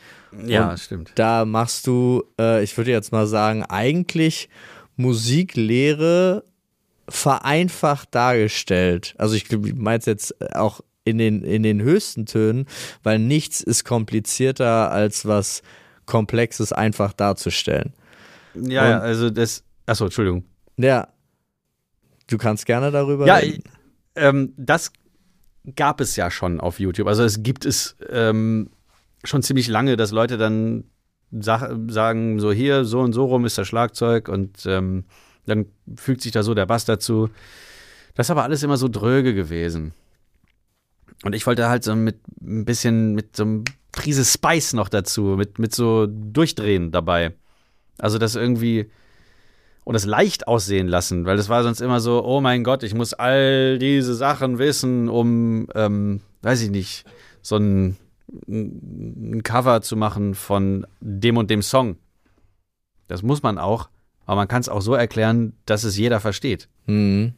Ja, 0.46 0.70
Und 0.70 0.80
stimmt. 0.80 1.12
Da 1.14 1.44
machst 1.44 1.86
du, 1.86 2.24
äh, 2.40 2.62
ich 2.64 2.76
würde 2.76 2.90
jetzt 2.90 3.12
mal 3.12 3.26
sagen, 3.26 3.62
eigentlich 3.64 4.48
Musiklehre 4.96 6.44
vereinfacht 7.08 8.14
dargestellt. 8.14 9.14
Also 9.18 9.34
ich 9.34 9.46
meine 9.74 9.98
es 9.98 10.06
jetzt 10.06 10.54
auch 10.54 10.80
in 11.04 11.18
den, 11.18 11.42
in 11.44 11.62
den 11.62 11.82
höchsten 11.82 12.24
Tönen, 12.26 12.66
weil 13.02 13.18
nichts 13.18 13.60
ist 13.60 13.84
komplizierter 13.84 14.90
als 14.90 15.26
was 15.26 15.62
Komplexes 16.06 16.72
einfach 16.72 17.12
darzustellen. 17.12 17.92
Ja, 18.54 18.88
ja, 18.88 18.96
Und- 18.96 19.02
also 19.02 19.30
das. 19.30 19.62
Achso, 19.86 20.04
Entschuldigung. 20.04 20.44
Ja. 20.76 21.08
Du 22.26 22.38
kannst 22.38 22.64
gerne 22.64 22.90
darüber 22.90 23.26
Ja, 23.26 23.36
reden. 23.36 23.64
ähm, 24.14 24.54
das 24.56 24.90
gab 25.76 26.00
es 26.00 26.16
ja 26.16 26.30
schon 26.30 26.58
auf 26.60 26.80
YouTube. 26.80 27.06
Also 27.06 27.22
es 27.22 27.42
gibt 27.42 27.66
es 27.66 27.96
ähm, 28.10 28.70
schon 29.24 29.42
ziemlich 29.42 29.68
lange, 29.68 29.96
dass 29.96 30.12
Leute 30.12 30.38
dann 30.38 30.84
sag, 31.30 31.70
sagen, 31.88 32.38
so 32.40 32.52
hier, 32.52 32.84
so 32.84 33.00
und 33.00 33.12
so 33.12 33.24
rum 33.24 33.44
ist 33.44 33.58
das 33.58 33.66
Schlagzeug 33.66 34.28
und 34.28 34.64
ähm, 34.66 35.04
dann 35.46 35.66
fügt 35.96 36.22
sich 36.22 36.32
da 36.32 36.42
so 36.42 36.54
der 36.54 36.66
Bass 36.66 36.84
dazu. 36.84 37.28
Das 38.14 38.26
ist 38.26 38.30
aber 38.30 38.44
alles 38.44 38.62
immer 38.62 38.76
so 38.76 38.88
dröge 38.88 39.34
gewesen. 39.34 39.92
Und 41.24 41.34
ich 41.34 41.46
wollte 41.46 41.68
halt 41.68 41.84
so 41.84 41.94
mit 41.96 42.16
ein 42.40 42.64
bisschen, 42.64 43.14
mit 43.14 43.36
so 43.36 43.42
einem 43.44 43.64
Prise 43.92 44.24
Spice 44.24 44.74
noch 44.74 44.88
dazu, 44.88 45.34
mit, 45.36 45.58
mit 45.58 45.74
so 45.74 46.06
Durchdrehen 46.06 46.92
dabei. 46.92 47.34
Also 47.98 48.18
das 48.18 48.34
irgendwie 48.34 48.90
und 49.84 49.92
das 49.92 50.06
leicht 50.06 50.48
aussehen 50.48 50.88
lassen, 50.88 51.26
weil 51.26 51.36
das 51.36 51.50
war 51.50 51.62
sonst 51.62 51.80
immer 51.80 52.00
so, 52.00 52.24
oh 52.24 52.40
mein 52.40 52.64
Gott, 52.64 52.82
ich 52.82 52.94
muss 52.94 53.12
all 53.12 53.78
diese 53.78 54.14
Sachen 54.14 54.58
wissen, 54.58 55.10
um, 55.10 55.68
ähm, 55.74 56.22
weiß 56.40 56.62
ich 56.62 56.70
nicht, 56.70 57.04
so 57.42 57.56
ein, 57.56 57.98
ein 58.48 59.42
Cover 59.42 59.82
zu 59.82 59.96
machen 59.96 60.34
von 60.34 60.86
dem 61.00 61.36
und 61.36 61.50
dem 61.50 61.62
Song. 61.62 61.96
Das 63.08 63.22
muss 63.22 63.42
man 63.42 63.58
auch, 63.58 63.88
aber 64.26 64.36
man 64.36 64.48
kann 64.48 64.60
es 64.60 64.68
auch 64.68 64.80
so 64.80 64.94
erklären, 64.94 65.54
dass 65.66 65.84
es 65.84 65.96
jeder 65.96 66.20
versteht. 66.20 66.68
Mhm. 66.86 67.34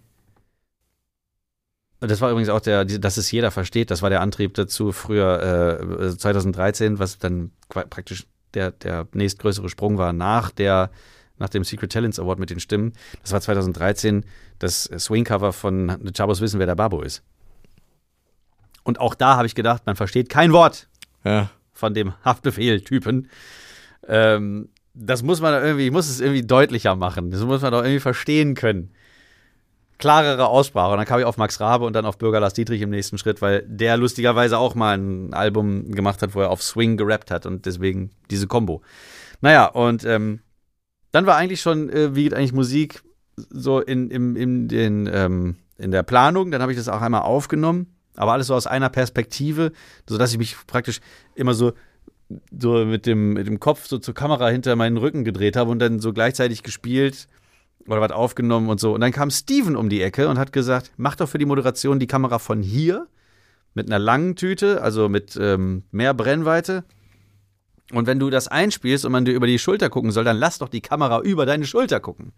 Das 2.01 2.21
war 2.21 2.31
übrigens 2.31 2.51
auch 2.51 2.61
der, 2.61 2.85
dass 2.85 3.17
es 3.17 3.31
jeder 3.31 3.51
versteht, 3.51 3.91
das 3.91 4.03
war 4.03 4.11
der 4.11 4.21
Antrieb 4.21 4.55
dazu 4.55 4.93
früher, 4.93 5.81
äh, 5.81 6.17
2013, 6.17 6.99
was 6.99 7.19
dann 7.19 7.53
praktisch 7.69 8.27
der, 8.55 8.71
der 8.71 9.09
nächstgrößere 9.13 9.69
Sprung 9.69 9.97
war 9.97 10.13
nach 10.13 10.51
der, 10.51 10.91
nach 11.39 11.49
dem 11.49 11.65
Secret 11.65 11.93
Talents 11.93 12.19
Award 12.19 12.39
mit 12.39 12.51
den 12.51 12.61
Stimmen. 12.61 12.93
Das 13.23 13.33
war 13.33 13.41
2013 13.41 14.25
das 14.59 14.85
Swing-Cover 14.85 15.53
von 15.53 15.97
The 16.03 16.13
Chabos 16.13 16.41
wissen, 16.41 16.59
wer 16.59 16.67
der 16.67 16.75
Babo 16.75 17.03
ist. 17.03 17.23
Und 18.87 19.01
auch 19.01 19.17
da 19.17 19.37
habe 19.37 19.47
ich 19.47 19.57
gedacht, 19.57 19.83
man 19.85 19.97
versteht 19.97 20.29
kein 20.29 20.53
Wort 20.53 20.87
Ja. 21.25 21.51
von 21.73 21.93
dem 21.93 22.13
Haftbefehl-Typen. 22.25 23.29
Ähm, 24.07 24.69
das 24.95 25.25
muss 25.25 25.41
man 25.41 25.61
irgendwie, 25.61 25.87
ich 25.87 25.91
muss 25.91 26.09
es 26.09 26.21
irgendwie 26.21 26.47
deutlicher 26.47 26.95
machen. 26.95 27.33
Das 27.33 27.41
muss 27.41 27.63
man 27.63 27.73
doch 27.73 27.83
irgendwie 27.83 27.99
verstehen 27.99 28.55
können. 28.55 28.93
Klarere 29.99 30.47
Aussprache. 30.47 30.93
Und 30.93 30.99
dann 30.99 31.07
kam 31.07 31.19
ich 31.19 31.25
auf 31.27 31.37
Max 31.37 31.59
Rabe 31.59 31.85
und 31.85 31.95
dann 31.95 32.07
auf 32.07 32.17
Bürger 32.17 32.39
Lars 32.39 32.55
Dietrich 32.55 32.81
im 32.81 32.91
nächsten 32.91 33.19
Schritt, 33.19 33.43
weil 33.43 33.65
der 33.67 33.97
lustigerweise 33.97 34.57
auch 34.57 34.77
mal 34.77 34.97
ein 34.97 35.35
Album 35.35 35.91
gemacht 35.91 36.23
hat, 36.23 36.37
wo 36.37 36.43
er 36.43 36.51
auf 36.51 36.63
Swing 36.63 36.97
gerappt 36.97 37.33
hat 37.33 37.45
und 37.45 37.67
deswegen 37.67 38.11
diese 38.31 38.47
Combo. 38.47 38.83
Naja, 39.41 39.67
und 39.67 40.05
ähm, 40.05 40.39
dann 41.11 41.27
war 41.27 41.35
eigentlich 41.37 41.61
schon, 41.61 41.91
äh, 41.91 42.15
wie 42.15 42.23
geht 42.23 42.35
eigentlich 42.35 42.53
Musik 42.53 43.03
so 43.37 43.81
in, 43.81 44.11
in, 44.11 44.37
in, 44.37 44.69
den, 44.69 45.11
ähm, 45.13 45.57
in 45.77 45.91
der 45.91 46.05
Planung. 46.05 46.53
Dann 46.53 46.63
habe 46.63 46.71
ich 46.71 46.79
das 46.79 46.89
auch 46.89 47.01
einmal 47.03 47.23
aufgenommen, 47.23 47.96
aber 48.17 48.33
alles 48.33 48.49
so 48.49 48.55
aus 48.55 48.67
einer 48.67 48.89
Perspektive, 48.89 49.73
sodass 50.09 50.33
ich 50.33 50.39
mich 50.39 50.57
praktisch 50.67 51.01
immer 51.35 51.55
so 51.55 51.73
so 52.59 52.85
mit 52.85 53.07
dem, 53.07 53.35
mit 53.35 53.47
dem 53.47 53.61
Kopf 53.61 53.87
so 53.87 53.99
zur 53.99 54.15
Kamera 54.15 54.49
hinter 54.49 54.75
meinen 54.75 54.97
Rücken 54.97 55.23
gedreht 55.25 55.55
habe 55.57 55.71
und 55.71 55.79
dann 55.79 56.01
so 56.01 56.13
gleichzeitig 56.13 56.65
gespielt 56.65 57.29
oder 57.87 58.01
was 58.01 58.11
aufgenommen 58.11 58.69
und 58.69 58.81
so. 58.81 58.93
Und 58.95 59.01
dann 59.01 59.13
kam 59.13 59.31
Steven 59.31 59.77
um 59.77 59.89
die 59.89 60.03
Ecke 60.03 60.29
und 60.29 60.37
hat 60.37 60.53
gesagt, 60.53 60.91
mach 60.97 61.15
doch 61.15 61.29
für 61.29 61.39
die 61.39 61.45
Moderation 61.47 62.01
die 62.01 62.09
Kamera 62.09 62.41
von 62.41 62.63
hier 62.63 63.07
mit 63.75 63.87
einer 63.89 64.01
langen 64.01 64.35
Tüte, 64.35 64.83
also 64.83 65.09
mit 65.09 65.39
ähm, 65.41 65.85
mehr 65.93 66.15
Brennweite. 66.15 66.83
Und 67.93 68.09
wenn 68.09 68.19
du 68.19 68.29
das 68.31 68.49
einspielst 68.49 69.05
und 69.05 69.13
man 69.13 69.25
dir 69.25 69.33
über 69.35 69.47
die 69.47 69.61
Schulter 69.61 69.89
gucken 69.89 70.11
soll, 70.11 70.25
dann 70.25 70.39
lass 70.39 70.59
doch 70.59 70.69
die 70.69 70.81
Kamera 70.81 71.21
über 71.21 71.47
deine 71.47 71.65
Schulter 71.67 72.01
gucken. 72.01 72.33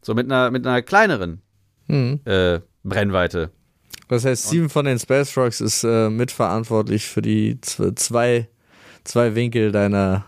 So 0.00 0.14
mit 0.14 0.30
einer, 0.30 0.52
mit 0.52 0.64
einer 0.64 0.82
kleineren 0.82 1.42
Mhm. 1.88 2.20
äh, 2.24 2.60
Brennweite. 2.84 3.50
Das 4.08 4.24
heißt, 4.24 4.48
Steven 4.48 4.68
von 4.68 4.84
den 4.84 4.98
Space 4.98 5.36
Rocks 5.36 5.60
ist 5.60 5.84
äh, 5.84 6.08
mitverantwortlich 6.08 7.06
für 7.06 7.22
die 7.22 7.60
zwei, 7.60 8.48
zwei 9.04 9.34
Winkel 9.34 9.72
deiner 9.72 10.26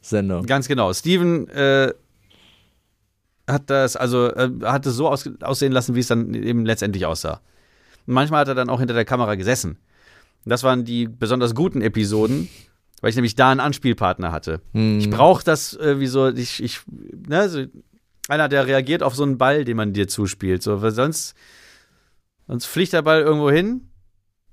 Sendung. 0.00 0.44
Ganz 0.44 0.68
genau. 0.68 0.92
Steven 0.92 1.48
äh, 1.48 1.92
hat 3.48 3.70
das, 3.70 3.96
also 3.96 4.28
äh, 4.28 4.50
hat 4.62 4.86
es 4.86 4.94
so 4.94 5.08
aus, 5.08 5.28
aussehen 5.40 5.72
lassen, 5.72 5.94
wie 5.94 6.00
es 6.00 6.08
dann 6.08 6.34
eben 6.34 6.66
letztendlich 6.66 7.06
aussah. 7.06 7.40
Und 8.06 8.14
manchmal 8.14 8.40
hat 8.40 8.48
er 8.48 8.54
dann 8.54 8.68
auch 8.68 8.80
hinter 8.80 8.94
der 8.94 9.04
Kamera 9.04 9.34
gesessen. 9.34 9.78
Das 10.44 10.62
waren 10.62 10.84
die 10.84 11.08
besonders 11.08 11.54
guten 11.54 11.80
Episoden, 11.80 12.48
weil 13.00 13.10
ich 13.10 13.16
nämlich 13.16 13.34
da 13.34 13.50
einen 13.50 13.60
Anspielpartner 13.60 14.30
hatte. 14.30 14.60
Mhm. 14.74 14.98
Ich 14.98 15.08
brauche 15.08 15.42
das 15.42 15.72
irgendwie 15.72 16.06
so, 16.06 16.28
ich, 16.28 16.62
ich, 16.62 16.80
ne, 17.26 17.48
so, 17.48 17.64
einer, 18.28 18.48
der 18.48 18.66
reagiert 18.66 19.02
auf 19.02 19.14
so 19.14 19.22
einen 19.22 19.38
Ball, 19.38 19.64
den 19.64 19.76
man 19.76 19.92
dir 19.92 20.08
zuspielt. 20.08 20.62
So, 20.62 20.82
weil 20.82 20.90
sonst, 20.90 21.34
sonst 22.46 22.66
fliegt 22.66 22.92
der 22.92 23.02
Ball 23.02 23.22
irgendwo 23.22 23.50
hin, 23.50 23.90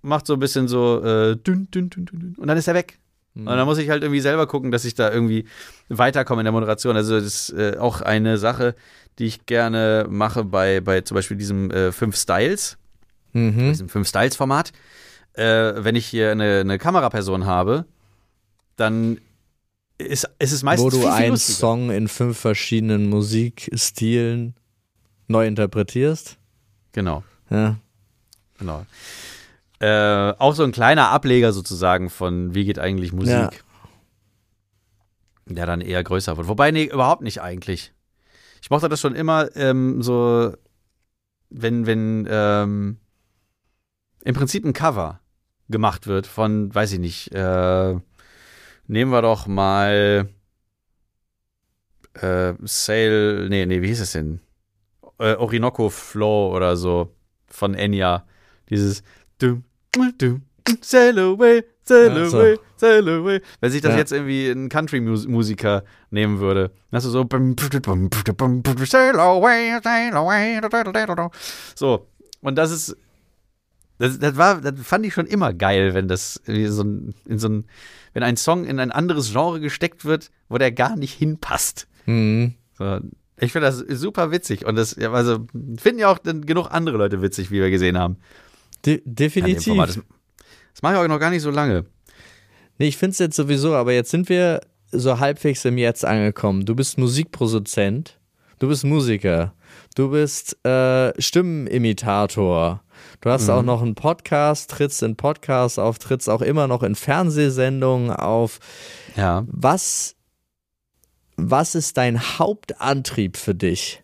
macht 0.01 0.25
so 0.27 0.33
ein 0.33 0.39
bisschen 0.39 0.67
so 0.67 1.03
äh, 1.03 1.35
dünn, 1.35 1.69
dünn, 1.71 1.89
dünn, 1.89 2.05
dünn, 2.05 2.19
dünn, 2.19 2.35
und 2.37 2.47
dann 2.47 2.57
ist 2.57 2.67
er 2.67 2.73
weg. 2.73 2.99
Mhm. 3.33 3.47
Und 3.47 3.55
dann 3.55 3.65
muss 3.65 3.77
ich 3.77 3.89
halt 3.89 4.03
irgendwie 4.03 4.19
selber 4.21 4.47
gucken, 4.47 4.71
dass 4.71 4.83
ich 4.85 4.93
da 4.95 5.11
irgendwie 5.11 5.45
weiterkomme 5.89 6.41
in 6.41 6.45
der 6.45 6.51
Moderation. 6.51 6.95
Also 6.95 7.15
das 7.15 7.25
ist 7.25 7.49
äh, 7.51 7.77
auch 7.77 8.01
eine 8.01 8.37
Sache, 8.37 8.75
die 9.19 9.25
ich 9.25 9.45
gerne 9.45 10.05
mache 10.09 10.43
bei, 10.43 10.81
bei 10.81 11.01
zum 11.01 11.15
Beispiel 11.15 11.37
diesem 11.37 11.71
äh, 11.71 11.91
Fünf 11.91 12.15
Styles, 12.17 12.77
Mhm. 13.33 13.69
diesem 13.69 13.87
Fünf 13.89 14.09
Styles 14.09 14.35
Format. 14.35 14.73
Äh, 15.33 15.73
wenn 15.77 15.95
ich 15.95 16.05
hier 16.05 16.31
eine, 16.31 16.59
eine 16.59 16.77
Kameraperson 16.77 17.45
habe, 17.45 17.85
dann 18.75 19.19
ist, 19.97 20.29
ist 20.39 20.51
es 20.51 20.63
meistens 20.63 20.93
Wo 20.93 21.01
du 21.01 21.07
einen. 21.07 21.37
Song 21.37 21.91
in 21.91 22.09
fünf 22.09 22.37
verschiedenen 22.37 23.09
Musikstilen 23.09 24.55
neu 25.27 25.47
interpretierst. 25.47 26.37
Genau, 26.91 27.23
Ja. 27.51 27.75
genau. 28.57 28.85
Äh, 29.79 30.33
auch 30.37 30.53
so 30.55 30.63
ein 30.63 30.71
kleiner 30.71 31.09
Ableger 31.09 31.51
sozusagen 31.53 32.09
von 32.09 32.53
Wie 32.55 32.65
geht 32.65 32.79
eigentlich 32.79 33.13
Musik, 33.13 33.33
Ja. 33.33 33.49
der 35.47 35.65
dann 35.65 35.81
eher 35.81 36.03
größer 36.03 36.37
wird. 36.37 36.47
Wobei, 36.47 36.71
nee, 36.71 36.85
überhaupt 36.85 37.23
nicht 37.23 37.41
eigentlich. 37.41 37.93
Ich 38.61 38.69
mochte 38.69 38.89
das 38.89 39.01
schon 39.01 39.15
immer 39.15 39.55
ähm, 39.55 40.01
so, 40.03 40.53
wenn, 41.49 41.85
wenn 41.87 42.27
ähm, 42.29 42.97
im 44.23 44.35
Prinzip 44.35 44.63
ein 44.65 44.73
Cover 44.73 45.19
gemacht 45.67 46.05
wird 46.07 46.27
von, 46.27 46.73
weiß 46.73 46.93
ich 46.93 46.99
nicht, 46.99 47.31
äh, 47.33 47.95
nehmen 48.85 49.11
wir 49.11 49.21
doch 49.23 49.47
mal 49.47 50.29
äh, 52.13 52.53
Sail, 52.61 53.49
nee, 53.49 53.65
nee, 53.65 53.81
wie 53.81 53.87
hieß 53.87 54.01
es 54.01 54.11
denn? 54.11 54.41
Äh, 55.17 55.35
Orinoco 55.35 55.89
Flow 55.89 56.55
oder 56.55 56.77
so 56.77 57.15
von 57.51 57.73
Enya. 57.73 58.25
Dieses 58.69 59.03
dum, 59.39 59.63
dum, 60.17 60.43
Sail 60.81 61.17
away, 61.19 61.63
sail 61.83 62.11
Ach 62.11 62.25
so. 62.27 62.37
away, 62.39 62.57
sail 62.77 63.09
away. 63.09 63.41
Wenn 63.59 63.71
sich 63.71 63.81
das 63.81 63.93
Ja. 63.93 63.97
jetzt 63.97 64.11
irgendwie 64.11 64.49
ein 64.49 64.69
Country-Musiker 64.69 65.83
nehmen 66.11 66.39
würde, 66.39 66.71
hast 66.91 67.05
du 67.05 67.09
so 67.09 67.27
Sail 67.29 69.19
away, 69.19 69.79
sail 69.83 70.13
away. 70.15 71.39
So, 71.75 72.07
und 72.41 72.55
das 72.55 72.71
ist 72.71 72.95
das, 73.97 74.17
das 74.17 74.35
war, 74.35 74.61
das 74.61 74.73
fand 74.81 75.05
ich 75.05 75.13
schon 75.13 75.27
immer 75.27 75.53
geil, 75.53 75.93
wenn 75.93 76.07
das 76.07 76.41
so 76.45 76.81
ein, 76.83 77.13
in 77.25 77.37
so 77.37 77.49
ein, 77.49 77.65
wenn 78.13 78.23
ein 78.23 78.35
Song 78.35 78.65
in 78.65 78.79
ein 78.79 78.91
anderes 78.91 79.31
Genre 79.31 79.59
gesteckt 79.59 80.05
wird, 80.05 80.31
wo 80.49 80.57
der 80.57 80.71
gar 80.71 80.95
nicht 80.95 81.13
hinpasst. 81.13 81.87
Mhm. 82.07 82.55
So, 82.79 82.99
ich 83.41 83.51
finde 83.51 83.67
das 83.67 83.77
super 83.99 84.31
witzig 84.31 84.65
und 84.65 84.75
das, 84.75 84.97
also 84.97 85.47
finden 85.77 85.99
ja 85.99 86.09
auch 86.09 86.19
genug 86.23 86.67
andere 86.69 86.97
Leute 86.97 87.21
witzig, 87.21 87.49
wie 87.51 87.59
wir 87.59 87.71
gesehen 87.71 87.97
haben. 87.97 88.17
De 88.85 89.01
definitiv. 89.03 89.75
Das, 89.77 89.99
das 90.73 90.81
mache 90.81 90.93
ich 90.93 90.99
auch 90.99 91.07
noch 91.07 91.19
gar 91.19 91.31
nicht 91.31 91.41
so 91.41 91.49
lange. 91.49 91.85
Nee, 92.77 92.87
ich 92.87 92.97
finde 92.97 93.11
es 93.11 93.19
jetzt 93.19 93.35
sowieso, 93.35 93.75
aber 93.75 93.93
jetzt 93.93 94.11
sind 94.11 94.29
wir 94.29 94.61
so 94.91 95.19
halbwegs 95.19 95.65
im 95.65 95.77
Jetzt 95.77 96.05
angekommen. 96.05 96.65
Du 96.65 96.75
bist 96.75 96.97
Musikproduzent, 96.97 98.19
du 98.59 98.67
bist 98.67 98.83
Musiker, 98.83 99.53
du 99.95 100.11
bist 100.11 100.63
äh, 100.65 101.19
Stimmenimitator. 101.19 102.83
Du 103.21 103.29
hast 103.29 103.49
auch 103.49 103.63
noch 103.63 103.81
einen 103.81 103.95
Podcast, 103.95 104.69
trittst 104.69 105.01
in 105.01 105.15
Podcasts 105.15 105.79
auf, 105.79 105.97
trittst 105.97 106.29
auch 106.29 106.41
immer 106.41 106.67
noch 106.67 106.83
in 106.83 106.93
Fernsehsendungen 106.93 108.11
auf. 108.11 108.59
Ja. 109.15 109.43
Was, 109.47 110.15
was 111.37 111.75
ist 111.75 111.97
dein 111.97 112.19
Hauptantrieb 112.19 113.37
für 113.37 113.55
dich? 113.55 114.03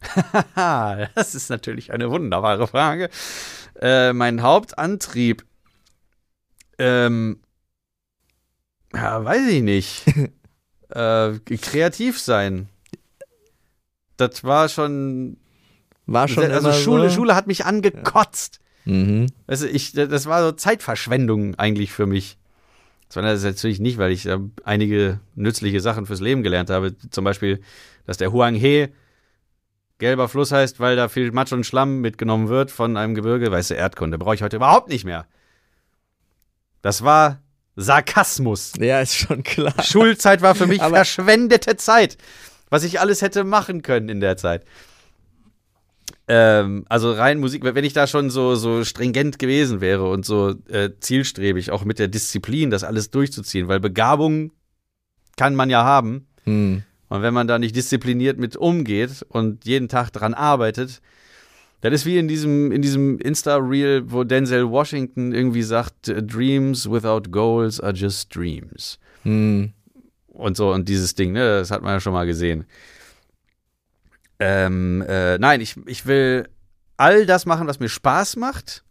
Das 0.54 1.34
ist 1.34 1.50
natürlich 1.50 1.92
eine 1.92 2.10
wunderbare 2.10 2.66
Frage. 2.66 3.10
Äh, 3.80 4.12
mein 4.12 4.42
Hauptantrieb, 4.42 5.44
ähm, 6.78 7.40
ja, 8.94 9.24
weiß 9.24 9.46
ich 9.48 9.62
nicht. 9.62 10.04
äh, 10.88 11.38
kreativ 11.38 12.20
sein. 12.20 12.68
Das 14.16 14.44
war 14.44 14.68
schon, 14.68 15.38
War 16.06 16.28
schon 16.28 16.50
also 16.50 16.72
Schule, 16.72 17.08
so? 17.08 17.16
Schule 17.16 17.34
hat 17.34 17.46
mich 17.46 17.64
angekotzt. 17.64 18.60
Mhm. 18.84 19.28
Du, 19.46 19.66
ich, 19.66 19.92
das 19.92 20.26
war 20.26 20.42
so 20.42 20.52
Zeitverschwendung 20.52 21.54
eigentlich 21.56 21.92
für 21.92 22.06
mich. 22.06 22.38
Das 23.10 23.16
war 23.16 23.22
das 23.24 23.42
natürlich 23.42 23.80
nicht, 23.80 23.98
weil 23.98 24.12
ich 24.12 24.24
äh, 24.26 24.38
einige 24.64 25.18
nützliche 25.34 25.80
Sachen 25.80 26.06
fürs 26.06 26.20
Leben 26.20 26.42
gelernt 26.44 26.70
habe. 26.70 26.96
Zum 27.10 27.24
Beispiel, 27.24 27.60
dass 28.06 28.16
der 28.18 28.32
Huang 28.32 28.54
He 28.54 28.88
gelber 29.98 30.28
Fluss 30.28 30.52
heißt, 30.52 30.78
weil 30.78 30.94
da 30.96 31.08
viel 31.08 31.32
Matsch 31.32 31.52
und 31.52 31.66
Schlamm 31.66 32.00
mitgenommen 32.00 32.48
wird 32.48 32.70
von 32.70 32.96
einem 32.96 33.14
Gebirge. 33.16 33.50
Weißt 33.50 33.70
du, 33.70 33.74
Erdkunde 33.74 34.16
brauche 34.16 34.36
ich 34.36 34.42
heute 34.42 34.56
überhaupt 34.56 34.88
nicht 34.88 35.04
mehr. 35.04 35.26
Das 36.82 37.02
war 37.02 37.42
Sarkasmus. 37.74 38.74
Ja, 38.78 39.00
ist 39.00 39.16
schon 39.16 39.42
klar. 39.42 39.74
Schulzeit 39.82 40.40
war 40.40 40.54
für 40.54 40.68
mich 40.68 40.80
Aber- 40.80 40.94
verschwendete 40.96 41.76
Zeit. 41.76 42.16
Was 42.68 42.84
ich 42.84 43.00
alles 43.00 43.22
hätte 43.22 43.42
machen 43.42 43.82
können 43.82 44.08
in 44.08 44.20
der 44.20 44.36
Zeit. 44.36 44.64
Ähm, 46.32 46.84
also 46.88 47.10
rein 47.10 47.40
Musik, 47.40 47.64
wenn 47.64 47.84
ich 47.84 47.92
da 47.92 48.06
schon 48.06 48.30
so, 48.30 48.54
so 48.54 48.84
stringent 48.84 49.40
gewesen 49.40 49.80
wäre 49.80 50.08
und 50.08 50.24
so 50.24 50.54
äh, 50.68 50.90
zielstrebig, 51.00 51.72
auch 51.72 51.84
mit 51.84 51.98
der 51.98 52.06
Disziplin, 52.06 52.70
das 52.70 52.84
alles 52.84 53.10
durchzuziehen, 53.10 53.66
weil 53.66 53.80
Begabung 53.80 54.52
kann 55.36 55.56
man 55.56 55.70
ja 55.70 55.82
haben. 55.82 56.28
Hm. 56.44 56.84
Und 57.08 57.22
wenn 57.22 57.34
man 57.34 57.48
da 57.48 57.58
nicht 57.58 57.74
diszipliniert 57.74 58.38
mit 58.38 58.56
umgeht 58.56 59.26
und 59.28 59.64
jeden 59.64 59.88
Tag 59.88 60.12
dran 60.12 60.32
arbeitet, 60.32 61.00
das 61.80 61.92
ist 61.92 62.06
wie 62.06 62.18
in 62.18 62.28
diesem, 62.28 62.70
in 62.70 62.80
diesem 62.80 63.18
Insta-Reel, 63.18 64.12
wo 64.12 64.22
Denzel 64.22 64.70
Washington 64.70 65.32
irgendwie 65.32 65.64
sagt, 65.64 66.06
Dreams 66.06 66.88
without 66.88 67.28
goals 67.32 67.80
are 67.80 67.92
just 67.92 68.32
dreams. 68.32 69.00
Hm. 69.24 69.72
Und 70.28 70.56
so, 70.56 70.72
und 70.72 70.88
dieses 70.88 71.16
Ding, 71.16 71.32
ne, 71.32 71.58
das 71.58 71.72
hat 71.72 71.82
man 71.82 71.94
ja 71.94 72.00
schon 72.00 72.12
mal 72.12 72.26
gesehen. 72.26 72.66
Ähm, 74.40 75.04
äh, 75.06 75.38
nein, 75.38 75.60
ich, 75.60 75.76
ich 75.86 76.06
will 76.06 76.48
all 76.96 77.26
das 77.26 77.46
machen, 77.46 77.68
was 77.68 77.78
mir 77.78 77.90
Spaß 77.90 78.36
macht. 78.36 78.84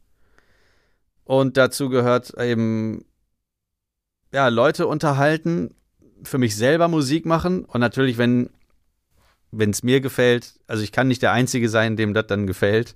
Und 1.26 1.58
dazu 1.58 1.90
gehört 1.90 2.34
eben, 2.40 3.04
ja, 4.32 4.48
Leute 4.48 4.88
unterhalten, 4.88 5.76
für 6.24 6.38
mich 6.38 6.56
selber 6.56 6.88
Musik 6.88 7.26
machen. 7.26 7.66
Und 7.66 7.82
natürlich, 7.82 8.18
wenn 8.20 8.50
es 9.52 9.84
mir 9.84 10.02
gefällt, 10.02 10.60
also 10.68 10.84
ich 10.84 10.92
kann 10.92 11.08
nicht 11.08 11.24
der 11.24 11.32
Einzige 11.32 11.68
sein, 11.68 11.98
dem 11.98 12.14
das 12.14 12.28
dann 12.28 12.46
gefällt. 12.46 12.96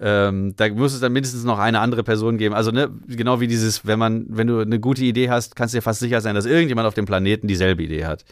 Ähm, 0.00 0.54
da 0.56 0.68
muss 0.68 0.94
es 0.94 1.00
dann 1.00 1.12
mindestens 1.12 1.44
noch 1.44 1.58
eine 1.58 1.80
andere 1.80 2.04
Person 2.04 2.38
geben. 2.38 2.54
Also, 2.54 2.70
ne, 2.70 2.90
genau 3.08 3.40
wie 3.40 3.48
dieses, 3.48 3.86
wenn 3.86 3.98
man, 3.98 4.26
wenn 4.28 4.46
du 4.46 4.60
eine 4.60 4.78
gute 4.78 5.02
Idee 5.02 5.30
hast, 5.30 5.56
kannst 5.56 5.74
du 5.74 5.78
dir 5.78 5.82
fast 5.82 6.00
sicher 6.00 6.20
sein, 6.20 6.34
dass 6.34 6.46
irgendjemand 6.46 6.86
auf 6.86 6.94
dem 6.94 7.06
Planeten 7.06 7.48
dieselbe 7.48 7.82
Idee 7.82 8.04
hat. 8.04 8.24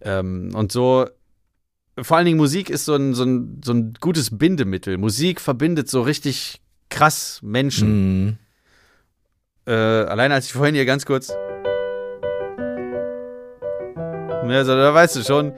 Ähm, 0.00 0.54
und 0.54 0.72
so, 0.72 1.06
vor 1.98 2.16
allen 2.16 2.26
Dingen 2.26 2.38
Musik 2.38 2.70
ist 2.70 2.84
so 2.84 2.94
ein, 2.94 3.14
so, 3.14 3.24
ein, 3.24 3.60
so 3.64 3.72
ein 3.72 3.94
gutes 4.00 4.36
Bindemittel. 4.36 4.96
Musik 4.98 5.40
verbindet 5.40 5.88
so 5.88 6.02
richtig 6.02 6.60
krass 6.88 7.40
Menschen. 7.42 8.38
Hm. 9.66 9.72
Äh, 9.72 9.72
allein 9.72 10.32
als 10.32 10.46
ich 10.46 10.52
vorhin 10.52 10.74
hier 10.74 10.86
ganz 10.86 11.06
kurz. 11.06 11.32
Also, 14.42 14.74
da 14.74 14.92
weißt 14.92 15.16
du 15.16 15.22
schon. 15.22 15.52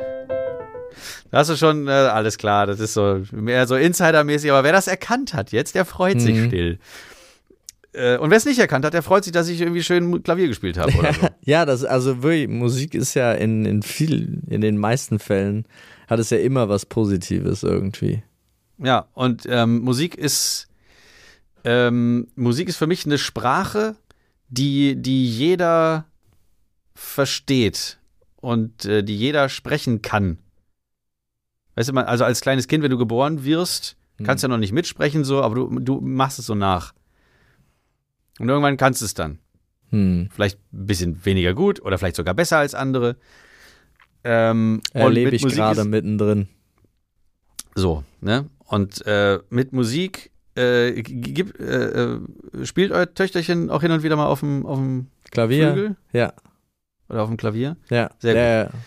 Da 1.30 1.38
hast 1.38 1.48
du 1.48 1.56
schon, 1.56 1.88
äh, 1.88 1.90
alles 1.90 2.36
klar, 2.36 2.66
das 2.66 2.78
ist 2.78 2.92
so 2.92 3.22
mehr 3.32 3.66
so 3.66 3.74
Insider-mäßig, 3.74 4.50
aber 4.50 4.64
wer 4.64 4.72
das 4.72 4.86
erkannt 4.86 5.32
hat 5.32 5.50
jetzt, 5.50 5.74
der 5.74 5.86
freut 5.86 6.20
sich 6.20 6.36
Mhm. 6.36 6.46
still. 6.48 6.78
Äh, 7.92 8.18
und 8.18 8.30
wer 8.30 8.38
es 8.38 8.44
nicht 8.44 8.58
erkannt 8.58 8.84
hat, 8.84 8.94
der 8.94 9.02
freut 9.02 9.24
sich, 9.24 9.32
dass 9.32 9.48
ich 9.48 9.60
irgendwie 9.60 9.82
schön 9.82 10.22
Klavier 10.22 10.48
gespielt 10.48 10.78
habe 10.78 10.92
oder 10.98 11.12
so. 11.20 11.28
Ja, 11.44 11.64
das, 11.66 11.84
also 11.84 12.22
wirklich, 12.22 12.48
Musik 12.48 12.94
ist 12.94 13.14
ja 13.14 13.32
in, 13.32 13.64
in 13.64 13.82
vielen, 13.82 14.44
in 14.48 14.60
den 14.60 14.78
meisten 14.78 15.18
Fällen 15.18 15.66
hat 16.08 16.18
es 16.18 16.30
ja 16.30 16.38
immer 16.38 16.68
was 16.68 16.86
Positives 16.86 17.62
irgendwie. 17.62 18.22
Ja, 18.78 19.06
und 19.12 19.44
ähm, 19.48 19.80
Musik 19.80 20.16
ist 20.16 20.68
ähm, 21.64 22.28
Musik 22.34 22.68
ist 22.68 22.76
für 22.76 22.86
mich 22.86 23.06
eine 23.06 23.18
Sprache, 23.18 23.96
die, 24.48 25.00
die 25.00 25.26
jeder 25.26 26.06
versteht 26.94 27.98
und 28.36 28.84
äh, 28.84 29.02
die 29.02 29.16
jeder 29.16 29.48
sprechen 29.48 30.02
kann. 30.02 30.38
Weißt 31.74 31.88
du, 31.88 31.92
man, 31.92 32.04
also 32.04 32.24
als 32.24 32.40
kleines 32.40 32.68
Kind, 32.68 32.82
wenn 32.82 32.90
du 32.90 32.98
geboren 32.98 33.44
wirst, 33.44 33.96
kannst 34.24 34.42
du 34.42 34.46
ja 34.46 34.48
noch 34.50 34.58
nicht 34.58 34.72
mitsprechen, 34.72 35.24
so, 35.24 35.42
aber 35.42 35.54
du, 35.54 35.78
du 35.80 36.00
machst 36.00 36.38
es 36.38 36.46
so 36.46 36.54
nach. 36.54 36.92
Und 38.38 38.48
irgendwann 38.48 38.76
kannst 38.76 39.00
du 39.00 39.04
es 39.04 39.14
dann. 39.14 39.38
Hm. 39.90 40.28
Vielleicht 40.32 40.58
ein 40.72 40.86
bisschen 40.86 41.24
weniger 41.24 41.54
gut 41.54 41.82
oder 41.82 41.98
vielleicht 41.98 42.16
sogar 42.16 42.34
besser 42.34 42.58
als 42.58 42.74
andere. 42.74 43.16
Ähm, 44.24 44.80
Erlebe 44.92 45.34
ich 45.36 45.42
gerade 45.42 45.84
mittendrin. 45.84 46.48
So, 47.74 48.04
ne? 48.20 48.48
Und 48.66 49.04
äh, 49.06 49.40
mit 49.50 49.72
Musik 49.72 50.30
äh, 50.54 50.92
g- 51.02 51.32
gibt, 51.32 51.58
äh, 51.60 52.14
äh, 52.14 52.20
spielt 52.64 52.92
euer 52.92 53.12
Töchterchen 53.12 53.70
auch 53.70 53.82
hin 53.82 53.90
und 53.92 54.02
wieder 54.02 54.16
mal 54.16 54.26
auf 54.26 54.40
dem, 54.40 54.64
auf 54.66 54.78
dem 54.78 55.08
Klavier? 55.30 55.72
Flügel 55.72 55.96
Ja, 56.12 56.32
oder 57.08 57.22
auf 57.22 57.28
dem 57.28 57.36
Klavier? 57.36 57.76
ja. 57.90 58.10
Sehr 58.18 58.34
ja, 58.34 58.64
gut. 58.64 58.72
ja. 58.74 58.80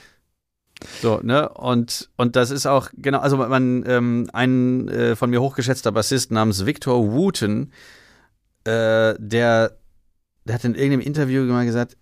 So, 1.02 1.20
ne? 1.24 1.50
Und, 1.50 2.10
und 2.18 2.36
das 2.36 2.52
ist 2.52 2.66
auch, 2.66 2.89
genau, 2.96 3.20
also 3.20 3.38
man, 3.38 3.84
ähm, 3.88 4.30
ein 4.34 4.88
äh, 4.88 5.16
von 5.16 5.30
mir 5.30 5.41
hochgeschätzter 5.41 5.91
Bassist 5.91 6.32
namens 6.32 6.66
Victor 6.66 7.12
Wooten, 7.12 7.72
äh, 8.66 9.16
der, 9.18 9.78
der 10.45 10.55
hat 10.55 10.63
in 10.66 10.76
irgendeinem 10.76 11.01
Interview 11.01 11.43
mal 11.43 11.66
gesagt, 11.66 11.97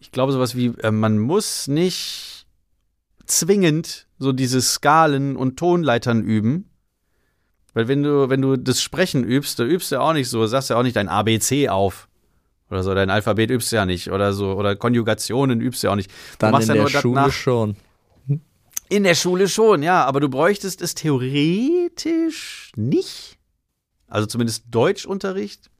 ich 0.00 0.12
glaube 0.12 0.32
sowas 0.32 0.54
wie, 0.56 0.66
äh, 0.82 0.90
man 0.90 1.18
muss 1.18 1.68
nicht 1.68 2.46
zwingend 3.26 4.06
so 4.18 4.32
diese 4.32 4.60
Skalen 4.62 5.36
und 5.36 5.56
Tonleitern 5.58 6.22
üben. 6.22 6.70
Weil 7.72 7.88
wenn 7.88 8.02
du, 8.02 8.28
wenn 8.28 8.40
du 8.40 8.56
das 8.56 8.80
Sprechen 8.80 9.24
übst, 9.24 9.58
da 9.58 9.64
übst 9.64 9.90
du 9.90 9.96
ja 9.96 10.00
auch 10.00 10.12
nicht 10.12 10.28
so, 10.28 10.46
sagst 10.46 10.70
ja 10.70 10.76
auch 10.76 10.82
nicht 10.82 10.96
dein 10.96 11.08
ABC 11.08 11.68
auf. 11.68 12.08
Oder 12.70 12.82
so, 12.82 12.94
dein 12.94 13.10
Alphabet 13.10 13.50
übst 13.50 13.72
du 13.72 13.76
ja 13.76 13.86
nicht. 13.86 14.10
Oder 14.10 14.32
so, 14.32 14.52
oder 14.52 14.76
Konjugationen 14.76 15.60
übst 15.60 15.82
du 15.82 15.88
ja 15.88 15.92
auch 15.92 15.96
nicht. 15.96 16.10
Du 16.10 16.14
Dann 16.38 16.52
machst 16.52 16.68
in 16.68 16.76
ja 16.76 16.82
der 16.84 16.90
nur 16.92 17.00
Schule 17.00 17.14
das 17.16 17.26
nach, 17.26 17.32
schon. 17.32 17.76
in 18.88 19.02
der 19.02 19.14
Schule 19.14 19.48
schon, 19.48 19.82
ja, 19.82 20.04
aber 20.04 20.20
du 20.20 20.28
bräuchtest 20.28 20.82
es 20.82 20.94
theoretisch 20.94 22.72
nicht. 22.76 23.38
Also 24.14 24.28
zumindest 24.28 24.66
Deutschunterricht, 24.70 25.70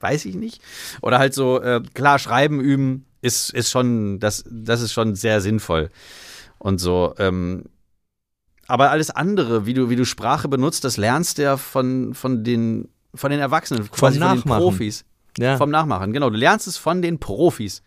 weiß 0.00 0.24
ich 0.24 0.34
nicht. 0.34 0.60
Oder 1.02 1.20
halt 1.20 1.34
so, 1.34 1.62
äh, 1.62 1.80
klar, 1.94 2.18
Schreiben 2.18 2.58
üben 2.58 3.06
ist, 3.22 3.50
ist 3.50 3.70
schon, 3.70 4.18
das, 4.18 4.42
das 4.50 4.80
ist 4.80 4.92
schon 4.92 5.14
sehr 5.14 5.40
sinnvoll. 5.40 5.90
Und 6.58 6.78
so, 6.78 7.14
ähm, 7.18 7.66
aber 8.66 8.90
alles 8.90 9.10
andere, 9.10 9.66
wie 9.66 9.74
du, 9.74 9.88
wie 9.88 9.94
du 9.94 10.04
Sprache 10.04 10.48
benutzt, 10.48 10.82
das 10.82 10.96
lernst 10.96 11.38
du 11.38 11.42
ja 11.42 11.56
von, 11.56 12.12
von 12.12 12.42
den, 12.42 12.88
von 13.14 13.30
den 13.30 13.38
Erwachsenen, 13.38 13.88
quasi 13.88 14.18
von 14.18 14.28
den 14.30 14.38
Nachmachen. 14.38 14.62
Profis. 14.62 15.04
Ja. 15.38 15.56
Vom 15.56 15.70
Nachmachen, 15.70 16.12
genau. 16.12 16.28
Du 16.28 16.38
lernst 16.38 16.66
es 16.66 16.76
von 16.76 17.02
den 17.02 17.20
Profis. 17.20 17.84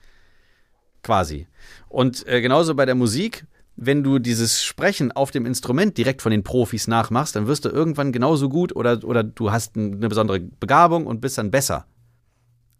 Quasi. 1.02 1.50
Und 1.90 2.26
äh, 2.26 2.40
genauso 2.40 2.74
bei 2.74 2.86
der 2.86 2.96
Musik, 2.96 3.46
wenn 3.76 4.04
du 4.04 4.20
dieses 4.20 4.64
Sprechen 4.64 5.12
auf 5.12 5.32
dem 5.32 5.46
Instrument 5.46 5.98
direkt 5.98 6.22
von 6.22 6.32
den 6.32 6.44
Profis 6.44 6.88
nachmachst, 6.88 7.36
dann 7.36 7.48
wirst 7.48 7.66
du 7.66 7.70
irgendwann 7.70 8.12
genauso 8.12 8.48
gut 8.50 8.76
oder, 8.76 9.04
oder 9.04 9.24
du 9.24 9.52
hast 9.52 9.76
eine 9.76 10.08
besondere 10.10 10.40
Begabung 10.40 11.08
und 11.08 11.22
bist 11.22 11.38
dann 11.38 11.50
besser. 11.52 11.86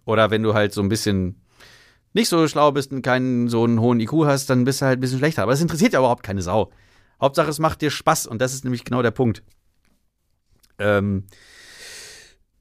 Oder 0.06 0.30
wenn 0.32 0.44
du 0.44 0.54
halt 0.54 0.74
so 0.74 0.82
ein 0.82 0.90
bisschen 0.90 1.42
nicht 2.14 2.30
so 2.30 2.48
schlau 2.48 2.72
bist 2.72 2.92
und 2.92 3.02
keinen 3.02 3.48
so 3.50 3.64
einen 3.64 3.80
hohen 3.80 4.00
IQ 4.00 4.26
hast, 4.26 4.50
dann 4.50 4.66
bist 4.66 4.82
du 4.82 4.86
halt 4.86 5.00
ein 5.00 5.02
bisschen 5.02 5.18
schlechter. 5.18 5.42
Aber 5.44 5.52
das 5.54 5.62
interessiert 5.62 5.94
ja 5.94 6.00
überhaupt 6.00 6.22
keine 6.24 6.42
Sau. 6.44 6.70
Hauptsache, 7.20 7.50
es 7.50 7.58
macht 7.60 7.82
dir 7.82 7.90
Spaß 7.90 8.28
und 8.28 8.40
das 8.40 8.54
ist 8.54 8.64
nämlich 8.64 8.84
genau 8.86 9.02
der 9.02 9.12
Punkt. 9.12 9.42
Ähm, 10.78 11.24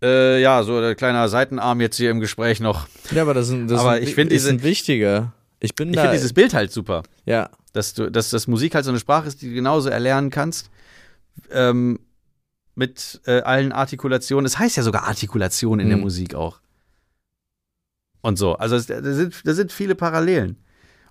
äh, 0.03 0.41
ja, 0.41 0.63
so 0.63 0.81
der 0.81 0.95
kleine 0.95 1.29
Seitenarm 1.29 1.81
jetzt 1.81 1.97
hier 1.97 2.11
im 2.11 2.21
Gespräch 2.21 2.61
noch. 2.61 2.87
ja, 3.11 3.23
aber 3.23 3.35
das, 3.35 3.51
ein- 3.51 3.69
das 3.69 3.81
Aber 3.81 3.91
ein- 3.93 4.03
ich 4.03 4.15
find 4.15 4.33
ist 4.33 4.47
ein 4.49 4.63
wichtiger. 4.63 5.33
Ich 5.61 5.75
bin 5.75 5.93
Ich 5.93 5.99
finde 6.01 6.13
dieses 6.17 6.33
Bild 6.33 6.55
halt 6.55 6.73
super, 6.73 7.03
ja, 7.25 7.51
dass 7.73 7.95
du, 7.95 8.11
dass 8.11 8.31
das 8.31 8.47
Musik 8.47 8.75
halt 8.75 8.85
so 8.85 8.91
eine 8.91 9.01
Sprache 9.01 9.29
ist, 9.29 9.43
die 9.43 9.49
du 9.49 9.55
genauso 9.55 9.89
erlernen 9.89 10.31
kannst. 10.31 10.71
Ähm, 11.51 11.99
mit 12.75 13.21
äh, 13.27 13.41
allen 13.43 13.71
Artikulationen. 13.73 14.47
Es 14.47 14.59
heißt 14.59 14.77
ja 14.79 14.83
sogar 14.83 15.05
Artikulation 15.07 15.79
in 15.81 15.89
der 15.89 15.99
Mhm. 15.99 16.05
Musik 16.05 16.35
auch. 16.35 16.61
Und 18.23 18.39
so. 18.39 18.55
Also 18.55 18.77
es, 18.77 18.87
da, 18.87 19.03
sind, 19.03 19.35
da 19.45 19.53
sind 19.55 19.73
viele 19.73 19.95
Parallelen. 19.95 20.57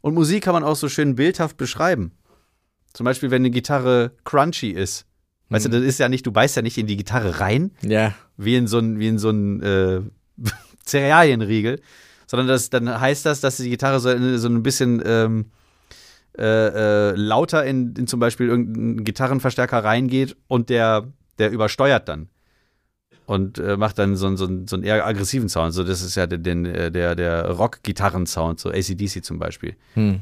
Und 0.02 0.14
Musik 0.16 0.44
kann 0.44 0.54
man 0.54 0.64
auch 0.64 0.76
so 0.76 0.90
schön 0.90 1.16
bildhaft 1.16 1.58
beschreiben. 1.58 2.12
Zum 2.94 3.04
Beispiel, 3.06 3.30
wenn 3.32 3.42
eine 3.44 3.52
Gitarre 3.52 4.12
crunchy 4.24 4.72
ist. 4.72 5.06
Weißt 5.50 5.68
Mhm. 5.68 5.72
du, 5.72 5.80
das 5.80 5.88
ist 5.88 6.00
ja 6.00 6.10
nicht, 6.10 6.26
du 6.26 6.32
beißt 6.32 6.56
ja 6.56 6.62
nicht 6.62 6.78
in 6.78 6.88
die 6.88 6.98
Gitarre 6.98 7.40
rein, 7.40 7.72
ja. 7.84 8.16
wie 8.38 8.56
in 8.56 8.68
so 8.68 8.80
ein, 8.80 9.00
wie 9.00 9.08
in 9.08 9.20
so 9.20 9.30
ein 9.30 9.62
äh, 9.62 10.02
Cerealienriegel, 10.86 11.82
sondern 12.26 12.48
das, 12.48 12.70
dann 12.70 13.00
heißt 13.00 13.26
das, 13.26 13.42
dass 13.42 13.58
die 13.58 13.70
Gitarre 13.70 14.00
so, 14.00 14.38
so 14.38 14.48
ein 14.48 14.64
bisschen 14.64 15.02
ähm, 15.06 15.52
äh, 16.38 17.10
äh, 17.10 17.16
lauter 17.16 17.66
in, 17.66 17.94
in 17.96 18.08
zum 18.08 18.20
Beispiel 18.20 18.48
irgendeinen 18.48 19.04
Gitarrenverstärker 19.04 19.84
reingeht 19.84 20.36
und 20.48 20.70
der, 20.70 21.08
der 21.40 21.52
übersteuert 21.52 22.08
dann. 22.08 22.30
Und 23.26 23.60
äh, 23.60 23.78
macht 23.78 23.98
dann 24.00 24.16
so, 24.16 24.28
einen- 24.28 24.38
so, 24.38 24.46
einen- 24.46 24.68
so 24.68 24.76
einen 24.76 24.84
eher 24.84 25.06
aggressiven 25.06 25.48
Sound. 25.50 25.74
So, 25.74 25.84
das 25.84 26.02
ist 26.02 26.16
ja 26.16 26.28
der, 26.28 26.38
den, 26.40 26.66
äh, 26.66 26.92
der, 26.92 27.16
der 27.16 27.50
Rock-Gitarren-Sound, 27.52 28.60
so 28.60 28.70
ACDC 28.70 29.24
zum 29.24 29.40
Beispiel. 29.40 29.76
Hm. 29.94 30.22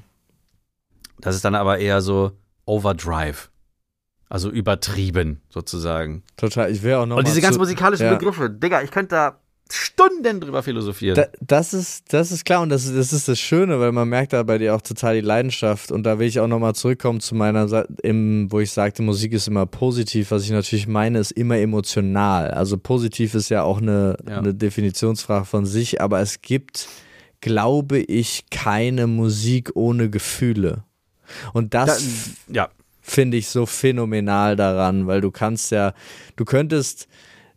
Das 1.20 1.36
ist 1.36 1.44
dann 1.46 1.56
aber 1.56 1.80
eher 1.80 2.02
so 2.02 2.32
Overdrive. 2.66 3.50
Also 4.30 4.52
übertrieben, 4.52 5.42
sozusagen. 5.50 6.22
Total. 6.38 6.72
Ich 6.72 6.84
will 6.84 6.94
auch 6.94 7.06
noch 7.08 7.18
Und 7.18 7.24
mal 7.24 7.30
diese 7.30 7.42
ganzen 7.42 7.56
zu, 7.56 7.62
musikalischen 7.62 8.06
ja. 8.06 8.14
Begriffe, 8.16 8.48
Digga, 8.50 8.84
ich 8.84 8.92
könnte 8.92 9.16
da 9.16 9.40
Stunden 9.72 10.42
drüber 10.42 10.64
philosophieren. 10.64 11.16
Da, 11.16 11.28
das, 11.42 11.74
ist, 11.74 12.12
das 12.12 12.32
ist 12.32 12.44
klar 12.46 12.62
und 12.62 12.70
das, 12.70 12.92
das 12.92 13.14
ist 13.14 13.28
das 13.28 13.40
Schöne, 13.40 13.80
weil 13.80 13.92
man 13.92 14.10
merkt 14.10 14.34
da 14.34 14.42
bei 14.44 14.58
dir 14.58 14.76
auch 14.76 14.82
total 14.82 15.16
die 15.16 15.22
Leidenschaft. 15.22 15.92
Und 15.92 16.04
da 16.04 16.18
will 16.18 16.28
ich 16.28 16.40
auch 16.40 16.48
nochmal 16.48 16.74
zurückkommen 16.76 17.20
zu 17.20 17.36
meiner, 17.36 17.86
im, 18.02 18.52
wo 18.52 18.60
ich 18.60 18.72
sagte, 18.72 19.02
Musik 19.04 19.34
ist 19.34 19.48
immer 19.48 19.66
positiv. 19.66 20.32
Was 20.32 20.44
ich 20.44 20.52
natürlich 20.52 20.88
meine, 20.88 21.20
ist 21.20 21.32
immer 21.32 21.58
emotional. 21.58 22.52
Also 22.52 22.78
positiv 22.78 23.36
ist 23.36 23.50
ja 23.50 23.64
auch 23.64 23.80
eine, 23.80 24.18
Ja. 24.28 24.40
eine 24.40 24.54
Definitionsfrage 24.56 25.46
von 25.46 25.66
sich, 25.66 26.02
aber 26.02 26.20
es 26.20 26.42
gibt, 26.42 26.88
glaube 27.42 28.00
ich, 28.00 28.46
keine 28.50 29.06
Musik 29.08 29.72
ohne 29.76 30.10
Gefühle. 30.10 30.84
Und 31.54 31.76
das 31.76 32.04
da, 32.48 32.54
ja, 32.54 32.70
finde 33.02 33.38
ich 33.38 33.50
so 33.50 33.66
phänomenal 33.66 34.56
daran, 34.56 35.06
weil 35.08 35.22
du 35.22 35.30
kannst 35.32 35.72
ja, 35.72 35.94
du 36.38 36.46
könntest 36.46 37.08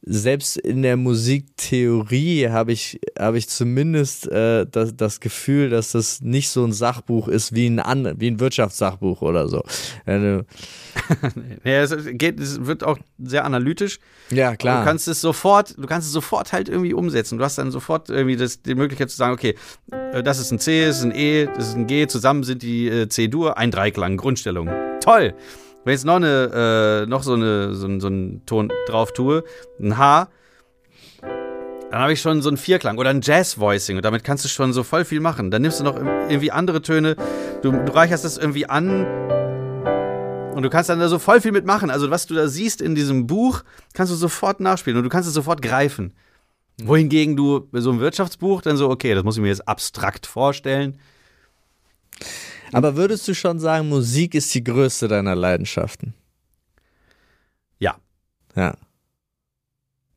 selbst 0.05 0.57
in 0.57 0.83
der 0.83 0.97
Musiktheorie 0.97 2.49
habe 2.49 2.73
ich, 2.73 3.01
hab 3.17 3.37
ich 3.37 3.49
zumindest 3.49 4.27
äh, 4.31 4.67
das, 4.69 4.97
das 4.97 5.21
Gefühl, 5.21 5.71
dass 5.71 5.93
das 5.93 6.21
nicht 6.21 6.51
so 6.51 6.65
ein 6.65 6.73
Sachbuch 6.73 7.29
ist 7.29 7.55
wie 7.55 7.69
ein, 7.69 7.79
An 7.79 8.15
wie 8.19 8.29
ein 8.29 8.41
Wirtschaftssachbuch 8.41 9.23
oder 9.23 9.47
so. 9.47 9.63
Äh, 10.07 10.39
ja, 11.65 11.83
es, 11.83 11.95
geht, 12.13 12.41
es 12.41 12.67
wird 12.67 12.83
auch 12.83 12.99
sehr 13.23 13.45
analytisch. 13.45 14.01
ja, 14.31 14.57
klar. 14.57 14.81
Du 14.81 14.87
kannst 14.87 15.07
es 15.07 15.21
sofort, 15.21 15.79
du 15.79 15.87
kannst 15.87 16.09
es 16.09 16.13
sofort 16.13 16.53
halt 16.53 16.69
irgendwie 16.69 16.95
umsetzen. 16.95 17.39
Du 17.39 17.45
hast 17.45 17.59
dann 17.59 17.71
sofort 17.71 18.11
irgendwie 18.11 18.37
das, 18.37 18.61
die 18.61 18.75
Möglichkeit 18.75 19.11
zu 19.11 19.17
sagen, 19.17 19.33
okay, 19.33 19.55
äh, 20.13 20.23
das 20.25 20.41
ist 20.41 20.51
ein 20.51 20.59
C, 20.59 20.85
das 20.85 20.99
ist 20.99 21.05
ein 21.05 21.15
E, 21.15 21.47
das 21.47 21.69
ist 21.69 21.77
ein 21.77 21.87
G, 21.87 22.09
zusammen 22.09 22.43
sind 22.43 22.63
die 22.63 22.89
äh, 22.89 23.09
C-Dur, 23.09 23.57
ein 23.57 23.71
Dreiklang, 23.71 24.17
Grundstellung. 24.17 24.69
Toll! 25.01 25.35
Wenn 25.85 25.95
ich 25.95 25.99
jetzt 26.01 26.05
noch 26.07 26.17
eine, 26.17 27.03
äh, 27.05 27.07
noch 27.09 27.23
so 27.23 27.35
eine, 27.35 27.75
so, 27.75 27.87
ein- 27.87 28.01
so 28.01 28.07
einen 28.07 28.45
Ton 28.47 28.71
drauf 28.87 29.13
tue, 29.13 29.43
ein 29.81 29.99
H, 29.99 30.29
dann 31.91 32.01
habe 32.01 32.13
ich 32.13 32.21
schon 32.21 32.41
so 32.41 32.49
einen 32.49 32.57
Vierklang 32.57 32.99
oder 32.99 33.11
ein 33.11 33.21
Jazz-Voicing 33.21 33.97
und 33.97 34.05
damit 34.05 34.25
kannst 34.25 34.45
du 34.45 34.49
schon 34.49 34.73
so 34.73 34.83
voll 34.83 35.05
viel 35.05 35.21
machen. 35.21 35.51
Dann 35.51 35.61
nimmst 35.63 35.81
du 35.81 35.85
noch 35.85 35.97
irgendwie 35.97 36.51
andere 36.53 36.83
Töne, 36.83 37.17
du, 37.63 37.73
du 37.73 37.93
reicherst 37.95 38.25
das 38.25 38.39
irgendwie 38.39 38.67
an 38.67 39.05
und 40.55 40.63
du 40.63 40.71
kannst 40.71 40.89
dann 40.89 41.01
da 41.01 41.09
so 41.09 41.19
voll 41.19 41.41
viel 41.41 41.53
mitmachen. 41.53 41.91
Also 41.91 42.11
was 42.11 42.27
du 42.27 42.35
da 42.35 42.47
siehst 42.49 42.81
in 42.81 42.95
diesem 42.95 43.27
Buch, 43.27 43.63
kannst 43.93 44.13
du 44.13 44.17
sofort 44.17 44.61
nachspielen 44.61 44.97
und 44.97 45.05
du 45.05 45.11
kannst 45.11 45.29
es 45.29 45.35
sofort 45.35 45.61
greifen. 45.63 46.15
Wohingegen 46.83 47.37
du 47.37 47.69
bei 47.71 47.81
so 47.81 47.91
einem 47.91 48.01
Wirtschaftsbuch 48.01 48.63
dann 48.63 48.77
so, 48.79 48.89
okay, 48.89 49.15
das 49.15 49.25
muss 49.25 49.37
ich 49.37 49.43
mir 49.43 49.49
jetzt 49.49 49.69
abstrakt 49.69 50.27
vorstellen. 50.27 50.99
Aber 52.73 52.97
würdest 52.97 53.27
du 53.29 53.35
schon 53.35 53.59
sagen, 53.59 53.89
Musik 53.89 54.35
ist 54.35 54.55
die 54.55 54.65
größte 54.65 55.09
deiner 55.09 55.35
Leidenschaften? 55.35 56.15
Ja. 57.79 57.97
Ja. 58.57 58.75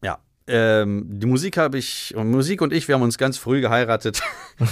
Ja. 0.03 0.19
Ähm, 0.47 1.05
die 1.07 1.25
Musik 1.25 1.57
habe 1.57 1.77
ich, 1.77 2.13
Musik 2.17 2.61
und 2.61 2.71
ich, 2.73 2.87
wir 2.87 2.95
haben 2.95 3.01
uns 3.01 3.17
ganz 3.17 3.37
früh 3.37 3.61
geheiratet. 3.61 4.21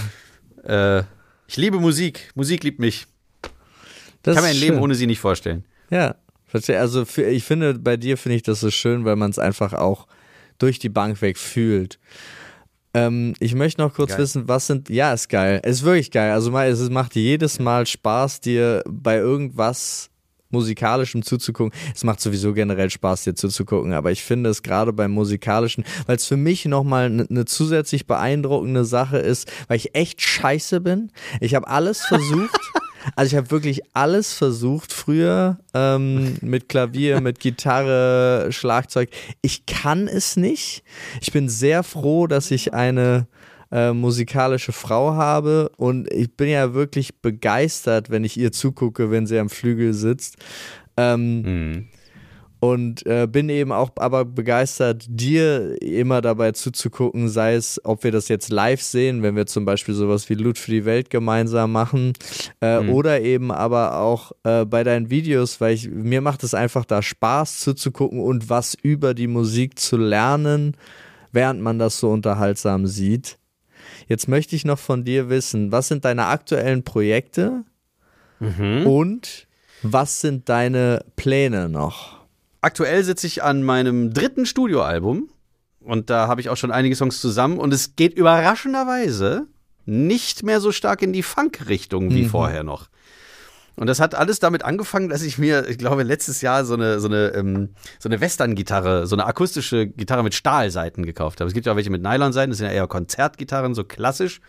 äh, 0.64 1.00
ich 1.48 1.58
liebe 1.58 1.80
Musik. 1.80 2.32
Musik 2.36 2.64
liebt 2.64 2.80
mich. 2.80 3.08
Das 4.22 4.34
Ich 4.34 4.36
kann 4.36 4.44
mir 4.44 4.50
ein 4.50 4.56
ist 4.56 4.62
Leben 4.62 4.76
schön. 4.76 4.84
ohne 4.84 4.96
sie 4.96 5.08
nicht 5.08 5.20
vorstellen. 5.20 5.66
Ja, 5.90 6.16
verstehe. 6.46 6.80
Also 6.80 7.04
für, 7.06 7.24
ich 7.24 7.44
finde, 7.44 7.74
bei 7.76 7.98
dir 7.98 8.18
finde 8.18 8.38
ich 8.38 8.44
das 8.44 8.62
so 8.62 8.72
schön, 8.72 9.04
weil 9.04 9.16
man 9.18 9.32
es 9.32 9.40
einfach 9.40 9.74
auch 9.74 10.08
durch 10.60 10.80
die 10.80 10.90
Bank 10.90 11.22
weg 11.22 11.38
fühlt. 11.38 12.00
Ähm, 12.94 13.34
ich 13.40 13.56
möchte 13.56 13.82
noch 13.82 13.94
kurz 13.94 14.12
Geil. 14.12 14.20
wissen, 14.20 14.48
was 14.48 14.68
sind, 14.68 14.90
ja, 14.90 15.14
ist 15.14 15.30
geil. 15.30 15.60
Es 15.64 15.78
ist 15.78 15.84
wirklich 15.84 16.12
geil. 16.12 16.32
Also 16.32 16.52
mal, 16.52 16.68
es 16.68 16.90
macht 16.90 17.16
jedes 17.16 17.60
Mal 17.60 17.88
Spaß, 17.88 18.42
dir 18.42 18.84
bei 18.88 19.18
irgendwas 19.18 20.12
musikalischem 20.54 21.24
zuzugucken. 21.24 21.78
Es 21.94 22.04
macht 22.04 22.22
sowieso 22.22 22.54
generell 22.54 22.90
Spaß, 22.90 23.24
dir 23.24 23.34
zuzugucken, 23.34 23.94
aber 23.94 24.12
ich 24.12 24.24
finde 24.24 24.50
es 24.52 24.62
gerade 24.62 24.94
beim 24.94 25.12
musikalischen, 25.12 25.84
weil 26.06 26.16
es 26.16 26.28
für 26.28 26.38
mich 26.38 26.66
nochmal 26.66 27.06
eine 27.06 27.26
ne 27.28 27.46
zusätzlich 27.46 28.06
beeindruckende 28.06 28.86
Sache 28.86 29.18
ist, 29.18 29.52
weil 29.68 29.78
ich 29.78 29.96
echt 29.96 30.22
scheiße 30.22 30.80
bin. 30.80 31.12
Ich 31.42 31.56
habe 31.56 31.68
alles 31.68 32.02
versucht. 32.02 32.52
Also 33.16 33.34
ich 33.34 33.38
habe 33.38 33.52
wirklich 33.52 33.82
alles 33.94 34.34
versucht 34.34 34.94
früher 34.94 35.60
ähm, 35.74 36.38
mit 36.42 36.70
Klavier, 36.70 37.22
mit 37.22 37.40
Gitarre, 37.40 38.48
Schlagzeug. 38.52 39.10
Ich 39.42 39.66
kann 39.66 40.08
es 40.08 40.36
nicht. 40.38 40.84
Ich 41.22 41.32
bin 41.32 41.50
sehr 41.50 41.84
froh, 41.84 42.28
dass 42.28 42.52
ich 42.52 42.74
eine 42.74 43.28
äh, 43.72 43.92
musikalische 43.92 44.72
Frau 44.72 45.14
habe 45.14 45.70
und 45.78 46.12
ich 46.14 46.32
bin 46.36 46.50
ja 46.50 46.74
wirklich 46.74 47.16
begeistert, 47.22 48.10
wenn 48.10 48.24
ich 48.24 48.38
ihr 48.38 48.52
zugucke, 48.52 49.12
wenn 49.12 49.26
sie 49.28 49.40
am 49.40 49.50
Flügel 49.50 49.94
sitzt. 49.94 50.38
Ähm, 50.98 51.42
Mhm. 51.42 51.88
Und 52.64 53.06
äh, 53.06 53.28
bin 53.28 53.50
eben 53.50 53.74
auch 53.74 53.92
aber 53.98 54.24
begeistert, 54.24 55.04
dir 55.10 55.76
immer 55.82 56.22
dabei 56.22 56.54
zuzugucken, 56.54 57.28
sei 57.28 57.56
es, 57.56 57.82
ob 57.84 58.06
wir 58.06 58.12
das 58.14 58.30
jetzt 58.30 58.50
live 58.50 58.82
sehen, 58.82 59.22
wenn 59.22 59.36
wir 59.36 59.48
zum 59.48 59.66
Beispiel 59.66 59.94
sowas 59.94 60.30
wie 60.30 60.36
Loot 60.36 60.58
für 60.58 60.72
die 60.72 60.86
Welt 60.86 61.10
gemeinsam 61.10 61.74
machen, 61.74 62.14
äh, 62.62 62.80
Mhm. 62.80 62.90
oder 62.90 63.20
eben 63.20 63.52
aber 63.52 63.98
auch 63.98 64.32
äh, 64.46 64.64
bei 64.64 64.86
deinen 64.86 65.10
Videos, 65.10 65.60
weil 65.60 65.74
ich, 65.74 65.90
mir 65.90 66.22
macht 66.22 66.42
es 66.44 66.54
einfach 66.54 66.86
da 66.86 67.02
Spaß 67.02 67.60
zuzugucken 67.60 68.22
und 68.22 68.50
was 68.50 68.76
über 68.76 69.14
die 69.14 69.28
Musik 69.28 69.78
zu 69.78 69.98
lernen, 69.98 70.78
während 71.34 71.60
man 71.62 71.80
das 71.80 72.00
so 72.00 72.12
unterhaltsam 72.12 72.88
sieht. 72.88 73.40
Jetzt 74.08 74.30
möchte 74.30 74.56
ich 74.56 74.64
noch 74.64 74.80
von 74.80 75.04
dir 75.04 75.28
wissen, 75.28 75.74
was 75.74 75.90
sind 75.90 76.06
deine 76.06 76.28
aktuellen 76.28 76.84
Projekte 76.84 77.66
Mhm. 78.40 78.88
und 78.88 79.48
was 79.82 80.22
sind 80.22 80.48
deine 80.48 81.04
Pläne 81.18 81.68
noch? 81.68 82.23
Aktuell 82.64 83.04
sitze 83.04 83.28
ich 83.28 83.44
an 83.44 83.62
meinem 83.62 84.14
dritten 84.14 84.46
Studioalbum 84.46 85.30
und 85.82 86.10
da 86.10 86.28
habe 86.30 86.40
ich 86.40 86.48
auch 86.48 86.56
schon 86.56 86.72
einige 86.72 86.96
Songs 86.96 87.20
zusammen 87.20 87.58
und 87.60 87.74
es 87.74 87.98
geht 87.98 88.14
überraschenderweise 88.14 89.48
nicht 89.86 90.44
mehr 90.44 90.62
so 90.62 90.72
stark 90.72 91.02
in 91.02 91.12
die 91.12 91.24
Funk-Richtung 91.24 92.10
wie 92.12 92.24
Mhm. 92.24 92.30
vorher 92.30 92.64
noch. 92.64 92.88
Und 93.76 93.88
das 93.88 94.00
hat 94.00 94.16
alles 94.16 94.40
damit 94.40 94.64
angefangen, 94.64 95.10
dass 95.10 95.24
ich 95.24 95.38
mir, 95.38 95.68
ich 95.68 95.78
glaube, 95.78 96.04
letztes 96.04 96.40
Jahr 96.40 96.64
so 96.64 96.76
eine, 96.76 97.02
so 97.02 97.10
eine, 97.10 97.34
ähm, 97.34 97.70
so 98.00 98.08
eine 98.08 98.22
Western-Gitarre, 98.22 99.08
so 99.08 99.16
eine 99.18 99.26
akustische 99.26 99.88
Gitarre 99.88 100.24
mit 100.24 100.34
Stahlseiten 100.34 101.06
gekauft 101.06 101.42
habe. 101.42 101.50
Es 101.50 101.54
gibt 101.54 101.66
ja 101.66 101.74
auch 101.74 101.76
welche 101.76 101.90
mit 101.90 102.02
Nylon-Seiten, 102.02 102.52
das 102.52 102.60
sind 102.60 102.68
ja 102.68 102.74
eher 102.74 102.88
Konzertgitarren, 102.88 103.76
so 103.76 103.84
klassisch. 103.84 104.40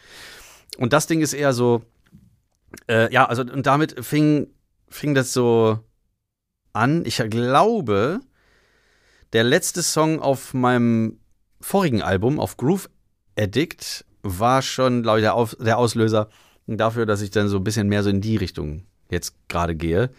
Und 0.78 0.92
das 0.92 1.08
Ding 1.08 1.20
ist 1.20 1.32
eher 1.32 1.52
so, 1.52 1.82
äh, 2.88 3.12
ja, 3.12 3.24
also 3.26 3.42
und 3.42 3.66
damit 3.66 4.04
fing, 4.04 4.48
fing 4.88 5.16
das 5.16 5.32
so 5.32 5.80
an. 6.74 7.04
Ich 7.06 7.16
glaube, 7.30 8.20
der 9.32 9.44
letzte 9.44 9.82
Song 9.82 10.20
auf 10.20 10.54
meinem 10.54 11.18
vorigen 11.60 12.02
Album, 12.02 12.38
auf 12.38 12.56
Groove 12.56 12.90
Addict, 13.38 14.04
war 14.22 14.62
schon, 14.62 15.02
glaube 15.02 15.20
ich, 15.20 15.24
der, 15.60 15.76
Auslöser 15.78 16.28
dafür, 16.66 17.06
dass 17.06 17.20
ich 17.20 17.30
dann 17.30 17.48
so 17.48 17.58
ein 17.58 17.64
bisschen 17.64 17.88
mehr 17.88 18.02
so 18.02 18.10
in 18.10 18.20
die 18.20 18.36
Richtung 18.36 18.84
jetzt 19.10 19.34
gerade 19.48 19.74
gehe. 19.74 20.10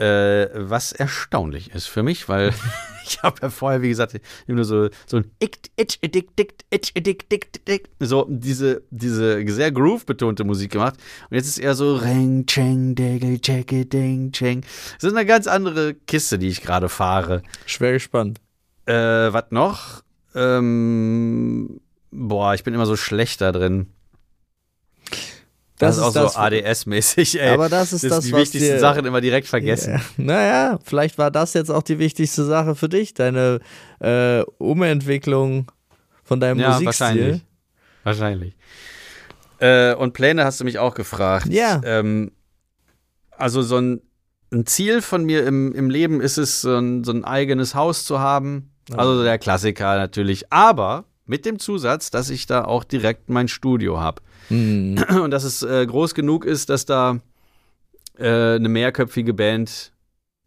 Äh, 0.00 0.48
was 0.54 0.92
erstaunlich 0.92 1.74
ist 1.74 1.86
für 1.86 2.02
mich, 2.02 2.26
weil 2.26 2.54
ich 3.06 3.22
habe 3.22 3.36
ja 3.42 3.50
vorher, 3.50 3.82
wie 3.82 3.90
gesagt, 3.90 4.18
immer 4.46 4.56
nur 4.56 4.64
so, 4.64 4.88
so 5.04 5.18
ein 5.18 5.30
Ick, 5.42 5.58
Itch, 5.76 6.00
Dick, 6.00 6.34
Dick, 6.36 6.54
Itch, 6.70 6.94
Dick, 6.94 7.28
Dick, 7.28 7.66
Dick, 7.66 7.90
so 7.98 8.26
diese, 8.30 8.82
diese 8.90 9.46
sehr 9.46 9.70
groove-betonte 9.70 10.44
Musik 10.44 10.72
gemacht. 10.72 10.94
Und 11.28 11.36
jetzt 11.36 11.48
ist 11.48 11.58
eher 11.58 11.74
so 11.74 11.96
Ring, 11.96 12.46
Cheng, 12.46 12.94
Diggle, 12.94 13.42
Checke, 13.42 13.84
Ding, 13.84 14.32
Cheng. 14.32 14.62
Das 14.94 15.10
ist 15.10 15.14
eine 15.14 15.26
ganz 15.26 15.46
andere 15.46 15.92
Kiste, 15.92 16.38
die 16.38 16.48
ich 16.48 16.62
gerade 16.62 16.88
fahre. 16.88 17.42
Schwer 17.66 17.92
gespannt. 17.92 18.40
Äh, 18.86 18.94
was 18.94 19.50
noch? 19.50 20.02
Ähm, 20.34 21.78
boah, 22.10 22.54
ich 22.54 22.64
bin 22.64 22.72
immer 22.72 22.86
so 22.86 22.96
schlecht 22.96 23.42
da 23.42 23.52
drin. 23.52 23.88
Das, 25.80 25.96
ist 25.96 26.02
auch 26.02 26.12
so 26.12 26.38
ADS-mäßig, 26.38 27.40
ey. 27.40 27.48
Aber 27.54 27.70
das 27.70 27.92
ist 27.94 28.04
das, 28.04 28.10
das, 28.10 28.24
die 28.26 28.32
was 28.32 28.40
wichtigsten 28.40 28.74
dir, 28.74 28.78
Sachen 28.78 29.06
immer 29.06 29.20
direkt 29.22 29.48
vergessen. 29.48 29.94
Ja. 29.94 30.00
Naja, 30.18 30.78
vielleicht 30.84 31.16
war 31.16 31.30
das 31.30 31.54
jetzt 31.54 31.70
auch 31.70 31.82
die 31.82 31.98
wichtigste 31.98 32.44
Sache 32.44 32.74
für 32.74 32.88
dich, 32.90 33.14
deine 33.14 33.60
äh, 33.98 34.42
Umentwicklung 34.58 35.72
von 36.22 36.38
deinem 36.38 36.60
Ja, 36.60 36.72
Musikstil. 36.72 36.86
wahrscheinlich. 36.86 37.42
Wahrscheinlich. 38.04 38.56
Äh, 39.58 39.94
und 39.94 40.12
Pläne 40.12 40.44
hast 40.44 40.60
du 40.60 40.64
mich 40.64 40.78
auch 40.78 40.94
gefragt. 40.94 41.46
Ja. 41.48 41.80
Ähm, 41.82 42.32
also 43.30 43.62
so 43.62 43.78
ein, 43.78 44.02
ein 44.52 44.66
Ziel 44.66 45.00
von 45.00 45.24
mir 45.24 45.46
im, 45.46 45.74
im 45.74 45.88
Leben 45.88 46.20
ist 46.20 46.36
es, 46.36 46.60
so 46.60 46.76
ein, 46.76 47.04
so 47.04 47.12
ein 47.12 47.24
eigenes 47.24 47.74
Haus 47.74 48.04
zu 48.04 48.20
haben. 48.20 48.70
Also 48.94 49.22
der 49.22 49.38
Klassiker 49.38 49.96
natürlich. 49.96 50.52
Aber 50.52 51.04
mit 51.24 51.46
dem 51.46 51.58
Zusatz, 51.58 52.10
dass 52.10 52.28
ich 52.28 52.46
da 52.46 52.64
auch 52.64 52.84
direkt 52.84 53.30
mein 53.30 53.48
Studio 53.48 54.00
habe. 54.00 54.20
Hm. 54.50 55.02
Und 55.22 55.30
dass 55.30 55.44
es 55.44 55.62
äh, 55.62 55.86
groß 55.86 56.14
genug 56.14 56.44
ist, 56.44 56.68
dass 56.68 56.84
da 56.84 57.20
äh, 58.18 58.56
eine 58.56 58.68
mehrköpfige 58.68 59.32
Band, 59.32 59.92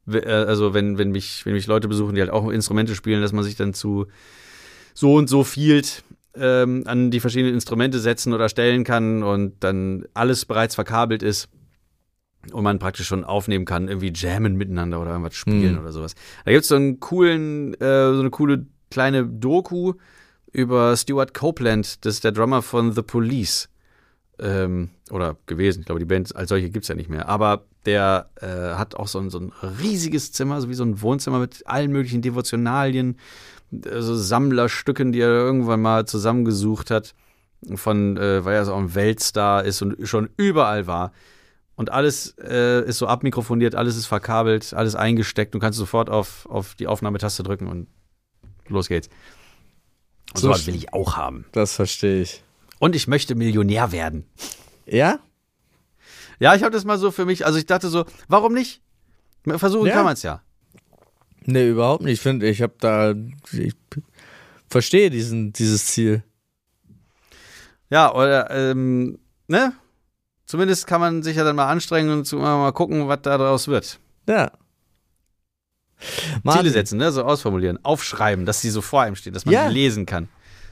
äh, 0.08 0.20
also 0.30 0.74
wenn, 0.74 0.98
wenn, 0.98 1.12
mich, 1.12 1.46
wenn 1.46 1.54
mich 1.54 1.68
Leute 1.68 1.88
besuchen, 1.88 2.16
die 2.16 2.22
halt 2.22 2.32
auch 2.32 2.50
Instrumente 2.50 2.96
spielen, 2.96 3.22
dass 3.22 3.34
man 3.34 3.44
sich 3.44 3.56
dann 3.56 3.74
zu 3.74 4.08
so 4.94 5.16
und 5.16 5.28
so 5.28 5.44
viel 5.44 5.82
ähm, 6.36 6.84
an 6.86 7.12
die 7.12 7.20
verschiedenen 7.20 7.54
Instrumente 7.56 8.00
setzen 8.00 8.34
oder 8.34 8.50
stellen 8.50 8.84
kann 8.84 9.24
und 9.24 9.64
dann 9.64 10.06
alles 10.14 10.46
bereits 10.46 10.76
verkabelt 10.76 11.24
ist 11.24 11.50
und 12.52 12.64
man 12.64 12.80
praktisch 12.80 13.08
schon 13.08 13.24
aufnehmen 13.24 13.66
kann, 13.66 13.88
irgendwie 13.88 14.12
jammen 14.14 14.56
miteinander 14.56 15.02
oder 15.02 15.12
irgendwas 15.12 15.36
spielen 15.36 15.76
Hm. 15.76 15.82
oder 15.82 15.92
sowas. 15.92 16.16
Da 16.46 16.52
gibt 16.52 16.64
es 16.64 16.68
so 16.68 16.76
einen 16.76 17.00
coolen, 17.00 17.74
äh, 17.76 18.14
so 18.14 18.20
eine 18.20 18.30
coole 18.30 18.66
kleine 18.92 19.26
Doku 19.26 19.94
über 20.52 20.96
Stuart 20.96 21.34
Copeland, 21.34 22.06
das 22.06 22.16
ist 22.16 22.24
der 22.24 22.32
Drummer 22.32 22.62
von 22.62 22.92
The 22.92 23.02
Police. 23.02 23.70
Ähm, 24.40 24.90
oder 25.12 25.38
gewesen. 25.46 25.82
Ich 25.82 25.86
glaube, 25.86 26.00
die 26.00 26.06
Band 26.06 26.36
als 26.36 26.50
solche 26.50 26.70
gibt 26.70 26.86
es 26.86 26.90
ja 26.90 26.96
nicht 26.96 27.10
mehr. 27.10 27.30
Aber 27.30 27.66
der 27.86 28.30
äh, 28.42 28.76
hat 28.78 28.96
auch 28.96 29.08
so 29.08 29.20
ein, 29.20 29.30
so 29.30 29.40
ein 29.40 29.52
riesiges 29.80 30.32
Zimmer, 30.32 30.60
so 30.62 30.70
wie 30.70 30.74
so 30.74 30.84
ein 30.84 31.02
Wohnzimmer 31.02 31.40
mit 31.40 31.68
allen 31.68 31.92
möglichen 31.92 32.22
Devotionalien, 32.22 33.18
also 33.90 34.16
Sammlerstücken, 34.16 35.12
die 35.12 35.20
er 35.22 35.30
irgendwann 35.30 35.82
mal 35.82 36.06
zusammengesucht 36.06 36.90
hat, 36.92 37.14
von, 37.76 38.18
äh, 38.18 38.44
weil 38.44 38.56
er 38.56 38.66
so 38.66 38.74
auch 38.74 38.80
ein 38.80 38.96
Weltstar 38.96 39.64
ist 39.66 39.82
und 39.82 40.08
schon 40.08 40.30
überall 40.38 40.88
war. 40.88 41.12
und 41.76 41.92
alles 41.92 42.36
äh, 42.40 42.84
ist 42.88 42.98
so 43.00 43.08
abmikrofoniert, 43.08 43.76
alles 43.76 43.98
ist 43.98 44.06
verkabelt, 44.06 44.74
alles 44.74 44.96
eingesteckt. 44.96 45.54
Du 45.56 45.60
kannst 45.60 45.78
sofort 45.80 46.10
auf, 46.10 46.46
auf 46.48 46.76
die 46.76 46.88
Aufnahmetaste 46.88 47.42
drücken 47.44 47.68
und 47.68 47.88
los 48.68 48.88
geht's. 48.90 49.10
Und 50.34 50.40
So 50.40 50.48
sowas 50.48 50.62
sch- 50.64 50.68
will 50.68 50.76
ich 50.76 50.94
auch 50.94 51.18
haben. 51.18 51.46
Das 51.52 51.74
verstehe 51.76 52.22
ich. 52.22 52.44
Und 52.84 52.98
ich 52.98 53.08
möchte 53.08 53.34
Millionär 53.36 53.94
werden. 53.94 54.26
Ja? 54.86 55.20
Ja, 56.42 56.54
ich 56.54 56.64
habe 56.64 56.74
das 56.74 56.84
mal 56.84 56.98
so 56.98 57.12
für 57.12 57.24
mich, 57.26 57.46
also 57.46 57.58
ich 57.58 57.66
dachte 57.66 57.88
so, 57.88 58.04
warum 58.28 58.54
nicht? 58.54 58.82
Versuchen 59.56 59.86
Ja. 59.88 59.94
kann 59.94 60.04
man 60.04 60.16
es 60.16 60.24
ja. 60.24 60.42
Nee, 61.46 61.70
überhaupt 61.70 62.04
nicht. 62.04 62.16
Ich 62.16 62.20
finde, 62.20 62.46
ich 62.50 62.62
habe 62.62 62.74
da. 62.82 63.14
Ich 63.54 63.74
verstehe 64.70 65.10
diesen, 65.10 65.54
dieses 65.54 65.86
Ziel. 65.86 66.24
Ja, 67.90 68.14
oder, 68.14 68.52
ähm, 68.52 69.18
ne? 69.48 69.72
Zumindest 70.46 70.86
kann 70.86 71.00
man 71.00 71.24
sich 71.24 71.38
ja 71.38 71.46
dann 71.46 71.56
mal 71.56 71.70
anstrengen 71.70 72.12
und 72.12 72.30
mal 72.34 72.74
gucken, 72.74 73.08
was 73.08 73.22
da 73.22 73.38
draus 73.38 73.70
wird. 73.70 73.98
Ja. 74.28 74.52
Ziele 76.02 76.42
Martin, 76.44 76.74
setzen, 76.74 76.98
ne? 76.98 77.14
So 77.14 77.24
ausformulieren, 77.24 77.80
aufschreiben, 77.86 78.46
dass 78.46 78.60
die 78.60 78.72
so 78.72 78.82
vor 78.82 79.04
einem 79.04 79.16
stehen, 79.16 79.32
dass 79.34 79.46
man 79.46 79.54
Ja. 79.54 79.70
die 79.70 79.74
lesen 79.74 80.06
kann. 80.06 80.28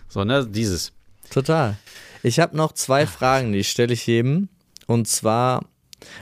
So, 0.09 0.25
ne? 0.25 0.45
Dieses. 0.45 0.91
Total. 1.31 1.77
Ich 2.23 2.39
habe 2.39 2.55
noch 2.57 2.73
zwei 2.73 3.07
Fragen, 3.07 3.53
die 3.53 3.63
stelle 3.63 3.93
ich 3.93 4.05
jedem. 4.05 4.49
Und 4.85 5.07
zwar, 5.07 5.65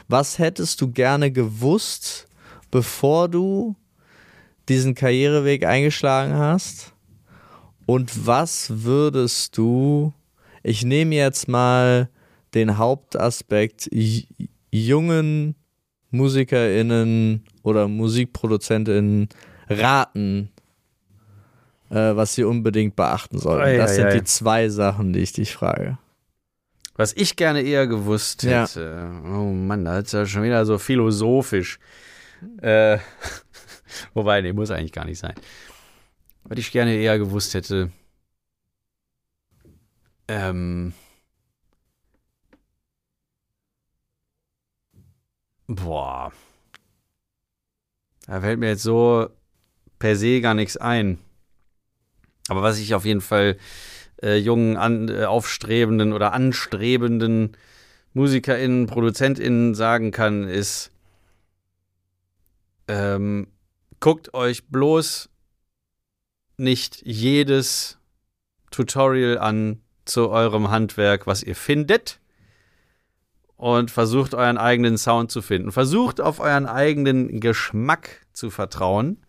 was 0.07 0.38
hättest 0.38 0.80
du 0.82 0.91
gerne 0.91 1.32
gewusst, 1.32 2.28
bevor 2.70 3.28
du 3.28 3.76
diesen 4.70 4.93
Karriereweg 4.93 5.66
eingeschlagen 5.66 6.36
hast? 6.36 6.93
Und 7.88 8.28
was 8.28 8.84
würdest 8.84 9.57
du, 9.57 10.14
ich 10.62 10.86
nehme 10.86 11.16
jetzt 11.16 11.47
mal 11.47 12.10
den 12.53 12.78
Hauptaspekt 12.78 13.89
jungen 14.72 15.55
MusikerInnen 16.12 17.45
oder 17.64 17.88
MusikproduzentInnen 17.88 19.30
raten, 19.70 20.51
äh, 21.90 22.16
was 22.16 22.36
sie 22.36 22.44
unbedingt 22.44 22.96
beachten 22.96 23.40
sollen. 23.40 23.62
Ei, 23.62 23.78
das 23.78 23.96
sind 23.96 24.14
die 24.14 24.24
zwei 24.24 24.70
Sachen, 24.70 25.14
die 25.14 25.20
ich 25.20 25.34
dich 25.34 25.54
frage. 25.54 25.98
Was 26.96 27.14
ich 27.14 27.36
gerne 27.36 27.62
eher 27.62 27.88
gewusst 27.88 28.44
hätte. 28.44 29.10
Oh 29.26 29.52
Mann, 29.54 29.86
da 29.86 30.00
ist 30.00 30.12
ja 30.12 30.26
schon 30.26 30.44
wieder 30.44 30.66
so 30.66 30.78
philosophisch. 30.78 31.80
Äh, 32.62 32.98
wobei, 34.14 34.42
nee, 34.42 34.54
muss 34.54 34.72
eigentlich 34.72 34.92
gar 34.92 35.06
nicht 35.06 35.20
sein. 35.20 35.34
Was 36.44 36.60
ich 36.60 36.72
gerne 36.72 36.96
eher 36.96 37.18
gewusst 37.18 37.54
hätte. 37.54 37.92
Ähm. 40.28 40.94
Boah. 45.68 46.34
Da 48.26 48.42
fällt 48.42 48.60
mir 48.60 48.70
jetzt 48.70 48.84
so 48.84 49.30
per 50.00 50.16
se 50.16 50.42
gar 50.42 50.54
nichts 50.54 50.78
ein. 50.78 51.20
Aber 52.50 52.62
was 52.62 52.80
ich 52.80 52.93
auf 52.93 53.06
jeden 53.06 53.22
Fall 53.22 53.58
äh, 54.22 54.38
jungen, 54.38 54.78
an, 54.78 55.10
äh, 55.10 55.26
aufstrebenden 55.26 56.14
oder 56.14 56.34
anstrebenden 56.34 57.56
MusikerInnen, 58.14 58.88
ProduzentInnen 58.88 59.76
sagen 59.76 60.12
kann, 60.12 60.47
ist, 60.47 60.91
ähm, 62.88 63.47
guckt 64.00 64.34
euch 64.34 64.68
bloß 64.68 65.30
nicht 66.58 67.02
jedes 67.06 67.97
Tutorial 68.72 69.38
an 69.38 69.82
zu 70.06 70.30
eurem 70.30 70.70
Handwerk, 70.70 71.28
was 71.28 71.43
ihr 71.43 71.56
findet 71.56 72.20
und 73.56 73.91
versucht 73.91 74.34
euren 74.34 74.58
eigenen 74.58 74.97
Sound 74.97 75.32
zu 75.32 75.41
finden. 75.41 75.72
Versucht 75.72 76.22
auf 76.22 76.39
euren 76.39 76.66
eigenen 76.66 77.39
Geschmack 77.39 78.26
zu 78.34 78.50
vertrauen. 78.50 79.24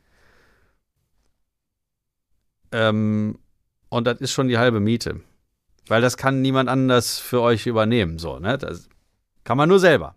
Ähm, 2.72 3.38
und 3.88 4.06
das 4.06 4.20
ist 4.20 4.32
schon 4.32 4.48
die 4.48 4.58
halbe 4.58 4.80
Miete. 4.80 5.20
Weil 5.88 6.02
das 6.02 6.16
kann 6.16 6.40
niemand 6.42 6.68
anders 6.68 7.18
für 7.18 7.40
euch 7.40 7.66
übernehmen. 7.66 8.18
So, 8.18 8.38
ne? 8.38 8.56
Das 8.58 8.88
kann 9.44 9.56
man 9.56 9.68
nur 9.68 9.80
selber. 9.80 10.14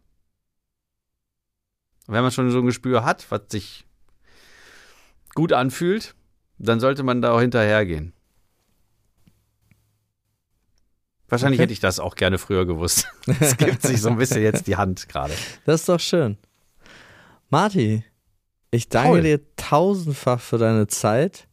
Und 2.07 2.13
wenn 2.13 2.21
man 2.21 2.31
schon 2.31 2.51
so 2.51 2.59
ein 2.59 2.65
Gespür 2.65 3.03
hat, 3.05 3.25
was 3.31 3.41
sich 3.49 3.85
gut 5.33 5.53
anfühlt, 5.53 6.13
dann 6.59 6.79
sollte 6.79 7.01
man 7.03 7.21
da 7.21 7.31
auch 7.33 7.39
hinterhergehen. 7.41 8.13
Wahrscheinlich 11.29 11.57
Okay. 11.57 11.63
hätte 11.63 11.73
ich 11.73 11.79
das 11.79 11.99
auch 11.99 12.15
gerne 12.15 12.37
früher 12.37 12.65
gewusst. 12.65 13.07
Es 13.39 13.57
gibt 13.57 13.81
sich 13.81 14.01
so 14.01 14.09
ein 14.09 14.17
bisschen 14.17 14.43
jetzt 14.43 14.67
die 14.67 14.75
Hand 14.75 15.09
gerade. 15.09 15.33
Das 15.65 15.81
ist 15.81 15.89
doch 15.89 15.99
schön. 15.99 16.37
Marti, 17.49 18.03
ich 18.69 18.89
danke 18.89 19.09
Toll. 19.09 19.21
dir 19.21 19.55
tausendfach 19.55 20.39
für 20.41 20.57
deine 20.57 20.87
Zeit, 20.87 21.47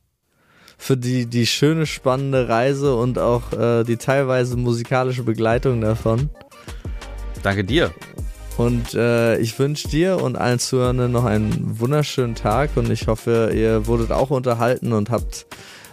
für 0.80 0.96
die, 0.96 1.26
die 1.26 1.46
schöne, 1.46 1.84
spannende 1.84 2.48
Reise 2.48 2.96
und 2.96 3.18
auch 3.18 3.52
äh, 3.52 3.84
die 3.84 3.98
teilweise 3.98 4.56
musikalische 4.56 5.22
Begleitung 5.22 5.82
davon. 5.82 6.30
Danke 7.42 7.64
dir. 7.64 7.92
Und 8.56 8.94
äh, 8.94 9.36
ich 9.38 9.58
wünsche 9.58 9.88
dir 9.88 10.22
und 10.22 10.36
allen 10.36 10.58
Zuhörern 10.58 11.12
noch 11.12 11.26
einen 11.26 11.78
wunderschönen 11.78 12.34
Tag 12.34 12.70
und 12.76 12.90
ich 12.90 13.06
hoffe, 13.08 13.52
ihr 13.54 13.86
wurdet 13.86 14.10
auch 14.10 14.30
unterhalten 14.30 14.92
und 14.94 15.10
habt 15.10 15.46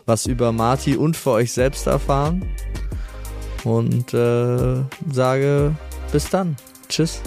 was 0.05 0.25
über 0.25 0.53
Marti 0.53 0.95
und 0.95 1.17
für 1.17 1.31
euch 1.31 1.51
selbst 1.51 1.85
erfahren. 1.85 2.45
Und 3.65 4.13
äh, 4.13 4.77
sage 5.11 5.75
bis 6.13 6.29
dann. 6.29 6.55
Tschüss. 6.88 7.21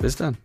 Bis 0.00 0.16
dann. 0.16 0.38